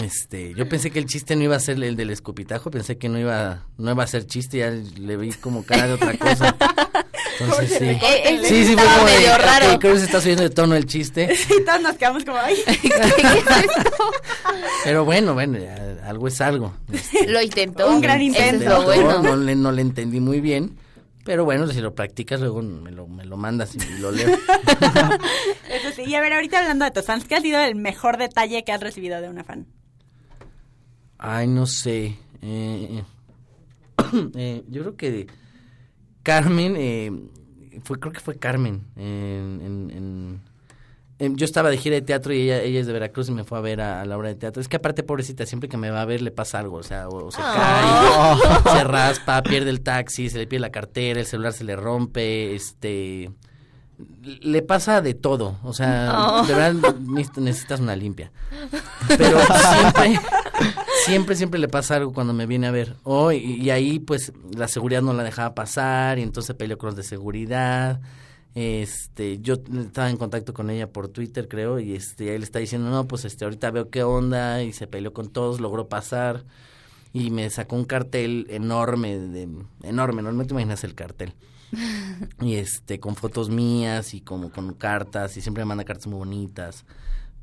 Este, 0.00 0.54
yo 0.54 0.68
pensé 0.68 0.92
que 0.92 1.00
el 1.00 1.06
chiste 1.06 1.34
no 1.34 1.42
iba 1.42 1.56
a 1.56 1.58
ser 1.58 1.82
el 1.82 1.96
del 1.96 2.10
escupitajo, 2.10 2.70
pensé 2.70 2.96
que 2.96 3.08
no 3.08 3.18
iba, 3.18 3.64
no 3.76 3.90
iba 3.90 4.04
a 4.04 4.06
ser 4.06 4.24
chiste, 4.24 4.58
ya 4.58 4.70
le 4.70 5.16
vi 5.16 5.32
como 5.32 5.64
cara 5.64 5.88
de 5.88 5.94
otra 5.94 6.16
cosa. 6.16 6.54
Entonces 7.40 7.70
sí. 7.76 7.84
Eh, 7.86 7.98
eh, 8.00 8.40
Sí, 8.44 8.66
sí, 8.66 8.74
fue 8.74 8.84
como 8.84 9.04
medio 9.06 9.36
raro. 9.36 9.78
creo 9.80 9.94
que 9.94 9.98
se 9.98 10.04
está 10.04 10.20
subiendo 10.20 10.44
de 10.44 10.50
tono 10.50 10.76
el 10.76 10.86
chiste. 10.86 11.34
Y 11.60 11.64
todos 11.64 11.80
nos 11.82 11.96
quedamos 11.96 12.24
como, 12.24 12.38
ay. 12.38 12.54
Pero 14.84 15.04
bueno, 15.04 15.34
bueno, 15.34 15.58
algo 16.04 16.28
es 16.28 16.40
algo. 16.40 16.72
Lo 17.26 17.42
intentó. 17.42 17.90
Un 17.90 18.00
gran 18.00 18.20
Eso 18.20 18.38
es 18.38 18.52
intento. 18.52 18.82
bueno. 18.84 19.22
No, 19.22 19.36
le, 19.36 19.56
no 19.56 19.72
le 19.72 19.82
entendí 19.82 20.20
muy 20.20 20.40
bien. 20.40 20.76
Pero 21.30 21.44
bueno, 21.44 21.68
si 21.68 21.80
lo 21.80 21.94
practicas, 21.94 22.40
luego 22.40 22.60
me 22.60 22.90
lo, 22.90 23.06
me 23.06 23.24
lo 23.24 23.36
mandas 23.36 23.76
y 23.76 23.78
lo 24.00 24.10
leo. 24.10 24.26
Eso 25.70 25.90
sí. 25.94 26.02
Y 26.04 26.16
a 26.16 26.20
ver, 26.20 26.32
ahorita 26.32 26.58
hablando 26.58 26.84
de 26.84 26.90
tus 26.90 27.04
fans, 27.04 27.24
¿qué 27.24 27.36
ha 27.36 27.40
sido 27.40 27.60
el 27.60 27.76
mejor 27.76 28.16
detalle 28.16 28.64
que 28.64 28.72
has 28.72 28.80
recibido 28.80 29.20
de 29.20 29.28
una 29.28 29.44
fan? 29.44 29.68
Ay, 31.18 31.46
no 31.46 31.66
sé. 31.66 32.16
Eh, 32.42 33.04
eh, 34.34 34.64
yo 34.70 34.80
creo 34.82 34.96
que 34.96 35.28
Carmen, 36.24 36.74
eh, 36.76 37.12
fue, 37.84 38.00
creo 38.00 38.12
que 38.12 38.18
fue 38.18 38.36
Carmen. 38.36 38.82
en- 38.96 39.60
en- 39.62 39.90
en- 39.90 39.90
en- 39.96 40.40
yo 41.20 41.44
estaba 41.44 41.68
de 41.70 41.76
gira 41.76 41.94
de 41.96 42.02
teatro 42.02 42.32
y 42.32 42.42
ella, 42.42 42.62
ella 42.62 42.80
es 42.80 42.86
de 42.86 42.92
Veracruz 42.92 43.28
y 43.28 43.32
me 43.32 43.44
fue 43.44 43.58
a 43.58 43.60
ver 43.60 43.80
a, 43.80 44.00
a 44.00 44.04
la 44.06 44.16
obra 44.16 44.28
de 44.28 44.34
teatro. 44.36 44.60
Es 44.60 44.68
que 44.68 44.76
aparte, 44.76 45.02
pobrecita, 45.02 45.44
siempre 45.46 45.68
que 45.68 45.76
me 45.76 45.90
va 45.90 46.00
a 46.02 46.04
ver 46.06 46.22
le 46.22 46.30
pasa 46.30 46.58
algo. 46.58 46.78
O 46.78 46.82
sea, 46.82 47.08
o, 47.08 47.26
o 47.26 47.30
se 47.30 47.38
Ah. 47.42 48.38
cae, 48.64 48.72
se 48.78 48.84
raspa, 48.84 49.42
pierde 49.42 49.70
el 49.70 49.82
taxi, 49.82 50.30
se 50.30 50.38
le 50.38 50.46
pierde 50.46 50.62
la 50.62 50.70
cartera, 50.72 51.20
el 51.20 51.26
celular 51.26 51.52
se 51.52 51.64
le 51.64 51.76
rompe, 51.76 52.54
este... 52.54 53.30
Le 54.40 54.62
pasa 54.62 55.02
de 55.02 55.12
todo, 55.12 55.58
o 55.62 55.74
sea, 55.74 56.14
Oh. 56.16 56.46
de 56.46 56.54
verdad 56.54 56.94
neces- 56.96 57.36
necesitas 57.36 57.80
una 57.80 57.94
limpia. 57.94 58.32
Pero 59.18 59.38
siempre, 59.40 60.20
siempre, 61.04 61.36
siempre 61.36 61.60
le 61.60 61.68
pasa 61.68 61.96
algo 61.96 62.14
cuando 62.14 62.32
me 62.32 62.46
viene 62.46 62.66
a 62.66 62.70
ver. 62.70 62.96
Oh, 63.02 63.30
y, 63.30 63.36
y 63.60 63.68
ahí 63.68 63.98
pues 63.98 64.32
la 64.56 64.68
seguridad 64.68 65.02
no 65.02 65.12
la 65.12 65.22
dejaba 65.22 65.54
pasar 65.54 66.18
y 66.18 66.22
entonces 66.22 66.56
peleó 66.56 66.78
con 66.78 66.86
los 66.86 66.96
de 66.96 67.02
seguridad. 67.02 68.00
Este, 68.54 69.38
yo 69.40 69.54
estaba 69.54 70.10
en 70.10 70.16
contacto 70.16 70.52
con 70.52 70.70
ella 70.70 70.92
por 70.92 71.08
Twitter, 71.08 71.46
creo, 71.48 71.78
y 71.78 71.94
este, 71.94 72.24
y 72.24 72.28
ahí 72.30 72.38
le 72.38 72.44
está 72.44 72.58
diciendo, 72.58 72.90
no, 72.90 73.06
pues 73.06 73.24
este, 73.24 73.44
ahorita 73.44 73.70
veo 73.70 73.90
qué 73.90 74.02
onda, 74.02 74.62
y 74.62 74.72
se 74.72 74.86
peleó 74.86 75.12
con 75.12 75.28
todos, 75.28 75.60
logró 75.60 75.88
pasar, 75.88 76.44
y 77.12 77.30
me 77.30 77.48
sacó 77.50 77.76
un 77.76 77.84
cartel 77.84 78.46
enorme, 78.50 79.18
de, 79.18 79.48
enorme, 79.82 80.22
no 80.22 80.44
te 80.44 80.52
imaginas 80.52 80.84
el 80.84 80.94
cartel. 80.94 81.34
Y 82.42 82.54
este, 82.56 83.00
con 83.00 83.14
fotos 83.16 83.48
mías 83.48 84.12
y 84.14 84.20
como 84.20 84.50
con 84.50 84.74
cartas, 84.74 85.36
y 85.36 85.40
siempre 85.40 85.64
me 85.64 85.68
manda 85.68 85.84
cartas 85.84 86.06
muy 86.08 86.18
bonitas. 86.18 86.84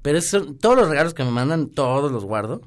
Pero 0.02 0.18
eso, 0.20 0.54
todos 0.54 0.76
los 0.76 0.90
regalos 0.90 1.14
que 1.14 1.24
me 1.24 1.32
mandan, 1.32 1.70
todos 1.70 2.12
los 2.12 2.26
guardo. 2.26 2.62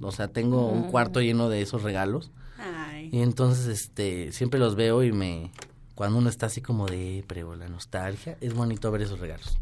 O 0.00 0.12
sea, 0.12 0.28
tengo 0.28 0.68
un 0.68 0.88
Mm. 0.88 0.90
cuarto 0.90 1.20
lleno 1.20 1.48
de 1.48 1.62
esos 1.62 1.82
regalos. 1.82 2.30
Ay. 2.58 3.08
Y 3.12 3.20
entonces, 3.22 3.66
este, 3.68 4.32
siempre 4.32 4.58
los 4.60 4.74
veo 4.76 5.02
y 5.04 5.12
me, 5.12 5.50
cuando 5.94 6.18
uno 6.18 6.28
está 6.28 6.46
así 6.46 6.60
como 6.60 6.86
de, 6.86 7.24
pero 7.26 7.54
la 7.56 7.68
nostalgia, 7.68 8.36
es 8.40 8.54
bonito 8.54 8.90
ver 8.90 9.02
esos 9.02 9.20
regalos. 9.20 9.58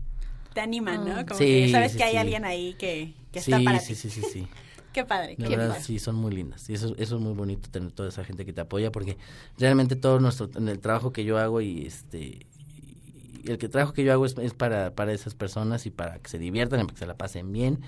Te 0.55 0.61
animan, 0.61 1.05
¿no? 1.05 1.25
Como 1.27 1.39
Sí, 1.39 1.45
que 1.47 1.69
sabes 1.73 1.93
sí, 1.93 1.99
que 1.99 2.05
hay 2.05 2.13
sí. 2.13 2.19
alguien 2.19 2.45
ahí 2.45 2.75
que, 2.75 3.15
que 3.33 3.41
sí, 3.41 3.53
está 3.53 3.65
para 3.65 3.81
sí, 3.81 3.95
ti. 3.95 3.95
sí, 3.95 4.11
sí, 4.11 4.23
sí. 4.23 4.49
Qué 4.93 5.05
padre, 5.07 5.39
La 5.39 5.49
qué 5.49 5.57
verdad, 5.57 5.69
padre. 5.71 5.83
sí, 5.85 5.99
son 5.99 6.17
muy 6.17 6.33
lindas. 6.35 6.69
Y 6.69 6.75
eso, 6.75 6.95
eso 6.99 7.17
es 7.17 7.23
muy 7.23 7.33
bonito 7.33 7.71
tener 7.71 7.93
toda 7.93 8.11
esa 8.11 8.25
gente 8.25 8.45
que 8.45 8.53
te 8.53 8.61
apoya 8.61 8.93
porque 8.93 9.17
realmente 9.59 9.97
todo 9.97 10.21
nuestro, 10.21 10.51
en 10.55 10.69
el 10.69 10.81
trabajo 10.81 11.13
que 11.13 11.25
yo 11.25 11.39
hago 11.39 11.63
y 11.63 11.87
este 11.87 12.47
y 13.45 13.51
el 13.51 13.59
que 13.59 13.69
trabajo 13.71 13.93
que 13.95 14.05
yo 14.05 14.13
hago 14.13 14.27
es, 14.27 14.37
es 14.39 14.53
para, 14.55 14.95
para 14.95 15.13
esas 15.13 15.35
personas 15.35 15.87
y 15.87 15.91
para 15.91 16.19
que 16.19 16.29
se 16.29 16.39
diviertan, 16.39 16.81
y 16.81 16.85
para 16.85 16.93
que 16.95 16.99
se 17.01 17.07
la 17.07 17.17
pasen 17.17 17.53
bien 17.53 17.81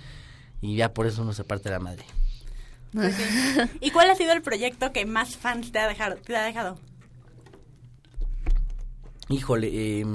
y 0.62 0.76
ya 0.76 0.94
por 0.94 1.06
eso 1.06 1.22
uno 1.22 1.34
se 1.34 1.44
parte 1.44 1.68
la 1.70 1.78
madre. 1.78 2.04
Sí. 3.10 3.24
¿Y 3.80 3.90
cuál 3.90 4.10
ha 4.10 4.14
sido 4.14 4.32
el 4.32 4.42
proyecto 4.42 4.92
que 4.92 5.04
más 5.04 5.36
fans 5.36 5.72
te 5.72 5.78
ha 5.78 5.88
dejado? 5.88 6.16
Te 6.16 6.36
ha 6.36 6.44
dejado? 6.44 6.78
Híjole, 9.28 9.68
eh, 9.72 10.06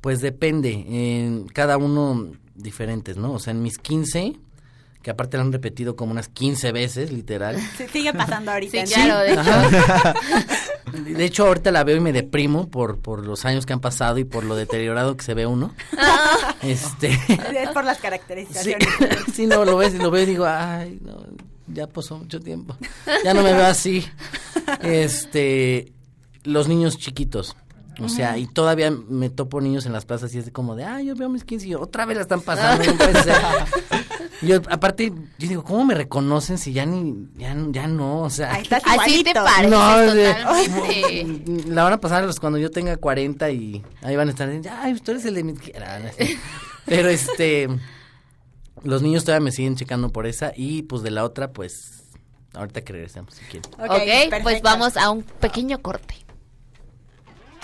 pues 0.00 0.20
depende, 0.20 0.72
en 0.72 1.46
cada 1.48 1.76
uno 1.76 2.28
diferentes, 2.54 3.16
¿no? 3.16 3.32
O 3.32 3.38
sea, 3.38 3.52
en 3.52 3.62
mis 3.62 3.78
15, 3.78 4.36
que 5.02 5.10
aparte 5.10 5.36
lo 5.36 5.42
han 5.42 5.52
repetido 5.52 5.96
como 5.96 6.12
unas 6.12 6.28
15 6.28 6.72
veces, 6.72 7.12
literal. 7.12 7.56
Sí, 7.78 7.84
sigue 7.92 8.12
pasando 8.12 8.52
ahorita. 8.52 8.86
Sí, 8.86 8.94
claro, 8.94 9.18
de 9.20 9.32
hecho. 9.32 9.40
Ajá. 9.40 10.14
De 10.94 11.24
hecho, 11.24 11.46
ahorita 11.48 11.72
la 11.72 11.82
veo 11.82 11.96
y 11.96 12.00
me 12.00 12.12
deprimo 12.12 12.68
por, 12.68 13.00
por 13.00 13.26
los 13.26 13.44
años 13.44 13.66
que 13.66 13.72
han 13.72 13.80
pasado 13.80 14.18
y 14.18 14.24
por 14.24 14.44
lo 14.44 14.54
deteriorado 14.54 15.16
que 15.16 15.24
se 15.24 15.34
ve 15.34 15.44
uno. 15.44 15.74
Este, 16.62 17.18
Es 17.28 17.70
por 17.74 17.84
las 17.84 17.96
sí, 17.96 18.02
caracterizaciones. 18.02 18.88
sí, 19.34 19.46
no, 19.46 19.64
lo 19.64 19.76
ves 19.76 19.94
y 19.94 19.98
lo 19.98 20.10
veo 20.12 20.22
y 20.22 20.26
digo, 20.26 20.46
ay, 20.46 20.98
no, 21.02 21.16
ya 21.66 21.88
pasó 21.88 22.16
mucho 22.16 22.38
tiempo. 22.38 22.76
Ya 23.24 23.34
no 23.34 23.42
me 23.42 23.52
veo 23.52 23.66
así. 23.66 24.04
Este, 24.82 25.92
los 26.44 26.68
niños 26.68 26.96
chiquitos. 26.96 27.56
O 28.00 28.08
sea, 28.08 28.36
y 28.38 28.46
todavía 28.46 28.90
me 28.90 29.30
topo 29.30 29.60
niños 29.60 29.86
en 29.86 29.92
las 29.92 30.04
plazas 30.04 30.34
y 30.34 30.38
es 30.38 30.44
de 30.46 30.52
como 30.52 30.74
de, 30.74 30.84
ah, 30.84 31.00
yo 31.00 31.14
veo 31.14 31.28
mis 31.28 31.44
15 31.44 31.66
y 31.68 31.74
otra 31.74 32.06
vez 32.06 32.16
la 32.16 32.22
están 32.22 32.40
pasando. 32.40 32.82
puede 32.96 33.22
ser. 33.22 33.34
yo, 34.42 34.56
aparte, 34.70 35.12
yo 35.38 35.48
digo, 35.48 35.62
¿cómo 35.64 35.84
me 35.84 35.94
reconocen 35.94 36.58
si 36.58 36.72
ya 36.72 36.86
ni, 36.86 37.28
ya, 37.36 37.54
ya 37.70 37.86
no? 37.86 38.20
O 38.22 38.30
sea, 38.30 38.54
Ahí 38.54 38.62
estás 38.62 38.82
Así 38.86 39.22
te 39.22 39.32
pareces 39.34 39.70
no, 39.70 39.78
totalmente. 39.78 41.70
la 41.70 41.84
van 41.84 41.92
a 41.92 42.00
pasar 42.00 42.24
los- 42.24 42.40
cuando 42.40 42.58
yo 42.58 42.70
tenga 42.70 42.96
40 42.96 43.50
y 43.50 43.82
ahí 44.02 44.16
van 44.16 44.28
a 44.28 44.30
estar, 44.32 44.50
ay, 44.80 44.94
tú 45.00 45.10
eres 45.12 45.24
el 45.24 45.34
de 45.34 45.44
mi... 45.44 45.54
Ah. 45.80 45.98
Pero 46.86 47.08
este, 47.08 47.68
los 48.82 49.02
niños 49.02 49.24
todavía 49.24 49.44
me 49.44 49.52
siguen 49.52 49.76
checando 49.76 50.10
por 50.10 50.26
esa 50.26 50.52
y 50.56 50.82
pues 50.82 51.02
de 51.02 51.10
la 51.10 51.24
otra, 51.24 51.52
pues, 51.52 52.02
ahorita 52.54 52.82
que 52.82 52.92
regresemos 52.92 53.34
si 53.34 53.44
quieren. 53.44 53.70
Ok, 53.74 53.88
pues 53.88 54.28
perfecto. 54.30 54.62
vamos 54.64 54.96
a 54.96 55.10
un 55.10 55.22
pequeño 55.22 55.80
corte. 55.80 56.16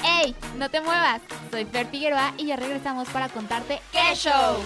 ¡Ey! 0.05 0.35
No 0.57 0.71
te 0.71 0.81
muevas. 0.81 1.21
Soy 1.51 1.65
Fer 1.65 1.87
Figueroa 1.87 2.33
y 2.37 2.47
ya 2.47 2.57
regresamos 2.57 3.09
para 3.09 3.29
contarte 3.29 3.81
qué 3.93 4.15
show. 4.15 4.57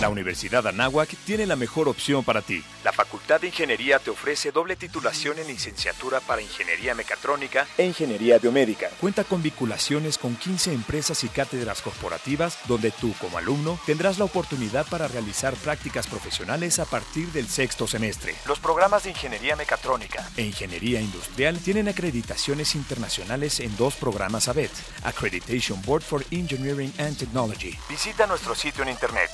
La 0.00 0.10
Universidad 0.10 0.66
Anáhuac 0.66 1.08
tiene 1.24 1.46
la 1.46 1.56
mejor 1.56 1.88
opción 1.88 2.22
para 2.22 2.42
ti. 2.42 2.62
La 2.84 2.92
Facultad 2.92 3.40
de 3.40 3.46
Ingeniería 3.46 3.98
te 3.98 4.10
ofrece 4.10 4.52
doble 4.52 4.76
titulación 4.76 5.38
en 5.38 5.46
licenciatura 5.46 6.20
para 6.20 6.42
Ingeniería 6.42 6.94
Mecatrónica 6.94 7.66
e 7.78 7.86
Ingeniería 7.86 8.38
Biomédica. 8.38 8.90
Cuenta 9.00 9.24
con 9.24 9.42
vinculaciones 9.42 10.18
con 10.18 10.36
15 10.36 10.74
empresas 10.74 11.24
y 11.24 11.28
cátedras 11.28 11.80
corporativas 11.80 12.58
donde 12.68 12.90
tú 12.90 13.14
como 13.18 13.38
alumno 13.38 13.80
tendrás 13.86 14.18
la 14.18 14.26
oportunidad 14.26 14.86
para 14.86 15.08
realizar 15.08 15.54
prácticas 15.54 16.06
profesionales 16.06 16.78
a 16.78 16.84
partir 16.84 17.28
del 17.28 17.48
sexto 17.48 17.86
semestre. 17.86 18.34
Los 18.46 18.58
programas 18.58 19.04
de 19.04 19.10
Ingeniería 19.10 19.56
Mecatrónica 19.56 20.28
e 20.36 20.42
Ingeniería 20.42 21.00
Industrial 21.00 21.58
tienen 21.58 21.88
acreditaciones 21.88 22.74
internacionales 22.74 23.60
en 23.60 23.74
dos 23.78 23.94
programas 23.94 24.46
ABET, 24.48 24.72
Accreditation 25.04 25.80
Board 25.86 26.02
for 26.02 26.22
Engineering 26.30 26.92
and 26.98 27.16
Technology. 27.16 27.78
Visita 27.88 28.26
nuestro 28.26 28.54
sitio 28.54 28.82
en 28.82 28.90
internet, 28.90 29.30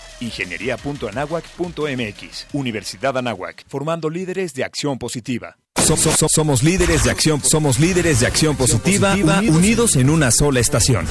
Universidad 2.52 3.16
Anáhuac, 3.16 3.64
formando 3.68 4.10
líderes 4.10 4.54
de 4.54 4.64
acción 4.64 4.98
positiva. 4.98 5.56
So- 5.84 5.96
so- 5.96 6.12
so- 6.12 6.28
somos 6.28 6.62
líderes 6.62 7.04
de 7.04 7.10
acción, 7.10 7.40
somos 7.42 7.78
líderes 7.80 8.20
de 8.20 8.26
acción 8.26 8.54
positiva, 8.56 9.14
uni- 9.14 9.48
unidos 9.48 9.96
en 9.96 10.10
una 10.10 10.30
sola 10.30 10.60
estación. 10.60 11.06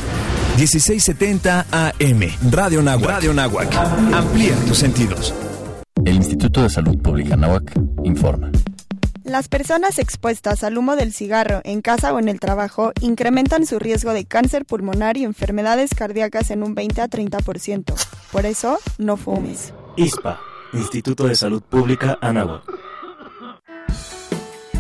1670 0.58 1.66
AM, 1.72 2.22
Radio 2.52 2.82
Nahuac. 2.82 3.10
Radio 3.10 3.34
Nahuac. 3.34 3.74
Amplía 4.14 4.56
tus 4.68 4.78
sentidos. 4.78 5.34
El 6.06 6.16
Instituto 6.16 6.64
de 6.64 6.70
Salud 6.70 6.98
Pública 7.02 7.36
Nahuac 7.36 7.74
informa. 8.04 8.50
Las 9.32 9.48
personas 9.48 9.98
expuestas 9.98 10.62
al 10.66 10.78
humo 10.78 10.98
del 10.98 11.14
cigarro 11.14 11.62
en 11.64 11.82
casa 11.82 12.14
o 12.14 12.20
en 12.20 12.28
el 12.28 12.42
trabajo 12.42 12.92
incrementan 13.00 13.66
su 13.66 13.80
riesgo 13.80 14.12
de 14.12 14.26
cáncer 14.26 14.66
pulmonar 14.66 15.16
y 15.16 15.24
enfermedades 15.24 15.96
cardíacas 15.96 16.52
en 16.52 16.64
un 16.64 16.76
20 16.76 17.00
a 17.00 17.08
30%. 17.08 17.94
Por 18.34 18.46
eso, 18.46 18.78
no 18.98 19.16
fumes. 19.16 19.74
ISPA, 19.96 20.38
Instituto 20.74 21.28
de 21.28 21.36
Salud 21.36 21.62
Pública 21.62 22.18
Anáhuac. 22.20 22.64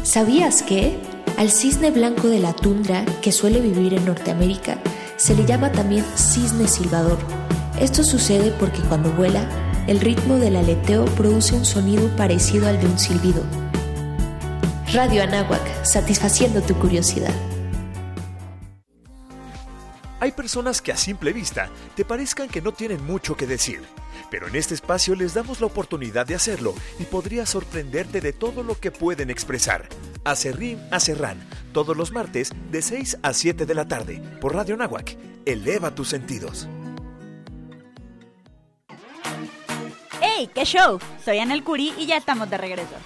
¿Sabías 0.03 0.63
que 0.63 0.99
al 1.37 1.49
cisne 1.49 1.89
blanco 1.89 2.27
de 2.27 2.39
la 2.39 2.51
tundra, 2.51 3.05
que 3.21 3.31
suele 3.31 3.61
vivir 3.61 3.93
en 3.93 4.05
Norteamérica, 4.05 4.79
se 5.15 5.33
le 5.33 5.45
llama 5.45 5.71
también 5.71 6.03
cisne 6.15 6.67
silbador? 6.67 7.19
Esto 7.79 8.03
sucede 8.03 8.53
porque 8.59 8.81
cuando 8.81 9.13
vuela, 9.13 9.47
el 9.87 10.01
ritmo 10.01 10.35
del 10.35 10.57
aleteo 10.57 11.05
produce 11.05 11.55
un 11.55 11.63
sonido 11.63 12.13
parecido 12.17 12.67
al 12.67 12.81
de 12.81 12.87
un 12.87 12.99
silbido. 12.99 13.45
Radio 14.93 15.23
Anáhuac, 15.23 15.85
satisfaciendo 15.85 16.61
tu 16.61 16.75
curiosidad. 16.75 17.33
Hay 20.19 20.33
personas 20.33 20.81
que 20.81 20.91
a 20.91 20.97
simple 20.97 21.31
vista 21.31 21.69
te 21.95 22.03
parezcan 22.03 22.49
que 22.49 22.61
no 22.61 22.73
tienen 22.73 23.01
mucho 23.05 23.37
que 23.37 23.47
decir, 23.47 23.81
pero 24.29 24.49
en 24.49 24.55
este 24.57 24.73
espacio 24.73 25.15
les 25.15 25.33
damos 25.33 25.61
la 25.61 25.67
oportunidad 25.67 26.25
de 26.25 26.35
hacerlo 26.35 26.75
y 26.99 27.05
podría 27.05 27.45
sorprenderte 27.45 28.19
de 28.19 28.33
todo 28.33 28.63
lo 28.63 28.77
que 28.81 28.91
pueden 28.91 29.29
expresar. 29.29 29.87
Acerrín 30.25 30.77
Acerrán, 30.91 31.39
todos 31.71 31.95
los 31.95 32.11
martes 32.11 32.51
de 32.69 32.81
6 32.81 33.19
a 33.23 33.31
7 33.31 33.65
de 33.65 33.73
la 33.73 33.87
tarde 33.87 34.21
por 34.41 34.53
Radio 34.53 34.75
Nahuac. 34.75 35.15
Eleva 35.45 35.95
tus 35.95 36.09
sentidos. 36.09 36.67
¡Hey! 40.19 40.49
¡Qué 40.53 40.65
show! 40.65 40.99
Soy 41.23 41.39
Anel 41.39 41.63
Curi 41.63 41.93
y 41.97 42.07
ya 42.07 42.17
estamos 42.17 42.49
de 42.49 42.57
regreso. 42.57 42.97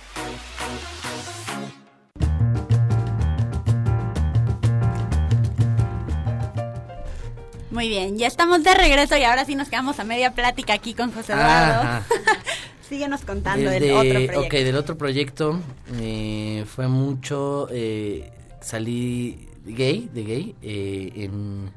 Muy 7.75 7.89
bien, 7.89 8.17
ya 8.17 8.27
estamos 8.27 8.63
de 8.63 8.73
regreso 8.73 9.17
y 9.17 9.23
ahora 9.23 9.43
sí 9.43 9.53
nos 9.53 9.67
quedamos 9.67 9.99
a 9.99 10.05
media 10.05 10.33
plática 10.33 10.71
aquí 10.71 10.93
con 10.93 11.11
José 11.11 11.33
Eduardo. 11.33 12.05
Síguenos 12.89 13.25
contando 13.25 13.69
El 13.69 13.81
del 13.81 13.83
de- 13.83 13.93
otro 13.93 14.09
proyecto. 14.13 14.39
Ok, 14.39 14.51
del 14.53 14.75
otro 14.77 14.97
proyecto 14.97 15.59
eh, 15.99 16.63
fue 16.73 16.87
mucho, 16.87 17.67
eh, 17.71 18.31
salí 18.61 19.49
gay, 19.65 20.09
de 20.13 20.23
gay, 20.23 20.55
eh, 20.61 21.11
en... 21.15 21.69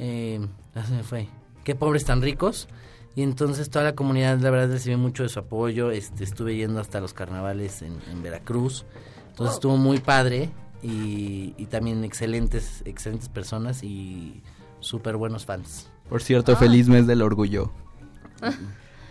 Eh, 0.00 0.40
ah, 0.74 0.84
se 0.84 0.94
me 0.94 1.04
fue. 1.04 1.28
Qué 1.62 1.76
pobres 1.76 2.04
tan 2.04 2.20
ricos. 2.20 2.66
Y 3.14 3.22
entonces 3.22 3.70
toda 3.70 3.84
la 3.84 3.94
comunidad, 3.94 4.38
la 4.40 4.50
verdad, 4.50 4.72
recibió 4.74 4.98
mucho 4.98 5.22
de 5.22 5.28
su 5.28 5.38
apoyo. 5.38 5.92
Este, 5.92 6.24
estuve 6.24 6.56
yendo 6.56 6.80
hasta 6.80 6.98
los 6.98 7.14
carnavales 7.14 7.82
en, 7.82 7.96
en 8.10 8.20
Veracruz. 8.20 8.84
Entonces 9.28 9.54
estuvo 9.54 9.76
muy 9.76 10.00
padre 10.00 10.50
y, 10.82 11.54
y 11.56 11.66
también 11.66 12.02
excelentes, 12.02 12.82
excelentes 12.84 13.28
personas 13.28 13.84
y 13.84 14.42
súper 14.82 15.16
buenos 15.16 15.46
fans. 15.46 15.88
Por 16.08 16.22
cierto, 16.22 16.56
feliz 16.56 16.88
mes 16.88 17.06
del 17.06 17.22
orgullo. 17.22 17.72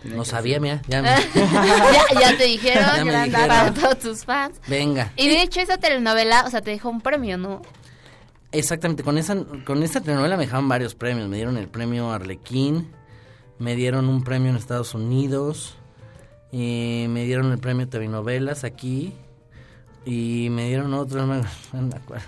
No 0.04 0.24
sabía, 0.24 0.58
mira. 0.58 0.82
Ya, 0.88 1.00
ya, 1.34 2.20
ya 2.20 2.36
te 2.36 2.44
dijeron, 2.44 2.90
Ya 2.96 3.04
me 3.04 3.24
dijeron. 3.24 3.48
para 3.48 3.72
todos 3.72 3.98
tus 4.00 4.24
fans. 4.24 4.60
Venga. 4.66 5.12
Y 5.14 5.28
de 5.28 5.42
hecho 5.42 5.60
esa 5.60 5.78
telenovela, 5.78 6.44
o 6.44 6.50
sea, 6.50 6.60
te 6.60 6.72
dejó 6.72 6.88
un 6.90 7.00
premio, 7.00 7.38
¿no? 7.38 7.62
Exactamente, 8.50 9.04
con 9.04 9.16
esa, 9.16 9.36
con 9.64 9.80
esta 9.84 10.00
telenovela 10.00 10.36
me 10.36 10.44
dejaron 10.46 10.68
varios 10.68 10.96
premios. 10.96 11.28
Me 11.28 11.36
dieron 11.36 11.56
el 11.56 11.68
premio 11.68 12.10
Arlequín, 12.10 12.90
me 13.60 13.76
dieron 13.76 14.08
un 14.08 14.24
premio 14.24 14.50
en 14.50 14.56
Estados 14.56 14.92
Unidos, 14.94 15.76
me 16.50 17.24
dieron 17.24 17.52
el 17.52 17.58
premio 17.58 17.88
TV 17.88 18.08
Novelas 18.08 18.64
aquí 18.64 19.14
y 20.04 20.48
me 20.50 20.66
dieron 20.66 20.94
otro, 20.94 21.24
no 21.24 21.34
me, 21.34 21.42
no 21.72 21.82
me 21.82 21.94
acuerdo. 21.94 22.26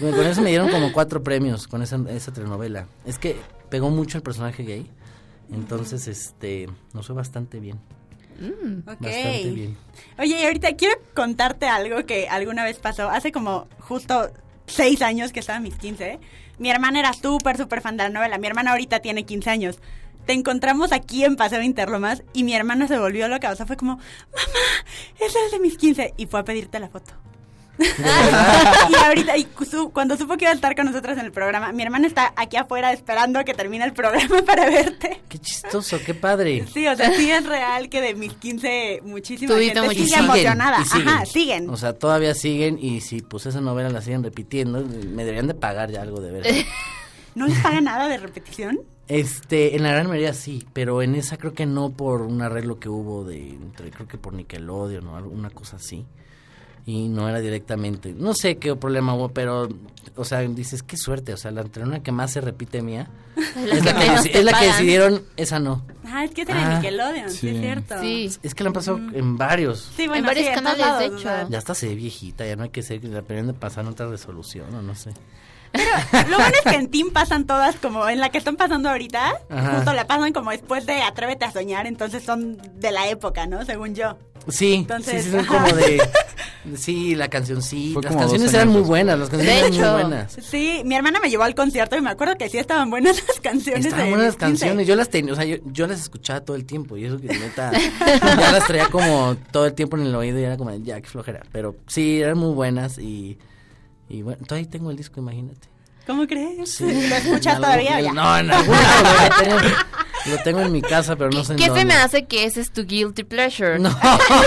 Bueno, 0.00 0.16
Con 0.16 0.26
eso 0.26 0.42
me 0.42 0.50
dieron 0.50 0.68
como 0.70 0.92
cuatro 0.92 1.22
premios 1.22 1.68
con 1.68 1.82
esa, 1.82 1.98
esa 2.08 2.32
telenovela. 2.32 2.86
Es 3.04 3.18
que 3.18 3.36
pegó 3.68 3.90
mucho 3.90 4.18
el 4.18 4.22
personaje 4.22 4.64
gay, 4.64 4.90
entonces 5.52 6.08
este 6.08 6.68
nos 6.92 7.06
fue 7.06 7.14
bastante 7.14 7.60
bien. 7.60 7.78
Ok. 8.40 9.00
Bastante 9.00 9.50
bien. 9.54 9.76
Oye, 10.18 10.40
y 10.40 10.44
ahorita 10.44 10.74
quiero 10.76 10.94
contarte 11.14 11.66
algo 11.66 12.04
que 12.06 12.28
alguna 12.28 12.64
vez 12.64 12.78
pasó. 12.78 13.10
Hace 13.10 13.32
como 13.32 13.68
justo 13.80 14.30
seis 14.66 15.02
años 15.02 15.32
que 15.32 15.40
estaba 15.40 15.58
en 15.58 15.64
mis 15.64 15.76
15. 15.76 16.18
Mi 16.58 16.70
hermana 16.70 17.00
era 17.00 17.12
súper, 17.12 17.56
súper 17.56 17.80
fan 17.80 17.96
de 17.96 18.04
la 18.04 18.10
novela. 18.10 18.38
Mi 18.38 18.46
hermana 18.46 18.72
ahorita 18.72 19.00
tiene 19.00 19.24
15 19.24 19.50
años. 19.50 19.78
Te 20.26 20.32
encontramos 20.32 20.92
aquí 20.92 21.24
en 21.24 21.36
Paseo 21.36 21.62
Interlomas 21.62 22.22
y 22.32 22.44
mi 22.44 22.54
hermana 22.54 22.86
se 22.88 22.98
volvió 22.98 23.28
loca. 23.28 23.50
O 23.50 23.56
sea, 23.56 23.66
fue 23.66 23.76
como, 23.76 23.96
mamá, 23.96 24.04
es 25.18 25.34
el 25.34 25.50
de 25.50 25.60
mis 25.60 25.76
15. 25.76 26.14
Y 26.16 26.26
fue 26.26 26.40
a 26.40 26.44
pedirte 26.44 26.78
la 26.78 26.88
foto. 26.88 27.12
y 28.90 28.94
ahorita, 28.94 29.36
y 29.36 29.46
su- 29.68 29.90
cuando 29.90 30.16
supo 30.16 30.36
que 30.36 30.44
iba 30.44 30.52
a 30.52 30.54
estar 30.54 30.74
con 30.76 30.86
nosotros 30.86 31.18
en 31.18 31.24
el 31.24 31.32
programa, 31.32 31.72
mi 31.72 31.82
hermana 31.82 32.06
está 32.06 32.32
aquí 32.36 32.56
afuera 32.56 32.92
esperando 32.92 33.38
a 33.38 33.44
que 33.44 33.54
termine 33.54 33.84
el 33.84 33.92
programa 33.92 34.42
para 34.46 34.66
verte. 34.66 35.20
Qué 35.28 35.38
chistoso, 35.38 35.98
qué 36.04 36.14
padre. 36.14 36.66
Sí, 36.72 36.86
o 36.86 36.96
sea, 36.96 37.12
sí 37.12 37.30
es 37.30 37.46
real 37.46 37.88
que 37.88 38.00
de 38.00 38.14
mis 38.14 38.32
15 38.34 39.00
muchísima 39.04 39.54
Tuviste 39.54 39.80
gente 39.80 39.94
sigue 39.94 40.16
emocionada. 40.16 40.84
siguen. 40.84 41.08
Ajá, 41.08 41.26
siguen. 41.26 41.70
O 41.70 41.76
sea, 41.76 41.92
todavía 41.94 42.34
siguen 42.34 42.78
y 42.80 43.00
si 43.00 43.22
pues 43.22 43.46
esa 43.46 43.60
novela 43.60 43.88
la 43.90 44.02
siguen 44.02 44.22
repitiendo, 44.22 44.80
me 44.82 45.24
deberían 45.24 45.46
de 45.46 45.54
pagar 45.54 45.90
ya 45.90 46.02
algo 46.02 46.20
de 46.20 46.32
ver. 46.32 46.66
¿No 47.34 47.46
les 47.46 47.58
paga 47.60 47.80
nada 47.80 48.08
de 48.08 48.18
repetición? 48.18 48.80
Este, 49.06 49.74
en 49.74 49.82
la 49.82 49.90
gran 49.90 50.06
mayoría 50.06 50.34
sí, 50.34 50.64
pero 50.72 51.02
en 51.02 51.14
esa 51.16 51.36
creo 51.36 51.52
que 51.52 51.66
no 51.66 51.90
por 51.90 52.22
un 52.22 52.42
arreglo 52.42 52.78
que 52.78 52.88
hubo 52.88 53.24
de 53.24 53.48
entre 53.50 53.90
creo 53.90 54.06
que 54.06 54.18
por 54.18 54.34
Nickelodeon 54.34 55.06
o 55.08 55.16
alguna 55.16 55.50
cosa 55.50 55.76
así. 55.76 56.06
Y 56.86 57.08
no 57.08 57.28
era 57.28 57.40
directamente. 57.40 58.12
No 58.12 58.34
sé 58.34 58.56
qué 58.56 58.74
problema 58.74 59.14
hubo, 59.14 59.28
pero 59.28 59.68
o 60.16 60.24
sea, 60.24 60.40
dices, 60.40 60.82
qué 60.82 60.96
suerte, 60.96 61.32
o 61.32 61.36
sea, 61.36 61.50
la 61.50 61.60
entrena 61.62 62.02
que 62.02 62.12
más 62.12 62.32
se 62.32 62.40
repite 62.40 62.82
mía 62.82 63.08
La 63.56 63.74
es 63.74 63.84
la 63.84 63.94
que 63.94 64.30
que, 64.30 64.38
es 64.38 64.44
la 64.44 64.58
que 64.58 64.66
decidieron, 64.66 65.22
esa 65.36 65.58
no. 65.58 65.84
Ah, 66.04 66.24
es 66.24 66.32
que 66.32 66.42
es 66.42 66.46
de 66.48 66.52
Ah, 66.52 66.74
Nickelodeon, 66.74 67.30
sí. 67.30 67.48
es 67.48 67.60
cierto. 67.60 68.00
Sí. 68.00 68.30
Es 68.42 68.54
que 68.54 68.64
la 68.64 68.68
han 68.68 68.74
pasado 68.74 68.98
en 68.98 69.36
varios. 69.38 69.90
Sí, 69.96 70.06
bueno, 70.08 70.20
En 70.20 70.26
varios 70.26 70.46
sí, 70.48 70.52
canales, 70.54 70.98
de 70.98 71.06
hecho. 71.06 71.48
Ya 71.48 71.58
hasta 71.58 71.74
se 71.74 71.88
ve 71.88 71.94
viejita, 71.94 72.44
ya 72.44 72.56
no 72.56 72.64
hay 72.64 72.70
que 72.70 72.82
ser, 72.82 73.02
la 73.04 73.22
deberían 73.22 73.46
de 73.46 73.54
pasar 73.54 73.84
en 73.84 73.92
otra 73.92 74.08
resolución 74.08 74.74
o 74.74 74.82
no 74.82 74.94
sé. 74.94 75.12
Lo 75.72 76.36
bueno 76.36 76.54
es 76.64 76.70
que 76.72 76.76
en 76.76 76.90
Team 76.90 77.10
pasan 77.10 77.46
todas 77.46 77.76
como 77.76 78.08
en 78.08 78.20
la 78.20 78.30
que 78.30 78.38
están 78.38 78.56
pasando 78.56 78.90
ahorita. 78.90 79.32
Ajá. 79.48 79.76
Justo 79.76 79.92
la 79.92 80.06
pasan 80.06 80.32
como 80.32 80.50
después 80.50 80.86
de 80.86 81.02
Atrévete 81.02 81.44
a 81.44 81.52
soñar, 81.52 81.86
entonces 81.86 82.22
son 82.22 82.58
de 82.80 82.90
la 82.90 83.08
época, 83.08 83.46
¿no? 83.46 83.64
Según 83.64 83.94
yo. 83.94 84.16
Sí, 84.48 84.74
Entonces, 84.74 85.24
sí, 85.24 85.30
sí, 85.30 85.36
son 85.36 85.40
ajá. 85.40 85.64
como 85.64 85.76
de... 85.76 86.00
Sí, 86.76 87.14
la 87.14 87.28
canción 87.28 87.62
sí. 87.62 87.92
Fue 87.94 88.02
Las 88.02 88.14
canciones 88.14 88.52
eran 88.52 88.68
muy 88.68 88.82
buenas, 88.82 89.18
las 89.18 89.30
canciones 89.30 89.54
De 89.54 89.60
eran 89.60 89.72
hecho, 89.72 89.92
muy 89.92 90.02
buenas. 90.02 90.36
Sí, 90.42 90.82
mi 90.84 90.94
hermana 90.94 91.18
me 91.18 91.30
llevó 91.30 91.44
al 91.44 91.54
concierto 91.54 91.96
y 91.96 92.02
me 92.02 92.10
acuerdo 92.10 92.36
que 92.36 92.50
sí 92.50 92.58
estaban 92.58 92.90
buenas 92.90 93.16
las 93.26 93.40
canciones. 93.40 93.86
Estaban 93.86 94.06
de 94.06 94.10
buenas 94.10 94.36
15. 94.36 94.38
canciones, 94.38 94.86
yo 94.86 94.94
las 94.94 95.08
tenía, 95.08 95.32
o 95.32 95.36
sea, 95.36 95.46
yo, 95.46 95.56
yo 95.64 95.86
las 95.86 96.00
escuchaba 96.00 96.40
todo 96.40 96.56
el 96.56 96.66
tiempo 96.66 96.98
y 96.98 97.06
eso 97.06 97.18
que 97.18 97.28
neta, 97.28 97.72
ya 98.02 98.52
las 98.52 98.66
traía 98.66 98.88
como 98.88 99.36
todo 99.50 99.66
el 99.66 99.72
tiempo 99.72 99.96
en 99.96 100.04
el 100.04 100.14
oído 100.14 100.38
y 100.38 100.42
era 100.42 100.58
como, 100.58 100.70
ya, 100.76 101.00
qué 101.00 101.08
flojera, 101.08 101.40
pero 101.50 101.76
sí, 101.86 102.20
eran 102.20 102.36
muy 102.36 102.52
buenas 102.52 102.98
y, 102.98 103.38
y 104.10 104.22
bueno, 104.22 104.44
todavía 104.46 104.68
tengo 104.68 104.90
el 104.90 104.96
disco, 104.96 105.20
imagínate. 105.20 105.68
¿Cómo 106.06 106.26
crees? 106.26 106.70
Sí. 106.74 106.84
¿Lo 106.84 106.90
En 106.90 107.12
escuchas 107.12 107.46
algún- 107.54 107.62
todavía 107.62 108.00
ya? 108.00 108.12
No, 108.12 108.38
en 108.38 108.50
algún 108.50 108.74
lado 108.76 109.04
lo 109.28 109.36
tengo, 109.44 109.56
lo 110.26 110.38
tengo 110.42 110.60
en 110.60 110.72
mi 110.72 110.82
casa, 110.82 111.14
pero 111.16 111.30
no 111.30 111.44
sé 111.44 111.52
en 111.52 111.58
¿Qué 111.58 111.64
se 111.64 111.68
dónde. 111.70 111.84
me 111.84 111.94
hace 111.94 112.26
que 112.26 112.44
ese 112.44 112.60
es 112.60 112.72
tu 112.72 112.84
guilty 112.84 113.22
pleasure? 113.24 113.78
No. 113.78 113.88
Lo 113.90 113.96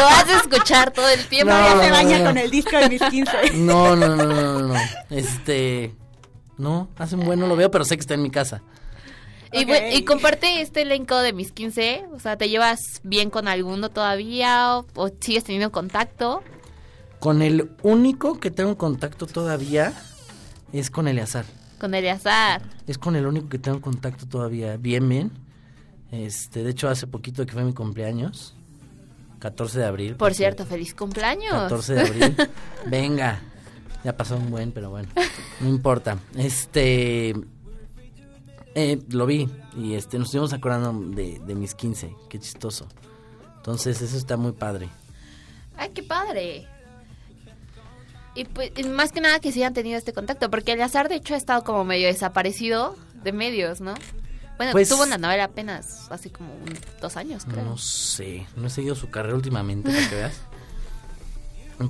vas 0.03 0.27
a 0.29 0.37
escuchar 0.37 0.91
todo 0.91 1.07
el 1.09 1.25
tiempo. 1.27 1.53
No, 1.53 1.81
se 1.81 1.89
baña 1.91 2.19
no. 2.19 2.25
con 2.25 2.37
el 2.37 2.51
disco 2.51 2.77
de 2.77 2.89
mis 2.89 3.01
15. 3.01 3.31
No, 3.53 3.95
no, 3.95 4.07
no, 4.15 4.25
no, 4.25 4.59
no, 4.59 4.67
no, 4.67 4.75
este, 5.09 5.95
no, 6.57 6.89
hace 6.97 7.15
un 7.15 7.23
buen 7.25 7.39
no 7.39 7.47
lo 7.47 7.55
veo, 7.55 7.71
pero 7.71 7.85
sé 7.85 7.95
que 7.95 8.01
está 8.01 8.13
en 8.15 8.23
mi 8.23 8.29
casa. 8.31 8.61
Y, 9.53 9.65
bu- 9.65 9.93
y 9.95 10.03
comparte 10.03 10.61
este 10.61 10.81
elenco 10.81 11.15
de 11.19 11.31
mis 11.31 11.51
15, 11.51 12.05
o 12.13 12.19
sea, 12.19 12.35
¿te 12.37 12.49
llevas 12.49 12.79
bien 13.03 13.29
con 13.29 13.47
alguno 13.47 13.89
todavía 13.89 14.77
o, 14.77 14.85
o 14.95 15.09
sigues 15.21 15.43
teniendo 15.43 15.71
contacto? 15.71 16.41
Con 17.23 17.41
el 17.41 17.71
único 17.83 18.37
que 18.37 18.51
tengo 18.51 18.77
contacto 18.77 19.27
todavía 19.27 19.93
es 20.73 20.91
con 20.91 21.07
Eleazar. 21.07 21.45
Con 21.79 21.95
Eleazar. 21.95 22.61
Es 22.85 22.97
con 22.97 23.15
el 23.15 23.25
único 23.25 23.47
que 23.47 23.59
tengo 23.59 23.79
contacto 23.79 24.27
todavía 24.27 24.75
bien, 24.75 25.07
bien. 25.07 25.31
Este, 26.11 26.65
de 26.65 26.71
hecho, 26.71 26.89
hace 26.89 27.07
poquito 27.07 27.45
que 27.45 27.53
fue 27.53 27.63
mi 27.63 27.73
cumpleaños, 27.73 28.55
14 29.39 29.79
de 29.79 29.85
abril. 29.85 30.15
Por 30.17 30.33
cierto, 30.33 30.65
feliz 30.65 30.93
cumpleaños. 30.93 31.53
14 31.53 31.93
de 31.93 32.01
abril. 32.01 32.35
Venga. 32.87 33.39
Ya 34.03 34.17
pasó 34.17 34.35
un 34.35 34.51
buen, 34.51 34.73
pero 34.73 34.89
bueno. 34.89 35.07
No 35.61 35.69
importa. 35.69 36.17
Este. 36.35 37.33
eh, 38.75 38.99
lo 39.11 39.25
vi 39.25 39.49
y 39.77 39.93
este 39.93 40.19
nos 40.19 40.27
estuvimos 40.27 40.51
acordando 40.51 41.15
de, 41.15 41.39
de 41.39 41.55
mis 41.55 41.73
15. 41.73 42.13
Qué 42.29 42.37
chistoso. 42.37 42.85
Entonces, 43.55 44.01
eso 44.01 44.17
está 44.17 44.35
muy 44.35 44.51
padre. 44.51 44.89
Ay, 45.77 45.91
qué 45.91 46.03
padre. 46.03 46.67
Y 48.35 48.45
pues, 48.45 48.71
más 48.89 49.11
que 49.11 49.21
nada 49.21 49.39
que 49.39 49.51
sí 49.51 49.61
han 49.63 49.73
tenido 49.73 49.97
este 49.97 50.13
contacto, 50.13 50.49
porque 50.49 50.73
Eleazar 50.73 51.07
de 51.09 51.15
hecho 51.15 51.35
ha 51.35 51.37
estado 51.37 51.63
como 51.63 51.83
medio 51.85 52.07
desaparecido 52.07 52.95
de 53.23 53.31
medios, 53.31 53.79
¿no? 53.79 53.93
Bueno, 54.57 54.71
Pues- 54.71 54.89
tuvo 54.89 55.03
una 55.03 55.17
novela 55.17 55.45
apenas 55.45 56.11
hace 56.11 56.31
como 56.31 56.53
un- 56.53 56.77
dos 57.01 57.15
años, 57.17 57.45
creo. 57.45 57.63
No 57.63 57.77
sé, 57.77 58.45
no 58.55 58.67
he 58.67 58.69
seguido 58.69 58.95
su 58.95 59.09
carrera 59.09 59.35
últimamente, 59.35 59.91
para 59.91 60.09
que 60.09 60.15
veas. 60.15 60.41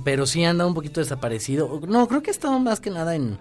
Pero 0.04 0.26
sí 0.26 0.44
anda 0.44 0.66
un 0.66 0.74
poquito 0.74 1.00
desaparecido. 1.00 1.80
No, 1.86 2.08
creo 2.08 2.22
que 2.22 2.30
ha 2.30 2.32
estado 2.32 2.58
más 2.58 2.80
que 2.80 2.90
nada 2.90 3.14
en... 3.14 3.38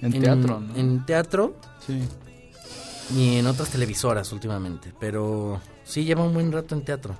En 0.00 0.20
teatro, 0.20 0.58
¿no? 0.60 0.74
En 0.76 1.06
teatro 1.06 1.54
Sí. 1.86 2.02
y 3.14 3.36
en 3.36 3.46
otras 3.46 3.68
televisoras 3.70 4.32
últimamente. 4.32 4.92
Pero 4.98 5.60
sí 5.84 6.04
lleva 6.04 6.24
un 6.24 6.34
buen 6.34 6.50
rato 6.50 6.74
en 6.74 6.84
teatro. 6.84 7.14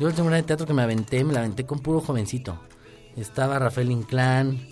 Yo 0.00 0.06
la 0.06 0.10
última 0.14 0.34
de 0.34 0.42
teatro 0.42 0.66
que 0.66 0.72
me 0.74 0.82
aventé, 0.82 1.22
me 1.22 1.32
la 1.32 1.40
aventé 1.40 1.64
con 1.66 1.78
puro 1.80 2.00
jovencito. 2.00 2.58
Estaba 3.16 3.58
Rafael 3.58 3.90
Inclán, 3.90 4.68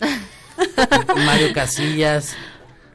Mario 1.27 1.53
Casillas. 1.53 2.35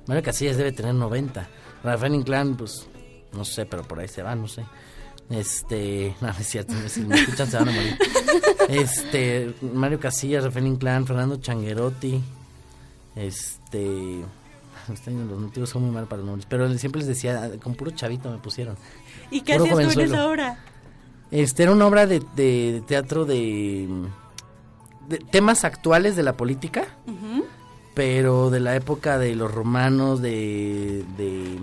Mario 0.08 0.24
Casillas 0.24 0.58
debe 0.58 0.72
tener 0.72 0.94
90. 0.94 1.48
Rafael 1.84 2.16
Inclán, 2.16 2.56
pues, 2.56 2.88
no 3.34 3.46
sé, 3.46 3.66
pero 3.66 3.84
por 3.84 4.00
ahí 4.00 4.08
se 4.08 4.24
va, 4.24 4.36
no 4.36 4.48
sé. 4.48 4.64
Este, 5.30 6.16
no, 6.22 6.28
no 6.28 6.34
es 6.40 6.48
cierto, 6.48 6.74
si 6.88 7.02
me 7.02 7.16
escuchan 7.16 7.50
se 7.50 7.58
van 7.58 7.70
a 7.70 7.72
morir. 7.72 7.98
Este, 8.70 9.54
Mario 9.74 10.00
Casillas, 10.00 10.44
Rafael 10.44 10.68
Inclán, 10.68 11.06
Fernando 11.06 11.38
Changuerotti, 11.38 12.22
este, 13.16 14.22
este, 14.94 15.12
los 15.12 15.40
motivos 15.40 15.70
son 15.70 15.84
muy 15.84 15.92
mal 15.92 16.06
para 16.06 16.18
los 16.18 16.28
nombres, 16.28 16.48
pero 16.50 16.72
siempre 16.78 17.00
les 17.00 17.08
decía, 17.08 17.52
con 17.62 17.76
puro 17.76 17.92
chavito 17.92 18.32
me 18.32 18.38
pusieron. 18.38 18.78
¿Y 19.32 19.42
qué 19.42 19.56
hacías 19.56 19.94
tú 19.94 20.00
en 20.00 20.00
esa 20.00 20.28
obra? 20.28 20.60
Este, 21.32 21.64
era 21.64 21.72
una 21.72 21.88
obra 21.88 22.06
de, 22.06 22.22
de 22.36 22.84
teatro 22.86 23.26
de, 23.26 23.88
de 25.08 25.18
temas 25.20 25.64
actuales 25.64 26.16
de 26.16 26.24
la 26.24 26.34
política, 26.38 26.86
Ujú. 27.08 27.46
pero 27.94 28.50
de 28.50 28.60
la 28.60 28.76
época 28.76 29.18
de 29.18 29.36
los 29.36 29.52
romanos, 29.54 30.22
de, 30.22 31.04
de, 31.18 31.58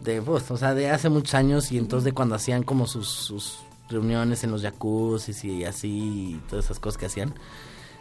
de, 0.00 0.22
pues, 0.22 0.50
o 0.50 0.56
sea, 0.56 0.74
de 0.74 0.90
hace 0.90 1.08
muchos 1.08 1.34
años 1.34 1.72
y 1.72 1.78
entonces 1.78 2.04
de 2.04 2.12
cuando 2.12 2.34
hacían 2.34 2.62
como 2.62 2.86
sus, 2.86 3.08
sus 3.08 3.58
reuniones 3.88 4.44
en 4.44 4.50
los 4.50 4.62
jacuzzis 4.62 5.44
y 5.44 5.64
así, 5.64 5.88
y 5.88 6.40
todas 6.48 6.66
esas 6.66 6.78
cosas 6.80 6.98
que 6.98 7.06
hacían. 7.06 7.34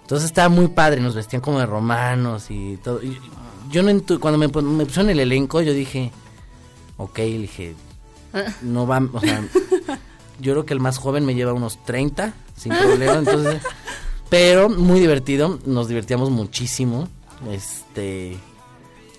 Entonces 0.01 0.26
estaba 0.26 0.49
muy 0.49 0.67
padre, 0.67 0.99
nos 1.01 1.15
vestían 1.15 1.41
como 1.41 1.59
de 1.59 1.65
romanos 1.65 2.47
y 2.49 2.78
todo. 2.84 3.01
Y 3.01 3.17
yo 3.71 3.84
no 3.84 3.91
cuando 4.19 4.38
me, 4.38 4.47
me 4.47 4.86
pusieron 4.86 5.09
el 5.09 5.19
elenco, 5.19 5.61
yo 5.61 5.74
dije, 5.74 6.11
ok, 6.97 7.19
dije, 7.19 7.74
no 8.61 8.86
va, 8.86 9.01
o 9.11 9.19
sea, 9.21 9.41
yo 10.40 10.54
creo 10.54 10.66
que 10.66 10.74
el 10.74 10.80
más 10.80 10.98
joven 10.98 11.26
me 11.26 11.36
lleva 11.36 11.54
unos 11.54 11.84
30, 11.86 12.34
sin 12.58 12.74
problema, 12.76 13.14
entonces, 13.16 13.62
pero 14.30 14.70
muy 14.70 15.00
divertido, 15.00 15.60
nos 15.66 15.88
divertíamos 15.88 16.30
muchísimo, 16.32 17.08
este, 17.52 18.38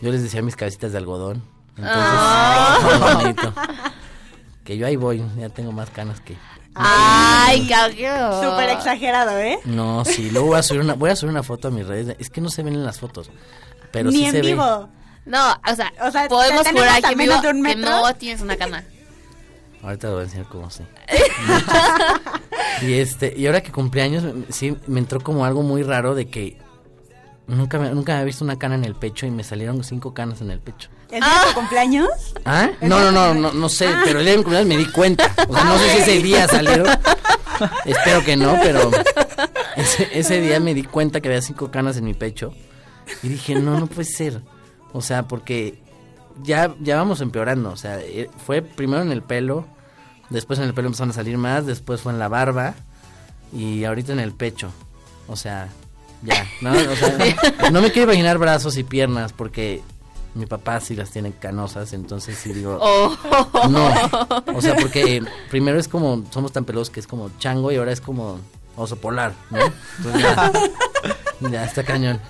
yo 0.01 0.11
les 0.11 0.23
decía 0.23 0.43
mis 0.43 0.57
cabecitas 0.57 0.93
de 0.93 0.99
algodón, 0.99 1.43
entonces, 1.77 1.95
Ah. 1.97 3.19
bonito. 3.23 3.53
que 4.65 4.77
yo 4.77 4.87
ahí 4.87 4.97
voy, 4.97 5.23
ya 5.39 5.49
tengo 5.49 5.73
más 5.73 5.91
canas 5.91 6.21
que, 6.21 6.37
Ay, 6.77 7.69
cabrón. 7.69 8.43
Súper 8.43 8.71
exagerado, 8.71 9.39
¿eh? 9.39 9.59
no, 9.65 10.05
sí, 10.05 10.31
luego 10.31 10.49
voy 10.49 10.59
a 10.59 10.63
subir 10.63 10.81
una, 10.81 10.95
voy 10.95 11.11
a 11.11 11.17
subir 11.17 11.31
una 11.31 11.43
foto 11.45 11.69
a 11.69 11.71
mis 11.71 11.87
redes, 11.87 12.17
es 12.19 12.31
que 12.31 12.41
no 12.41 12.49
se 12.51 12.63
ven 12.65 12.75
en 12.75 12.85
las 12.85 12.99
fotos, 12.99 13.31
pero 13.93 14.11
Ni 14.11 14.17
sí 14.19 14.25
en 14.27 14.31
se 14.33 14.43
ve. 14.43 14.49
vivo. 14.49 14.89
No, 15.27 15.53
o 15.53 15.75
sea, 15.75 15.91
O 16.07 16.11
sea, 16.11 16.29
podemos 16.29 16.65
¿tenemos 16.65 16.83
jurar 16.83 17.15
vivo 17.17 17.41
que 17.41 17.55
metro? 17.55 17.91
no 17.91 18.15
tienes 18.17 18.43
una 18.43 18.57
cana. 18.57 18.85
Ahorita 19.85 20.09
lo 20.09 20.15
voy 20.15 20.23
a 20.23 20.25
enseñar 20.25 20.47
cómo 20.49 20.71
sé. 20.71 20.85
y 22.83 22.95
este, 22.95 23.35
y 23.37 23.47
ahora 23.47 23.63
que 23.63 23.71
cumpleaños, 23.71 24.25
sí, 24.49 24.77
me 24.87 25.01
entró 25.01 25.21
como 25.21 25.45
algo 25.45 25.63
muy 25.63 25.83
raro 25.83 26.15
de 26.15 26.27
que 26.27 26.59
nunca 27.47 27.79
me, 27.79 27.91
nunca 27.91 28.13
me 28.13 28.19
había 28.19 28.27
visto 28.27 28.45
una 28.45 28.59
cana 28.59 28.77
en 28.77 28.85
el 28.85 28.95
pecho 28.95 29.27
y 29.27 29.31
me 29.31 29.45
salieron 29.45 29.85
cinco 29.85 30.15
canas 30.15 30.41
en 30.41 30.51
el 30.51 30.61
pecho. 30.61 30.89
¿El 31.11 31.21
día 31.21 31.41
de 31.41 31.49
tu 31.49 31.55
cumpleaños? 31.55 32.09
¿Ah? 32.45 32.71
No, 32.81 32.99
no, 32.99 33.13
no, 33.13 33.35
no, 33.35 33.53
no 33.53 33.69
sé, 33.69 33.89
pero 34.05 34.21
el 34.21 34.25
día 34.25 34.33
de 34.33 34.39
mi 34.39 34.45
cumpleaños 34.45 34.69
me 34.69 34.79
di 34.79 34.91
cuenta. 34.91 35.31
O 35.49 35.55
sea, 35.55 35.65
no 35.65 35.79
sé 35.79 35.91
si 35.91 35.99
ese 35.99 36.23
día 36.23 36.49
salieron. 36.49 36.87
Espero 37.85 38.25
que 38.25 38.37
no, 38.37 38.57
pero 38.63 38.91
ese, 39.77 40.09
ese 40.13 40.41
día 40.41 40.59
me 40.61 40.75
di 40.75 40.83
cuenta 40.83 41.21
que 41.21 41.29
había 41.29 41.43
cinco 41.43 41.71
canas 41.71 41.99
en 41.99 42.05
mi 42.05 42.15
pecho. 42.15 42.53
Y 43.23 43.29
dije, 43.29 43.55
no, 43.55 43.79
no 43.79 43.87
puede 43.87 44.09
ser. 44.09 44.41
O 44.93 45.03
sea, 45.03 45.25
porque 45.25 45.79
ya, 46.43 46.75
ya 46.81 46.97
vamos 46.97 47.21
empeorando. 47.21 47.71
O 47.71 47.77
sea, 47.77 48.01
eh, 48.01 48.31
fue 48.45 48.63
primero 48.63 49.03
en 49.03 49.13
el 49.13 49.23
pelo, 49.23 49.67
después 50.35 50.59
en 50.59 50.67
el 50.67 50.75
pelo 50.75 50.89
empezaron 50.89 51.11
a 51.11 51.15
salir 51.15 51.39
más, 51.39 51.65
después 51.65 52.03
fue 52.03 52.13
en 52.13 52.19
la 52.19 52.29
barba 52.29 52.75
y 53.53 53.85
ahorita 53.85 54.13
en 54.13 54.21
el 54.21 54.33
pecho. 54.33 54.71
O 55.29 55.37
sea, 55.37 55.69
ya. 56.23 56.47
No, 56.61 56.73
o 56.73 56.97
sea, 56.97 57.71
no 57.71 57.81
me 57.81 57.91
quiero 57.93 58.11
imaginar 58.13 58.39
brazos 58.39 58.77
y 58.77 58.85
piernas 58.85 59.33
porque 59.33 59.83
mi 60.35 60.47
papá 60.47 60.81
sí 60.81 60.97
las 60.97 61.11
tiene 61.11 61.33
canosas, 61.33 61.93
entonces 61.93 62.37
sí 62.37 62.53
digo... 62.53 62.79
Oh. 62.81 63.17
No, 63.69 63.89
o 64.55 64.61
sea, 64.61 64.75
porque 64.77 65.23
primero 65.51 65.79
es 65.79 65.89
como, 65.89 66.25
somos 66.31 66.53
tan 66.53 66.65
peludos 66.65 66.91
que 66.91 67.01
es 67.01 67.07
como 67.07 67.31
chango 67.39 67.71
y 67.73 67.77
ahora 67.77 67.93
es 67.93 68.01
como 68.01 68.41
oso 68.77 68.97
polar, 68.97 69.33
¿no? 69.51 69.59
Entonces 69.99 70.23
ya, 70.23 70.53
ya 71.51 71.65
está 71.65 71.85
cañón. 71.85 72.21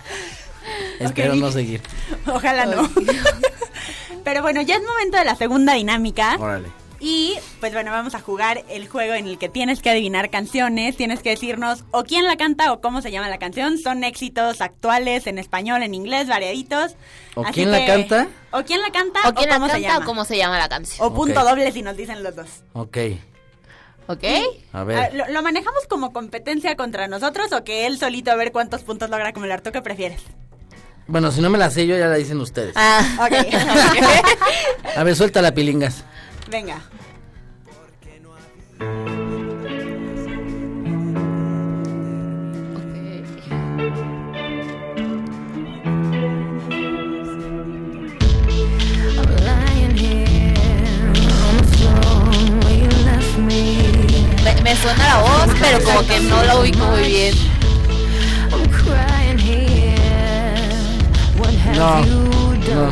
Espero 1.01 1.33
Ok. 1.33 1.39
no 1.41 1.51
seguir. 1.51 1.81
Ojalá 2.27 2.67
no. 2.67 2.89
Pero 4.25 4.43
bueno, 4.43 4.63
ya 4.63 4.77
es 4.77 4.83
momento 4.83 5.17
de 5.19 5.25
la 5.25 5.35
segunda 5.37 5.75
dinámica. 5.75 6.37
Órale. 6.39 6.69
Y 7.01 7.35
pues 7.61 7.73
bueno, 7.73 7.91
vamos 7.91 8.15
a 8.15 8.21
jugar 8.21 8.65
el 8.71 8.89
juego 8.89 9.15
en 9.15 9.27
el 9.27 9.37
que 9.39 9.49
tienes 9.49 9.81
que 9.83 9.91
adivinar 9.91 10.31
canciones, 10.31 10.97
tienes 10.97 11.21
que 11.21 11.31
decirnos 11.31 11.85
o 11.91 12.05
quién 12.05 12.25
la 12.25 12.37
canta 12.37 12.73
o 12.73 12.81
cómo 12.81 13.03
se 13.03 13.11
llama 13.11 13.29
la 13.29 13.39
canción. 13.39 13.79
Son 13.79 14.05
éxitos 14.05 14.61
actuales 14.61 15.27
en 15.27 15.39
español, 15.39 15.83
en 15.83 15.95
inglés, 15.95 16.29
variaditos. 16.29 16.97
¿O 17.35 17.43
Así 17.45 17.53
quién 17.55 17.71
la 17.73 17.85
canta? 17.85 18.29
O 18.53 18.63
quién 18.63 18.81
la 18.81 18.91
canta 18.91 19.21
¿O 19.29 19.35
quién 19.35 19.49
la 19.51 19.57
cómo 19.57 19.67
se 19.67 19.73
canta 19.73 19.89
llama. 19.89 20.05
o 20.05 20.09
cómo 20.09 20.25
se 20.25 20.37
llama 20.37 20.59
la 20.59 20.69
canción? 20.69 21.07
O 21.07 21.13
punto 21.13 21.45
doble 21.45 21.71
si 21.73 21.83
nos 21.83 21.97
dicen 21.97 22.23
los 22.23 22.35
dos. 22.37 22.49
Ok, 22.73 22.97
¿Ok? 24.07 24.25
a 24.73 24.81
Ah, 24.81 24.85
ver. 24.85 25.15
¿Lo, 25.15 25.27
lo 25.29 25.43
manejamos 25.43 25.87
como 25.89 26.13
competencia 26.13 26.77
contra 26.77 27.09
nosotros 27.09 27.53
o 27.53 27.65
que 27.65 27.87
él 27.87 27.99
solito 27.99 28.31
a 28.31 28.37
ver 28.37 28.53
cuántos 28.53 28.83
puntos 28.83 29.11
logra 29.11 29.29
acumular? 29.29 29.61
¿Tú 29.63 29.73
qué 29.73 29.83
prefieres? 29.83 30.21
Bueno, 31.07 31.31
si 31.31 31.41
no 31.43 31.51
me 31.51 31.59
la 31.59 31.71
sé 31.71 31.87
yo, 31.87 31.99
ya 31.99 32.07
la 32.07 32.15
dicen 32.17 32.41
ustedes. 32.41 32.73
Ah, 32.77 33.03
Ok. 33.27 33.55
A 34.97 35.03
ver, 35.05 35.17
suelta 35.17 35.43
la 35.43 35.53
pilingas. 35.53 36.05
Venga. 36.49 36.81
Me, 54.63 54.75
suena 54.77 55.07
la 55.07 55.21
voz, 55.21 55.55
pero 55.61 55.79
como 55.85 56.07
que 56.07 56.21
no 56.21 56.43
la 56.43 56.57
ubico 56.57 56.87
muy 56.87 57.03
bien. 57.03 57.35
No 61.77 62.24
no. 62.75 62.91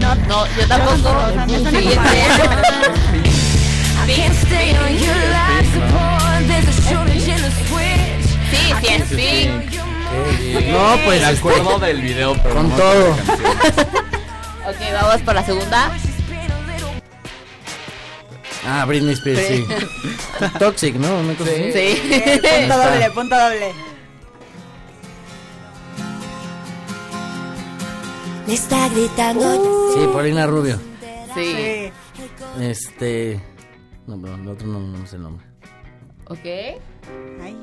No, 0.00 0.14
no, 0.26 0.46
yo 0.56 0.68
tampoco. 0.68 1.10
Sí, 1.46 1.56
sí, 9.08 9.14
Pink. 9.14 9.76
No, 10.70 10.98
pues 11.04 11.20
Me 11.20 11.30
este, 11.30 11.38
acuerdo 11.38 11.78
del 11.78 12.00
video, 12.00 12.34
pero 12.42 12.54
con 12.54 12.68
no 12.68 12.76
todo. 12.76 13.10
Ok, 14.66 14.76
vamos 14.92 15.22
por 15.22 15.34
la 15.34 15.44
segunda. 15.44 15.90
Ah, 18.66 18.84
Britney 18.84 19.14
Spears, 19.14 19.46
sí. 19.46 19.66
Toxic, 20.58 20.96
¿no? 20.96 21.18
Una 21.18 21.34
cosa 21.34 21.50
así. 21.50 21.72
Sí. 21.72 22.02
Eh, 22.10 22.40
punto 22.42 22.76
doble, 22.76 23.10
punto 23.12 23.36
doble. 23.38 23.85
Me 28.46 28.54
está 28.54 28.88
gritando. 28.88 29.92
Sí, 29.94 30.00
Paulina 30.12 30.46
Rubio. 30.46 30.78
Sí. 31.34 31.90
Este. 32.60 33.40
No, 34.06 34.18
pero 34.20 34.34
el 34.36 34.48
otro 34.48 34.66
no, 34.68 34.78
no 34.80 35.06
sé 35.06 35.16
el 35.16 35.22
nombre. 35.22 35.44
Ok. 36.28 36.44
Ay. 37.42 37.56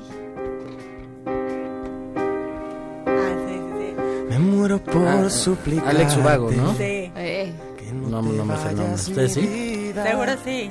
Ah, 3.06 3.34
sí, 3.48 3.54
sí, 3.78 3.94
Me 4.28 4.38
muero 4.38 4.82
por 4.82 5.06
Ah, 5.08 5.30
suplicar. 5.30 5.88
Alex 5.88 6.16
Ubago, 6.16 6.50
¿no? 6.50 6.70
sí. 6.72 6.76
Sí. 6.78 7.12
Eh. 7.16 7.52
No, 7.92 8.20
no 8.22 8.44
me 8.44 8.56
sé 8.58 8.68
el 8.70 8.76
nombre. 8.76 8.94
¿Ustedes 8.94 9.34
sí? 9.34 9.92
Seguro 9.94 10.32
sí. 10.44 10.70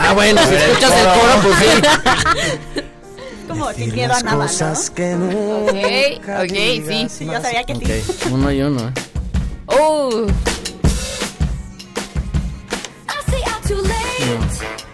Ah, 0.00 0.12
bueno, 0.14 0.40
si 0.42 0.54
escuchas 0.54 0.92
el 0.92 1.06
coro, 1.20 1.32
pues 1.42 1.56
sí. 1.58 2.82
Como 3.48 3.72
sin 3.72 3.94
miedo 3.94 4.14
a 4.14 4.20
nada, 4.22 4.46
¿no? 4.46 4.94
que 4.94 5.14
Ok, 5.14 6.28
ok, 6.42 6.88
sí. 6.88 7.06
Sí, 7.08 7.26
yo 7.26 7.40
sabía 7.40 7.64
que 7.64 7.74
sí. 7.74 7.84
Ok, 7.84 8.32
uno 8.32 8.52
y 8.52 8.62
uno, 8.62 8.88
¿eh? 8.88 8.92
Uh. 9.68 10.26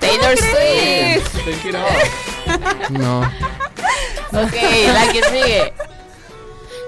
Taylor 0.01 0.37
Swift. 0.37 1.45
Take 1.45 1.64
it 1.68 1.75
off. 1.75 2.29
No. 2.91 3.23
Ok, 4.33 4.57
la 4.93 5.12
que 5.12 5.23
sigue. 5.31 5.73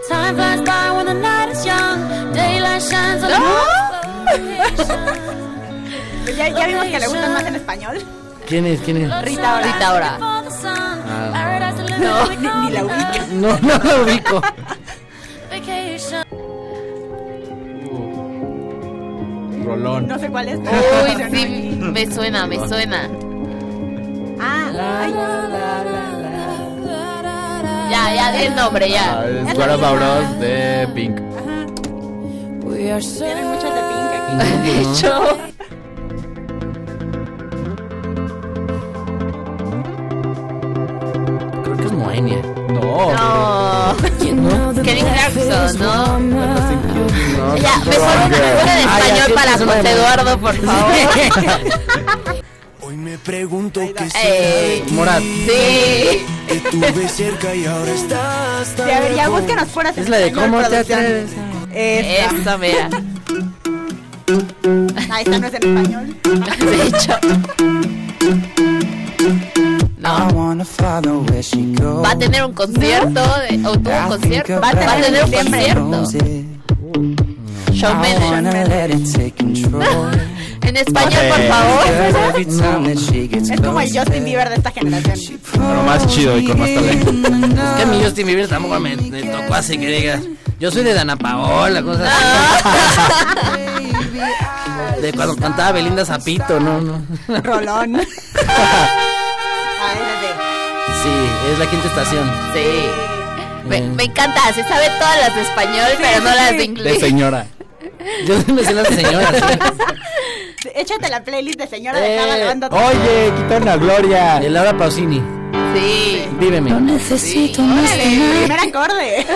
Time 0.08 0.34
flies 0.34 0.60
by 0.62 0.90
when 0.96 1.06
the 1.06 1.14
night 1.14 1.48
is 1.50 1.64
young. 1.64 2.32
Daylight 2.34 2.82
shines 2.82 3.22
on 3.22 3.30
Pues 6.24 6.36
ya, 6.36 6.48
ya 6.48 6.66
vimos 6.66 6.84
que 6.86 6.98
le 6.98 7.06
gustan 7.06 7.32
más 7.32 7.44
en 7.44 7.54
español. 7.54 8.02
¿Quién 8.46 8.66
es? 8.66 8.80
¿Quién 8.80 8.96
es? 8.98 9.22
Rita 9.24 9.54
Ora. 9.56 9.62
Rita 9.62 9.94
Ora. 9.94 10.18
Ah, 10.20 11.72
No, 11.98 12.26
ni, 12.28 12.36
ni 12.66 12.70
la 12.72 12.84
ubica. 12.84 13.26
no, 13.32 13.58
no 13.60 13.78
lo 13.84 14.02
ubico. 14.02 14.42
Rolón. 19.64 20.06
No 20.06 20.18
sé 20.18 20.28
cuál 20.28 20.48
es. 20.48 20.58
Uy, 20.58 21.24
sí, 21.30 21.78
me 21.80 22.06
suena, 22.10 22.46
me 22.46 22.56
suena. 22.68 23.08
Ah, 24.40 24.70
ay. 25.02 25.14
Ya, 27.90 28.14
ya 28.14 28.32
di 28.32 28.44
el 28.46 28.54
nombre, 28.54 28.88
ya. 28.90 29.20
Ah, 29.20 29.26
es 29.28 29.58
What 29.58 29.70
About 29.70 30.00
Us 30.00 30.38
de 30.40 30.88
Pink. 30.94 31.20
Tienen 32.84 33.48
muchas 33.48 33.74
de 33.74 33.80
pink 33.80 34.12
aquí. 34.14 34.36
De 34.62 34.80
hecho. 34.82 35.12
Creo 41.64 41.76
que 41.76 41.84
es 41.84 41.92
Moenia. 41.92 42.42
No. 42.68 43.12
No. 43.12 43.96
Kelly 44.82 45.00
Clarkson, 45.00 45.78
¿no? 45.78 46.93
No, 47.36 47.56
Ya, 47.56 47.76
mejor 47.78 48.00
una 48.00 48.26
una 48.62 48.74
de 48.74 48.80
español 48.82 49.26
sí, 49.26 49.32
para 49.32 49.52
José 49.52 49.90
Eduardo, 49.90 50.38
por 50.38 50.54
favor. 50.56 50.92
Hoy 52.82 52.96
me 52.96 53.16
pregunto 53.18 53.80
qué 53.80 54.08
Eh, 54.22 54.84
Morat. 54.90 55.22
sí. 55.22 56.26
Te 56.48 56.60
tuve 56.70 57.08
cerca 57.08 57.54
y 57.54 57.64
ahora 57.64 57.92
estás 57.92 58.74
Sí, 58.76 58.82
a 58.82 59.00
ver, 59.00 59.14
ya 59.16 59.28
búsquenos 59.30 59.68
fueras 59.68 59.96
Es 59.96 60.08
la 60.10 60.18
de 60.18 60.32
cómo 60.32 60.62
te 60.62 60.76
atreves. 60.76 61.30
Esta. 61.72 62.36
Esa, 62.40 62.58
mira. 62.58 62.90
Ah, 65.10 65.20
esta 65.20 65.38
no 65.38 65.46
es 65.46 65.54
en 65.54 65.76
español. 65.78 66.16
De 66.60 66.86
hecho. 66.86 67.18
No. 69.98 70.52
Va 72.02 72.10
a 72.10 72.18
tener 72.18 72.44
un 72.44 72.52
concierto, 72.52 73.20
de- 73.48 73.66
o 73.66 73.72
tuvo 73.78 73.98
un 73.98 74.08
concierto. 74.08 74.60
Va 74.60 74.68
a 74.68 74.72
tener, 74.72 74.88
va 74.88 74.92
a 74.92 75.00
tener 75.02 75.24
un 75.24 75.30
concierto. 75.30 76.53
Shawn 77.74 78.00
Mendes. 78.00 79.14
En 80.64 80.78
español, 80.78 81.22
por 81.28 81.42
favor. 81.46 81.84
Es 83.44 83.60
como 83.60 83.80
el 83.80 83.98
Justin 83.98 84.24
Bieber 84.24 84.48
de 84.48 84.54
esta 84.56 84.70
generación. 84.70 85.38
Pero 85.52 85.82
más 85.82 86.06
chido 86.06 86.38
y 86.38 86.46
con 86.46 86.58
más 86.58 86.74
talento. 86.74 87.10
Es 87.10 87.76
que 87.76 87.82
a 87.82 87.86
mí 87.86 88.00
Justin 88.02 88.26
Bieber 88.26 88.48
tampoco 88.48 88.80
me, 88.80 88.96
me 88.96 89.22
tocó 89.24 89.54
así 89.54 89.76
que 89.76 89.88
digas. 89.88 90.20
Yo 90.58 90.70
soy 90.70 90.82
de 90.84 90.94
Dana 90.94 91.16
Paola, 91.16 91.82
cosas 91.82 92.08
así. 92.10 93.52
De 95.02 95.12
cuando 95.12 95.36
cantaba 95.36 95.72
Belinda 95.72 96.04
Zapito, 96.04 96.58
no, 96.58 96.80
no. 96.80 97.02
Rolón. 97.42 98.00
Ah, 98.48 98.88
sí. 101.02 101.10
Es 101.52 101.58
la 101.58 101.70
quinta 101.70 101.88
estación. 101.88 102.24
Sí. 102.54 102.60
Me 103.68 104.04
encanta, 104.04 104.52
se 104.54 104.62
sabe 104.64 104.86
todas 104.98 105.18
las 105.20 105.34
de 105.34 105.42
español, 105.42 105.86
pero 105.98 106.20
no 106.20 106.34
las 106.34 106.56
de 106.56 106.64
inglés. 106.64 106.94
De 106.94 107.00
señora. 107.00 107.46
Yo 108.26 108.40
sí 108.40 108.52
me 108.52 108.64
sé 108.64 108.72
las 108.74 108.88
de 108.90 108.96
señora. 108.96 109.32
sí. 109.32 110.68
Échate 110.76 111.08
la 111.10 111.22
playlist 111.22 111.58
de 111.58 111.66
señora 111.66 112.00
de 112.00 112.16
cada 112.16 112.38
Eh, 112.38 112.44
banda. 112.46 112.68
Oye, 112.70 113.32
quitaron 113.36 113.68
a 113.68 113.76
Gloria. 113.76 114.40
De 114.40 114.48
Laura 114.50 114.76
Pausini. 114.76 115.22
Sí. 115.74 116.22
Víveme. 116.40 116.70
Necesito 116.80 117.62
Órale, 117.62 118.04
primer 118.38 118.58
acorde. 118.60 119.20
Eh, 119.20 119.26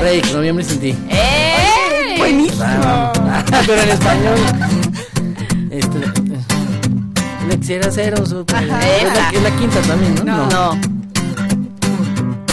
Break, 0.00 0.32
noviembre 0.32 0.64
sin 0.64 0.80
ti. 0.80 0.96
¡Eh! 1.10 2.16
Buenísimo. 2.18 3.12
Pero 3.66 3.82
en 3.82 3.88
español. 3.90 4.38
Este, 5.70 5.98
eh, 5.98 7.48
le 7.48 7.58
quisiera 7.58 7.90
super. 8.26 8.56
Ajá. 8.56 8.80
Es 8.96 9.04
la, 9.04 9.30
es 9.30 9.42
la 9.42 9.50
quinta 9.56 9.80
también, 9.82 10.14
¿no? 10.24 10.46
No. 10.48 11.01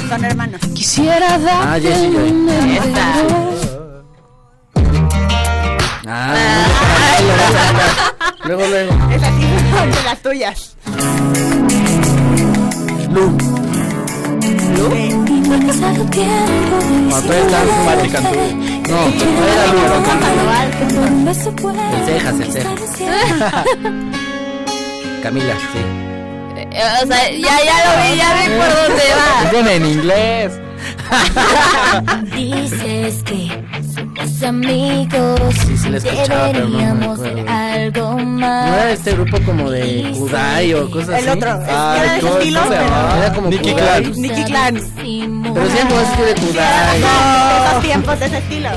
Son 0.10 0.26
hermanos. 0.26 0.60
Quisiera 0.74 1.36
Ah, 1.36 1.40
darte 1.40 1.90
Joy. 1.90 2.32
un 2.32 2.50
Esta. 2.50 3.14
Ah, 6.08 6.36
luego, 8.46 8.64
luego. 8.68 8.92
Esas 9.12 9.34
sí 9.36 9.44
son 9.78 9.92
de 9.92 10.04
las 10.04 10.20
tuyas. 10.22 10.76
Lu. 13.14 13.38
Tiempo. 16.12 16.78
Cuando 17.10 17.28
todavía 17.28 17.44
estaba 17.46 17.86
Patti 17.86 18.10
Cantú. 18.10 18.30
No, 18.90 19.00
no 19.10 19.44
era 19.48 19.64
Lu. 19.68 20.96
¿Dónde 21.02 21.34
se 21.36 21.52
puede 21.52 21.98
El 22.00 22.06
cejas, 22.06 22.40
el 22.40 22.52
cejas. 22.52 23.66
Camila, 25.24 25.56
sí. 25.74 26.09
Eh, 26.72 26.84
O 27.04 27.08
sea, 27.08 27.32
ya, 27.32 27.58
ya 27.64 27.78
lo 27.86 27.92
vi, 28.04 28.18
ya 28.18 28.34
vi 28.34 28.46
por 28.58 28.70
dónde 28.88 29.04
va. 29.16 29.50
Dicen 29.52 29.68
en 29.68 29.86
inglés. 29.86 30.60
Dices 32.36 33.24
que 33.24 33.50
somos 33.94 34.44
amigos. 34.44 35.40
Sí, 35.66 35.78
sí 35.78 35.90
la 35.90 35.98
escuchaba, 35.98 36.52
pero 36.52 36.68
no 36.68 36.78
me 36.78 36.84
Deberíamos 36.84 37.20
acuerdo. 37.20 37.52
algo 37.52 38.14
¿No 38.20 38.26
más. 38.26 38.68
era 38.74 38.92
este 38.92 39.12
grupo 39.12 39.38
como 39.46 39.70
de 39.72 40.12
Kudai 40.18 40.74
o 40.74 40.90
cosas 40.90 41.10
así? 41.16 41.24
El 41.24 41.30
otro. 41.38 41.52
Ay, 41.68 42.00
Era 42.00 42.12
de 42.14 42.18
ese 42.18 42.28
¿cómo 42.28 42.38
estilo, 42.40 42.62
pero. 42.70 42.84
Era 43.18 43.34
como 43.34 43.50
Nicky. 43.50 43.74
Clan. 43.74 44.12
Nicky 44.22 44.44
Clan. 44.46 44.76
Pero 44.96 45.54
como 45.54 46.02
es 46.02 46.10
que 46.18 46.24
de 46.24 46.36
Kudai. 46.36 47.00
De 47.00 47.68
esos 47.68 47.82
tiempos, 47.84 48.20
de 48.20 48.26
ese 48.26 48.38
estilo. 48.38 48.70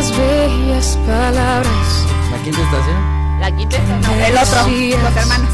Tantas 0.00 0.16
bellas 0.16 0.96
palabras. 1.06 2.06
La 2.30 2.38
quinta 2.42 2.62
estación. 2.62 3.40
La 3.40 3.54
quinta 3.54 3.76
estación. 3.76 4.20
El 4.22 4.38
otro. 4.38 4.66
Los 5.02 5.14
hermanos. 5.16 5.50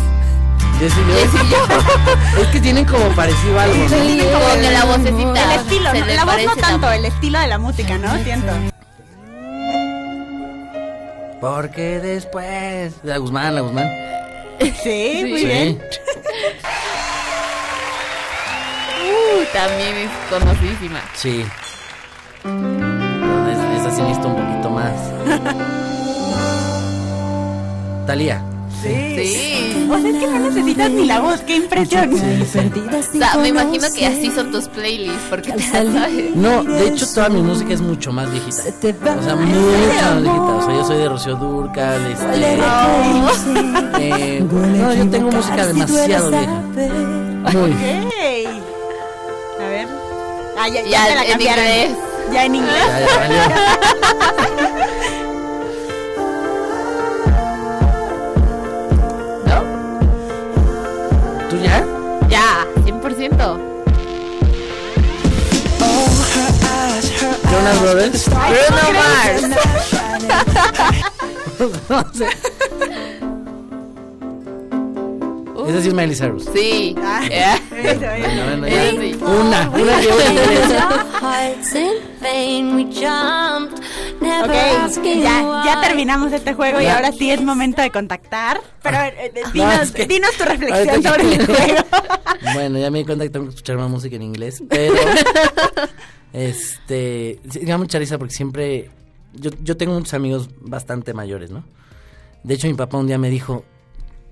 Es 2.38 2.46
que 2.52 2.60
tienen 2.60 2.84
como 2.84 3.08
parecido 3.16 3.58
algo, 3.58 3.74
¿no? 3.74 3.88
Como 3.88 4.60
que 4.60 4.70
la 4.70 4.84
vocecita. 4.84 5.54
El 5.54 5.60
estilo, 5.60 5.92
¿no? 5.94 6.06
la 6.06 6.24
voz 6.24 6.44
no 6.44 6.54
tanto, 6.56 6.92
el 6.92 7.06
estilo 7.06 7.40
de 7.40 7.46
la 7.48 7.58
música, 7.58 7.98
¿no? 7.98 8.16
Siento. 8.22 8.52
Porque 11.40 11.98
después. 11.98 12.94
La 13.02 13.16
Guzmán, 13.16 13.56
la 13.56 13.62
Guzmán. 13.62 13.90
Sí, 14.60 15.24
muy 15.28 15.40
Sí. 15.40 15.46
bien. 15.46 15.82
también 19.52 19.96
es 19.96 20.10
conocidísima. 20.30 21.00
Sí. 21.14 21.44
Sí 23.96 24.02
necesito 24.02 24.28
un 24.28 24.36
poquito 24.36 24.70
más. 24.70 24.92
Talía. 28.06 28.42
Sí. 28.82 29.88
O 29.90 29.98
sea, 29.98 30.10
es 30.10 30.16
que 30.18 30.26
no 30.26 30.38
necesitas 30.38 30.90
ni 30.90 31.06
la 31.06 31.20
voz, 31.20 31.40
qué 31.40 31.56
impresión. 31.56 32.12
O 32.12 33.18
sea, 33.18 33.36
me 33.38 33.48
imagino 33.48 33.86
que 33.96 34.06
así 34.06 34.30
son 34.30 34.52
tus 34.52 34.68
playlists, 34.68 35.24
porque 35.30 35.52
te 35.52 35.62
sabes. 35.62 35.90
No, 36.36 36.62
de 36.62 36.88
hecho 36.88 37.06
toda 37.14 37.30
mi 37.30 37.40
música 37.40 37.72
es 37.72 37.80
mucho 37.80 38.12
más 38.12 38.30
viejita. 38.30 38.56
O 38.58 39.22
sea, 39.22 39.34
mucho 39.34 39.56
más 39.56 40.22
viejita. 40.22 40.56
O 40.56 40.62
sea, 40.66 40.74
yo 40.74 40.84
soy 40.84 40.98
de 40.98 41.08
Rocío 41.08 41.36
Durcal, 41.36 42.06
este... 42.12 42.58
eh, 43.98 44.44
no, 44.44 44.92
yo 44.94 45.08
tengo 45.08 45.30
música 45.30 45.66
demasiado 45.66 46.30
vieja. 46.30 46.62
Muy. 47.54 47.70
Ok. 47.70 47.82
A 49.58 49.68
ver. 49.68 49.88
Ah, 50.58 50.68
ya, 50.68 50.82
ya, 50.82 50.90
Ya, 50.90 51.06
te 51.08 51.14
la 51.14 51.24
cambiaron. 51.30 52.15
Ya 52.32 52.44
en 52.44 52.54
inglés. 52.54 52.74
Ya, 52.88 53.00
ya 53.00 53.18
valió. 53.18 53.42
¿Tú 61.50 61.56
ya? 61.62 61.84
Ya, 62.28 62.66
100%. 62.84 63.58
Jonas 67.50 67.80
Brothers. 67.80 68.28
Bruno 68.28 68.82
Mars. 68.92 69.42
No 71.88 72.04
sé. 72.12 72.26
Esa 75.66 75.82
sí 75.82 75.88
es 75.88 75.94
Miley 75.94 76.14
Cyrus. 76.16 76.44
Sí. 76.54 76.94
Ah, 76.98 77.22
Eh. 77.30 79.16
Una, 79.20 79.68
una 79.70 80.02
inglés. 80.02 80.72
Ok, 84.44 85.04
ya, 85.22 85.62
ya 85.64 85.80
terminamos 85.82 86.32
este 86.32 86.54
juego 86.54 86.80
y 86.80 86.86
ahora 86.86 87.12
sí 87.12 87.30
es 87.30 87.42
momento 87.42 87.82
de 87.82 87.90
contactar. 87.90 88.60
Pero 88.82 88.96
eh, 88.98 89.32
eh, 89.34 89.42
No, 89.44 89.50
dinos, 89.52 89.82
es 89.82 89.92
que- 89.92 90.06
dinos 90.06 90.30
tu 90.36 90.44
reflexión 90.44 91.02
sobre 91.02 91.22
que- 91.22 91.34
el 91.34 91.46
juego. 91.46 91.84
Bueno, 92.54 92.78
ya 92.78 92.90
me 92.90 92.98
di 92.98 93.04
cuenta 93.04 93.24
que 93.24 93.30
tengo 93.30 93.46
que 93.46 93.50
escuchar 93.50 93.76
más 93.76 93.90
música 93.90 94.14
en 94.16 94.22
inglés, 94.22 94.62
pero 94.68 94.94
este, 96.32 97.40
me 97.60 97.64
da 97.70 97.78
mucha 97.78 97.98
risa 97.98 98.18
porque 98.18 98.34
siempre 98.34 98.90
yo, 99.34 99.50
yo 99.62 99.76
tengo 99.76 99.94
muchos 99.94 100.14
amigos 100.14 100.48
bastante 100.60 101.12
mayores, 101.14 101.50
¿no? 101.50 101.64
De 102.42 102.54
hecho, 102.54 102.66
mi 102.68 102.74
papá 102.74 102.98
un 102.98 103.06
día 103.06 103.18
me 103.18 103.30
dijo, 103.30 103.64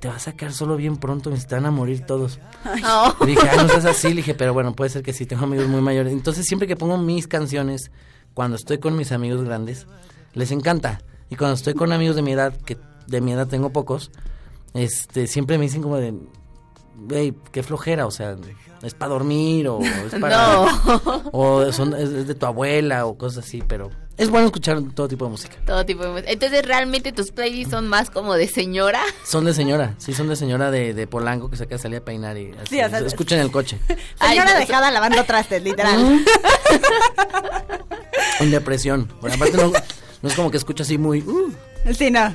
te 0.05 0.09
vas 0.09 0.29
a 0.29 0.37
quedar 0.37 0.53
solo 0.53 0.77
bien 0.77 0.99
pronto, 0.99 1.31
me 1.31 1.37
están 1.39 1.65
a 1.65 1.71
morir 1.71 2.05
todos. 2.05 2.39
Oh. 2.87 3.25
Dije, 3.25 3.49
ah, 3.51 3.63
no 3.63 3.71
seas 3.71 3.87
así, 3.87 4.09
le 4.11 4.17
dije, 4.17 4.35
pero 4.35 4.53
bueno, 4.53 4.75
puede 4.75 4.91
ser 4.91 5.03
que 5.03 5.15
sí, 5.15 5.25
tengo 5.25 5.45
amigos 5.45 5.67
muy 5.67 5.81
mayores. 5.81 6.13
Entonces, 6.13 6.45
siempre 6.45 6.69
que 6.69 6.77
pongo 6.77 6.99
mis 6.99 7.27
canciones, 7.27 7.91
cuando 8.35 8.57
estoy 8.57 8.77
con 8.77 8.97
mis 8.97 9.13
amigos 9.13 9.43
grandes, 9.45 9.87
les 10.35 10.51
encanta. 10.51 11.01
Y 11.31 11.37
cuando 11.37 11.55
estoy 11.55 11.73
con 11.73 11.91
amigos 11.91 12.17
de 12.17 12.21
mi 12.21 12.33
edad, 12.33 12.55
que 12.67 12.77
de 13.07 13.23
mi 13.23 13.33
edad 13.33 13.47
tengo 13.47 13.71
pocos, 13.71 14.11
este, 14.75 15.27
siempre 15.27 15.57
me 15.57 15.65
dicen 15.65 15.81
como 15.81 15.97
de, 15.97 16.13
güey, 16.97 17.33
qué 17.51 17.63
flojera, 17.63 18.05
o 18.05 18.11
sea, 18.11 18.37
es 18.83 18.93
para 18.93 19.15
dormir 19.15 19.69
o 19.69 19.81
es 19.81 20.15
para... 20.21 20.37
No. 21.07 21.31
O 21.33 21.73
son, 21.73 21.95
es, 21.95 22.11
es 22.11 22.27
de 22.27 22.35
tu 22.35 22.45
abuela 22.45 23.07
o 23.07 23.17
cosas 23.17 23.47
así, 23.47 23.63
pero 23.67 23.91
es 24.17 24.31
bueno 24.31 24.47
escuchar 24.47 24.81
todo 24.95 25.09
tipo 25.09 25.25
de 25.25 25.31
música. 25.33 25.57
Todo 25.67 25.85
tipo 25.85 26.03
de 26.05 26.11
música. 26.11 26.31
Entonces, 26.31 26.65
realmente 26.65 27.13
tus 27.13 27.31
playlists 27.33 27.71
son 27.73 27.89
más 27.89 28.11
como 28.11 28.35
de 28.35 28.47
señora. 28.49 29.03
Son 29.27 29.45
de 29.45 29.55
señora, 29.55 29.95
sí, 29.99 30.15
son 30.15 30.29
de 30.29 30.37
señora 30.37 30.71
de, 30.71 30.95
de 30.95 31.07
Polanco 31.07 31.51
que 31.51 31.57
se 31.57 31.65
acaba 31.65 31.77
de 31.79 31.83
salir 31.83 31.99
a 31.99 32.05
peinar 32.05 32.37
y 32.39 32.53
así, 32.53 32.77
Sí, 32.77 32.81
o 32.83 32.89
sea, 32.89 32.99
escuchen 33.01 33.41
el 33.41 33.51
coche. 33.51 33.79
Señora 34.21 34.53
no, 34.53 34.59
dejada 34.59 34.91
lavando 34.91 35.25
trastes, 35.25 35.63
literal. 35.63 36.25
En 38.41 38.51
depresión. 38.51 39.09
Bueno, 39.21 39.37
aparte 39.37 39.57
no, 39.57 39.73
no 40.23 40.29
es 40.29 40.35
como 40.35 40.51
que 40.51 40.57
escucha 40.57 40.83
así 40.83 40.99
muy... 40.99 41.21
uh, 41.21 41.53
Sí, 41.97 42.11
no. 42.11 42.35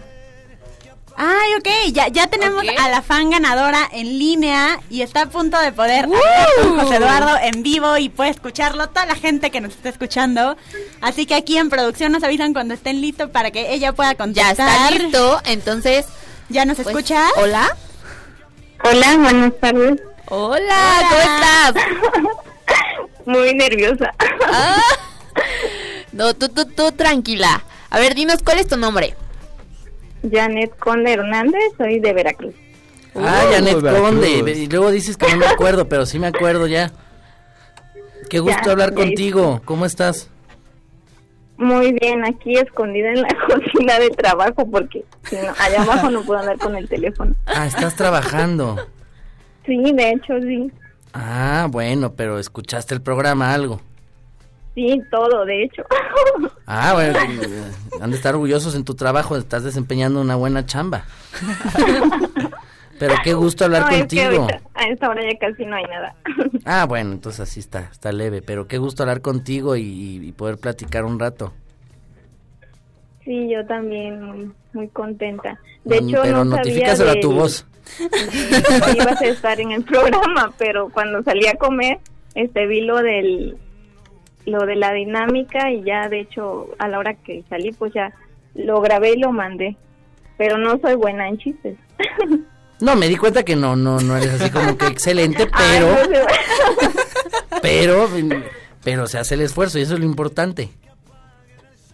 Ay, 1.21 1.53
ok, 1.59 1.91
ya, 1.91 2.07
ya 2.07 2.27
tenemos 2.27 2.63
a 2.77 2.87
la 2.87 3.01
fan 3.01 3.29
ganadora 3.29 3.89
en 3.91 4.17
línea 4.17 4.79
y 4.89 5.01
está 5.01 5.23
a 5.23 5.25
punto 5.25 5.59
de 5.59 5.73
poder 5.73 6.05
hablar 6.05 6.47
con 6.61 6.79
José 6.79 6.95
Eduardo 6.95 7.37
en 7.41 7.61
vivo 7.61 7.97
y 7.97 8.07
puede 8.07 8.29
escucharlo 8.29 8.87
toda 8.87 9.05
la 9.05 9.15
gente 9.15 9.51
que 9.51 9.59
nos 9.59 9.73
está 9.73 9.89
escuchando. 9.89 10.55
Así 11.01 11.25
que 11.25 11.35
aquí 11.35 11.57
en 11.57 11.69
producción 11.69 12.13
nos 12.13 12.23
avisan 12.23 12.53
cuando 12.53 12.73
estén 12.73 13.01
listos 13.01 13.29
para 13.31 13.51
que 13.51 13.73
ella 13.73 13.91
pueda 13.91 14.11
Ya 14.11 14.17
contestar. 14.17 14.51
está 14.59 14.91
listo. 14.91 15.41
Entonces, 15.43 16.05
¿Ya 16.47 16.63
nos 16.63 16.77
pues, 16.77 16.87
escucha? 16.87 17.27
Hola. 17.35 17.75
Hola, 18.85 19.17
buenas 19.17 19.59
tardes. 19.59 20.01
Hola, 20.29 21.01
¿cómo 21.09 21.21
estás? 21.21 21.73
Muy 23.25 23.53
nerviosa. 23.55 24.13
Ah. 24.47 24.81
No, 26.13 26.33
tú, 26.33 26.47
tú, 26.47 26.65
tú, 26.65 26.93
tranquila. 26.93 27.61
A 27.89 27.99
ver, 27.99 28.15
dinos, 28.15 28.37
¿cuál 28.41 28.59
es 28.59 28.67
tu 28.69 28.77
nombre? 28.77 29.17
Janet 30.29 30.75
Conde 30.77 31.13
Hernández, 31.13 31.61
soy 31.77 31.99
de 31.99 32.13
Veracruz. 32.13 32.53
Ah, 33.15 33.43
Janet 33.51 33.81
Veracruz. 33.81 34.09
Conde. 34.09 34.51
Y 34.57 34.67
luego 34.67 34.91
dices 34.91 35.17
que 35.17 35.29
no 35.31 35.37
me 35.37 35.45
acuerdo, 35.47 35.87
pero 35.87 36.05
sí 36.05 36.19
me 36.19 36.27
acuerdo 36.27 36.67
ya. 36.67 36.91
Qué 38.29 38.39
gusto 38.39 38.61
Ya, 38.65 38.71
hablar 38.71 38.93
contigo. 38.93 39.61
¿Cómo 39.65 39.85
estás? 39.85 40.29
Muy 41.57 41.91
bien, 41.93 42.23
aquí 42.23 42.55
escondida 42.55 43.09
en 43.09 43.21
la 43.21 43.27
cocina 43.47 43.99
de 43.99 44.09
trabajo 44.11 44.69
porque 44.69 45.03
si 45.23 45.35
no, 45.35 45.51
allá 45.59 45.81
abajo 45.81 46.09
no 46.09 46.21
puedo 46.21 46.39
andar 46.39 46.57
con 46.57 46.75
el 46.77 46.87
teléfono. 46.87 47.35
Ah, 47.47 47.67
estás 47.67 47.95
trabajando. 47.95 48.77
Sí, 49.65 49.91
de 49.93 50.11
hecho 50.11 50.39
sí. 50.41 50.71
Ah, 51.13 51.67
bueno, 51.69 52.13
pero 52.13 52.39
escuchaste 52.39 52.93
el 52.93 53.01
programa 53.01 53.53
algo. 53.53 53.81
Sí, 54.75 55.01
todo, 55.11 55.45
de 55.45 55.63
hecho. 55.63 55.83
Ah, 56.71 56.93
bueno, 56.93 57.17
eh, 57.19 57.71
han 57.99 58.11
de 58.11 58.15
estar 58.15 58.35
orgullosos 58.35 58.75
en 58.75 58.85
tu 58.85 58.93
trabajo, 58.93 59.35
estás 59.35 59.63
desempeñando 59.63 60.21
una 60.21 60.35
buena 60.35 60.67
chamba. 60.67 61.03
Pero 62.99 63.15
qué 63.23 63.33
gusto 63.33 63.65
hablar 63.65 63.83
No, 63.83 63.87
es 63.89 63.93
que 64.05 64.23
contigo. 64.23 64.47
a 64.75 64.83
esta 64.83 65.09
hora 65.09 65.21
ya 65.23 65.37
casi 65.39 65.65
no 65.65 65.75
hay 65.75 65.85
nada. 65.85 66.15
Ah, 66.65 66.85
bueno, 66.85 67.13
entonces 67.13 67.39
así 67.39 67.59
está, 67.59 67.89
está 67.91 68.11
leve, 68.11 68.43
pero 68.43 68.67
qué 68.67 68.77
gusto 68.77 69.01
hablar 69.01 69.21
contigo 69.21 69.75
y, 69.77 69.81
y 70.21 70.31
poder 70.33 70.57
platicar 70.59 71.05
un 71.05 71.17
rato. 71.19 71.53
Sí, 73.25 73.49
yo 73.51 73.65
también 73.65 74.21
muy, 74.21 74.51
muy 74.73 74.87
contenta. 74.89 75.57
De 75.85 76.01
Mm, 76.01 76.09
hecho, 76.09 76.19
pero 76.21 76.45
no 76.45 76.55
sabía 76.57 76.91
a 76.91 77.19
tu 77.21 77.31
voz. 77.31 77.65
que 77.97 78.91
ibas 78.95 79.19
a 79.21 79.25
estar 79.25 79.59
en 79.59 79.71
el 79.71 79.83
programa, 79.83 80.53
pero 80.59 80.89
cuando 80.89 81.23
salí 81.23 81.47
a 81.47 81.55
comer, 81.55 81.97
este 82.35 82.67
vi 82.67 82.81
lo 82.81 82.97
del 82.97 83.57
lo 84.45 84.65
de 84.65 84.75
la 84.75 84.93
dinámica 84.93 85.71
y 85.71 85.83
ya 85.83 86.07
de 86.09 86.21
hecho 86.21 86.69
a 86.79 86.87
la 86.87 86.99
hora 86.99 87.13
que 87.13 87.43
salí 87.49 87.71
pues 87.71 87.93
ya 87.93 88.13
lo 88.55 88.81
grabé 88.81 89.11
y 89.11 89.19
lo 89.19 89.31
mandé. 89.31 89.75
Pero 90.37 90.57
no 90.57 90.79
soy 90.79 90.95
buena 90.95 91.27
en 91.27 91.37
chistes. 91.37 91.77
No, 92.81 92.95
me 92.95 93.09
di 93.09 93.17
cuenta 93.17 93.43
que 93.43 93.57
no, 93.57 93.75
no, 93.75 93.99
no 93.99 94.15
eres 94.15 94.39
así 94.39 94.49
como 94.51 94.77
que 94.77 94.85
excelente, 94.87 95.49
Ay, 95.51 95.81
pero, 95.81 95.87
no 95.89 97.59
pero, 97.61 98.09
pero 98.85 99.05
se 99.07 99.17
hace 99.17 99.35
el 99.35 99.41
esfuerzo 99.41 99.77
y 99.79 99.81
eso 99.81 99.95
es 99.95 99.99
lo 99.99 100.05
importante. 100.05 100.69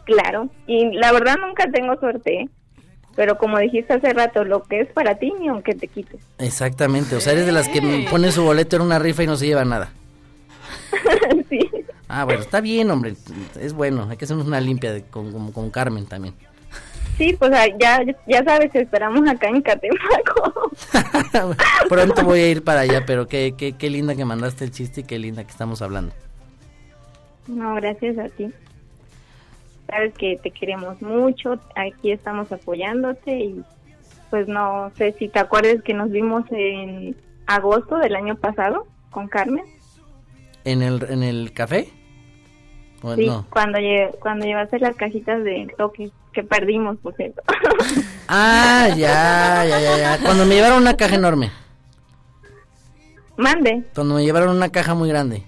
claro, 0.03 0.47
y 0.67 0.95
la 0.95 1.11
verdad 1.11 1.37
nunca 1.41 1.65
tengo 1.71 1.95
suerte, 1.99 2.41
¿eh? 2.41 2.49
pero 3.15 3.39
como 3.39 3.57
dijiste 3.57 3.93
hace 3.93 4.13
rato, 4.13 4.43
lo 4.43 4.61
que 4.61 4.81
es 4.81 4.87
para 4.93 5.15
ti 5.15 5.33
ni 5.39 5.47
aunque 5.47 5.73
te 5.73 5.87
quites. 5.87 6.21
Exactamente, 6.37 7.15
o 7.15 7.19
sea, 7.19 7.33
eres 7.33 7.47
de 7.47 7.51
las 7.51 7.67
que 7.67 8.05
pone 8.11 8.31
su 8.31 8.43
boleto 8.43 8.75
en 8.75 8.83
una 8.83 8.99
rifa 8.99 9.23
y 9.23 9.27
no 9.27 9.37
se 9.37 9.47
lleva 9.47 9.65
nada. 9.65 9.89
sí. 11.49 11.59
Ah, 12.07 12.23
bueno, 12.23 12.41
está 12.41 12.61
bien, 12.61 12.91
hombre, 12.91 13.15
es 13.59 13.73
bueno, 13.73 14.07
hay 14.09 14.17
que 14.17 14.25
hacernos 14.25 14.45
una 14.47 14.61
limpia 14.61 14.93
de- 14.93 15.03
con, 15.03 15.31
con, 15.31 15.51
con 15.51 15.69
Carmen 15.71 16.05
también. 16.05 16.35
Sí, 17.17 17.33
pues 17.39 17.51
ah, 17.53 17.65
ya 17.79 18.01
ya 18.27 18.43
sabes, 18.43 18.73
esperamos 18.75 19.27
acá 19.29 19.47
en 19.47 19.61
Catemaco. 19.61 20.71
Pronto 21.89 22.23
voy 22.25 22.39
a 22.41 22.51
ir 22.51 22.63
para 22.63 22.81
allá, 22.81 23.05
pero 23.05 23.27
qué, 23.27 23.53
qué, 23.57 23.73
qué 23.73 23.89
linda 23.89 24.15
que 24.15 24.25
mandaste 24.25 24.65
el 24.65 24.71
chiste 24.71 25.01
y 25.01 25.03
qué 25.05 25.17
linda 25.17 25.43
que 25.45 25.51
estamos 25.51 25.81
hablando. 25.81 26.13
No, 27.47 27.75
gracias 27.75 28.17
a 28.17 28.27
ti. 28.29 28.51
Sabes 29.89 30.13
que 30.15 30.37
te 30.41 30.51
queremos 30.51 31.01
mucho, 31.01 31.59
aquí 31.75 32.11
estamos 32.11 32.51
apoyándote 32.51 33.31
y 33.39 33.63
pues 34.29 34.47
no 34.47 34.91
sé 34.97 35.15
si 35.17 35.29
te 35.29 35.39
acuerdas 35.39 35.81
que 35.83 35.93
nos 35.93 36.09
vimos 36.09 36.43
en 36.51 37.15
agosto 37.45 37.97
del 37.97 38.15
año 38.15 38.35
pasado 38.35 38.87
con 39.11 39.27
Carmen. 39.27 39.63
¿En 40.65 40.81
el, 40.81 41.03
en 41.09 41.23
el 41.23 41.53
café? 41.53 41.89
¿O 43.01 43.15
sí, 43.15 43.27
no? 43.27 43.45
cuando 43.51 43.77
lle- 43.79 44.11
cuando 44.19 44.45
llevaste 44.45 44.79
las 44.79 44.95
cajitas 44.95 45.43
de 45.43 45.67
toque 45.77 46.09
que 46.33 46.43
perdimos, 46.43 46.97
por 46.97 47.15
cierto. 47.15 47.41
Ah, 48.27 48.87
ya, 48.97 49.63
ya, 49.69 49.79
ya, 49.79 49.97
ya. 49.99 50.17
Cuando 50.23 50.45
me 50.45 50.55
llevaron 50.55 50.81
una 50.81 50.97
caja 50.97 51.13
enorme. 51.15 51.51
Mande. 53.37 53.83
Cuando 53.93 54.15
me 54.15 54.23
llevaron 54.23 54.55
una 54.55 54.69
caja 54.71 54.95
muy 54.95 55.09
grande. 55.09 55.43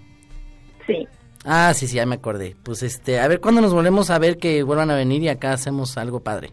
Sí. 0.85 1.07
Ah, 1.45 1.73
sí, 1.73 1.87
sí, 1.87 1.95
ya 1.95 2.05
me 2.05 2.15
acordé. 2.15 2.55
Pues 2.63 2.83
este, 2.83 3.19
a 3.19 3.27
ver 3.27 3.39
cuándo 3.39 3.61
nos 3.61 3.73
volvemos 3.73 4.09
a 4.09 4.19
ver 4.19 4.37
que 4.37 4.61
vuelvan 4.63 4.91
a 4.91 4.95
venir 4.95 5.23
y 5.23 5.29
acá 5.29 5.53
hacemos 5.53 5.97
algo 5.97 6.19
padre. 6.19 6.49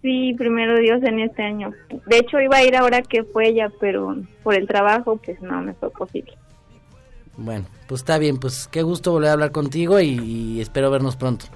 Sí, 0.00 0.34
primero 0.36 0.76
Dios 0.78 1.00
en 1.04 1.20
este 1.20 1.42
año. 1.44 1.70
De 2.06 2.16
hecho 2.18 2.40
iba 2.40 2.56
a 2.56 2.64
ir 2.64 2.74
ahora 2.76 3.02
que 3.02 3.22
fue 3.22 3.48
ella, 3.48 3.70
pero 3.78 4.16
por 4.42 4.54
el 4.54 4.66
trabajo 4.66 5.16
pues 5.24 5.40
no 5.40 5.60
me 5.62 5.74
fue 5.74 5.90
posible. 5.90 6.32
Bueno, 7.36 7.64
pues 7.88 8.00
está 8.02 8.18
bien, 8.18 8.38
pues 8.38 8.68
qué 8.70 8.82
gusto 8.82 9.10
volver 9.12 9.30
a 9.30 9.32
hablar 9.32 9.52
contigo 9.52 10.00
y, 10.00 10.08
y 10.20 10.60
espero 10.60 10.90
vernos 10.90 11.16
pronto. 11.16 11.46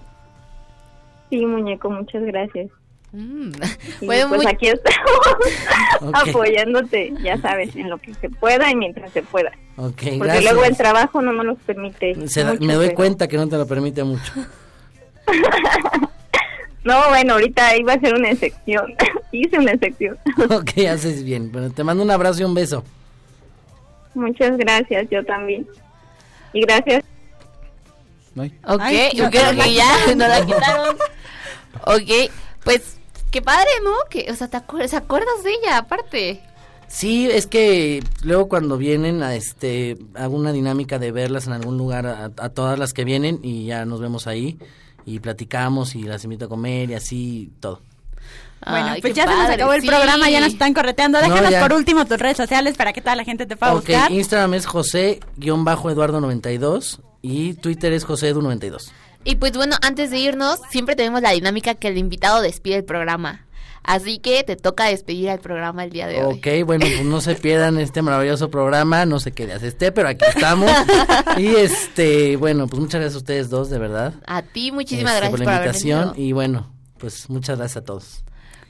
Sí, 1.30 1.44
muñeco, 1.44 1.90
muchas 1.90 2.22
gracias. 2.24 2.70
Mm. 3.12 3.52
Bueno, 4.02 4.28
pues 4.28 4.42
muy- 4.42 4.46
aquí 4.52 4.66
estamos 4.68 6.12
apoyándote, 6.28 7.12
ya 7.22 7.38
sabes, 7.40 7.74
en 7.76 7.88
lo 7.90 7.98
que 7.98 8.12
se 8.14 8.28
pueda 8.30 8.70
y 8.70 8.76
mientras 8.76 9.12
se 9.12 9.22
pueda. 9.22 9.52
Porque 9.76 10.18
gracias. 10.18 10.44
luego 10.44 10.64
el 10.64 10.76
trabajo 10.76 11.22
no 11.22 11.32
me 11.32 11.44
los 11.44 11.58
permite. 11.58 12.28
Se 12.28 12.42
da- 12.44 12.52
mucho, 12.54 12.64
me 12.64 12.74
doy 12.74 12.86
pero- 12.86 12.96
cuenta 12.96 13.28
que 13.28 13.36
no 13.36 13.48
te 13.48 13.56
lo 13.56 13.66
permite 13.66 14.02
mucho. 14.04 14.32
No, 16.84 17.08
bueno, 17.08 17.32
ahorita 17.32 17.76
iba 17.78 17.94
a 17.94 17.98
ser 18.00 18.14
una 18.14 18.30
excepción. 18.30 18.94
Hice 19.32 19.58
una 19.58 19.72
excepción. 19.72 20.16
ok, 20.38 20.86
haces 20.88 21.24
bien. 21.24 21.50
Bueno, 21.50 21.70
te 21.70 21.82
mando 21.82 22.04
un 22.04 22.10
abrazo 22.12 22.42
y 22.42 22.44
un 22.44 22.54
beso. 22.54 22.84
Muchas 24.16 24.56
gracias, 24.56 25.08
yo 25.10 25.24
también. 25.24 25.66
Y 26.52 26.62
gracias. 26.62 27.04
Ok, 28.64 28.80
Ay, 28.80 29.10
yo 29.14 29.24
no, 29.24 29.30
creo 29.30 29.50
que 29.50 29.74
ya 29.74 29.94
quitaron. 30.06 30.18
no 30.18 30.28
la 30.28 30.46
quitaron. 30.46 30.96
ok, 31.86 32.30
pues 32.64 32.96
qué 33.30 33.40
padre, 33.42 33.70
¿no? 33.84 33.92
Que, 34.10 34.30
o 34.30 34.34
sea, 34.34 34.48
¿te 34.48 34.56
acuerdas, 34.56 34.90
¿te 34.90 34.96
acuerdas 34.96 35.42
de 35.44 35.50
ella 35.52 35.78
aparte? 35.78 36.40
Sí, 36.88 37.28
es 37.30 37.46
que 37.46 38.02
luego 38.22 38.48
cuando 38.48 38.76
vienen 38.78 39.22
a 39.22 39.34
este 39.34 39.96
hago 40.14 40.36
una 40.36 40.52
dinámica 40.52 40.98
de 40.98 41.12
verlas 41.12 41.46
en 41.46 41.52
algún 41.52 41.76
lugar 41.78 42.06
a, 42.06 42.24
a 42.26 42.48
todas 42.50 42.78
las 42.78 42.92
que 42.92 43.04
vienen 43.04 43.40
y 43.42 43.66
ya 43.66 43.84
nos 43.84 44.00
vemos 44.00 44.26
ahí 44.26 44.58
y 45.04 45.18
platicamos 45.20 45.94
y 45.94 46.02
las 46.02 46.24
invito 46.24 46.44
a 46.44 46.48
comer 46.48 46.90
y 46.90 46.94
así 46.94 47.50
todo. 47.60 47.80
Bueno, 48.68 48.88
Ay, 48.94 49.00
pues 49.00 49.14
ya 49.14 49.28
se 49.28 49.36
nos 49.36 49.48
acabó 49.48 49.74
el 49.74 49.82
sí. 49.82 49.86
programa, 49.86 50.28
ya 50.28 50.40
nos 50.40 50.52
están 50.52 50.74
correteando. 50.74 51.20
No, 51.20 51.28
Déjanos 51.28 51.54
por 51.54 51.72
último 51.72 52.04
tus 52.04 52.18
redes 52.18 52.36
sociales 52.36 52.76
para 52.76 52.92
que 52.92 53.00
toda 53.00 53.14
la 53.14 53.22
gente 53.24 53.46
te 53.46 53.56
pueda 53.56 53.74
Ok, 53.74 53.86
buscar. 53.86 54.10
Instagram 54.10 54.54
es 54.54 54.66
José-Eduardo92 54.66 56.98
y 57.22 57.54
Twitter 57.54 57.92
es 57.92 58.06
JoséEdu92. 58.06 58.90
Y 59.24 59.36
pues 59.36 59.52
bueno, 59.52 59.76
antes 59.82 60.10
de 60.10 60.18
irnos, 60.18 60.60
siempre 60.70 60.94
tenemos 60.96 61.22
la 61.22 61.30
dinámica 61.32 61.74
que 61.74 61.88
el 61.88 61.98
invitado 61.98 62.40
despide 62.42 62.76
el 62.76 62.84
programa. 62.84 63.42
Así 63.82 64.18
que 64.18 64.42
te 64.42 64.56
toca 64.56 64.86
despedir 64.86 65.30
al 65.30 65.38
programa 65.38 65.84
el 65.84 65.90
día 65.90 66.08
de 66.08 66.24
hoy. 66.24 66.38
Ok, 66.38 66.46
bueno, 66.66 66.84
pues 66.86 67.04
no 67.04 67.20
se 67.20 67.36
pierdan 67.36 67.78
este 67.78 68.02
maravilloso 68.02 68.50
programa, 68.50 69.06
no 69.06 69.20
sé 69.20 69.30
qué 69.30 69.46
días 69.46 69.62
esté, 69.62 69.92
pero 69.92 70.08
aquí 70.08 70.24
estamos. 70.28 70.68
y 71.36 71.46
este, 71.54 72.34
bueno, 72.36 72.66
pues 72.66 72.80
muchas 72.80 73.00
gracias 73.00 73.14
a 73.14 73.18
ustedes 73.18 73.48
dos, 73.48 73.70
de 73.70 73.78
verdad. 73.78 74.14
A 74.26 74.42
ti, 74.42 74.72
muchísimas 74.72 75.12
Este, 75.14 75.20
gracias 75.28 75.40
por 75.40 75.46
la 75.46 75.54
invitación 75.54 76.12
y 76.16 76.32
bueno, 76.32 76.72
pues 76.98 77.30
muchas 77.30 77.58
gracias 77.58 77.76
a 77.76 77.84
todos. 77.84 78.24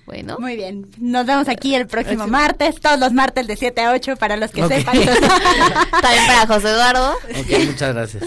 Bueno. 0.06 0.36
Muy 0.38 0.54
bien. 0.56 0.86
Nos 0.98 1.26
vemos 1.26 1.48
aquí 1.48 1.74
el 1.74 1.86
próximo 1.88 2.26
martes, 2.28 2.80
todos 2.80 2.98
los 2.98 3.12
martes 3.12 3.46
de 3.48 3.56
7 3.56 3.80
a 3.82 3.90
8 3.92 4.16
para 4.16 4.36
los 4.36 4.52
que 4.52 4.62
Ok. 4.62 4.72
sepan. 4.72 4.94
También 6.00 6.26
para 6.26 6.46
José 6.46 6.68
Eduardo. 6.70 7.12
Ok, 7.12 7.66
muchas 7.66 7.94
gracias. 7.94 8.24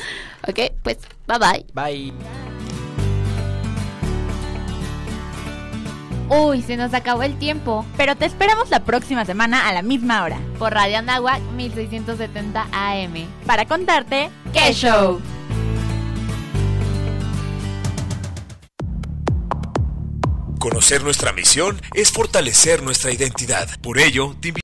Ok, 0.48 0.60
pues 0.84 0.98
bye 1.28 1.38
bye. 1.40 1.66
Bye. 1.74 2.14
Uy, 6.30 6.62
se 6.62 6.78
nos 6.78 6.94
acabó 6.94 7.24
el 7.24 7.38
tiempo. 7.40 7.86
Pero 7.98 8.16
te 8.16 8.26
esperamos 8.26 8.70
la 8.70 8.82
próxima 8.84 9.26
semana 9.26 9.68
a 9.68 9.74
la 9.74 9.82
misma 9.82 10.24
hora 10.24 10.38
Por 10.60 10.74
Radio 10.74 11.00
Anáhuac 11.00 11.42
1670 11.56 12.68
AM. 12.72 13.26
para 13.48 13.66
contarte 13.66 14.30
¡Qué 14.54 14.72
show! 14.74 15.20
Conocer 20.60 21.06
nuestra 21.06 21.32
misión 21.32 21.82
es 21.94 22.12
fortalecer 22.12 22.84
nuestra 22.84 23.14
identidad. 23.14 23.70
Por 23.80 23.98
ello, 23.98 24.36
te 24.42 24.50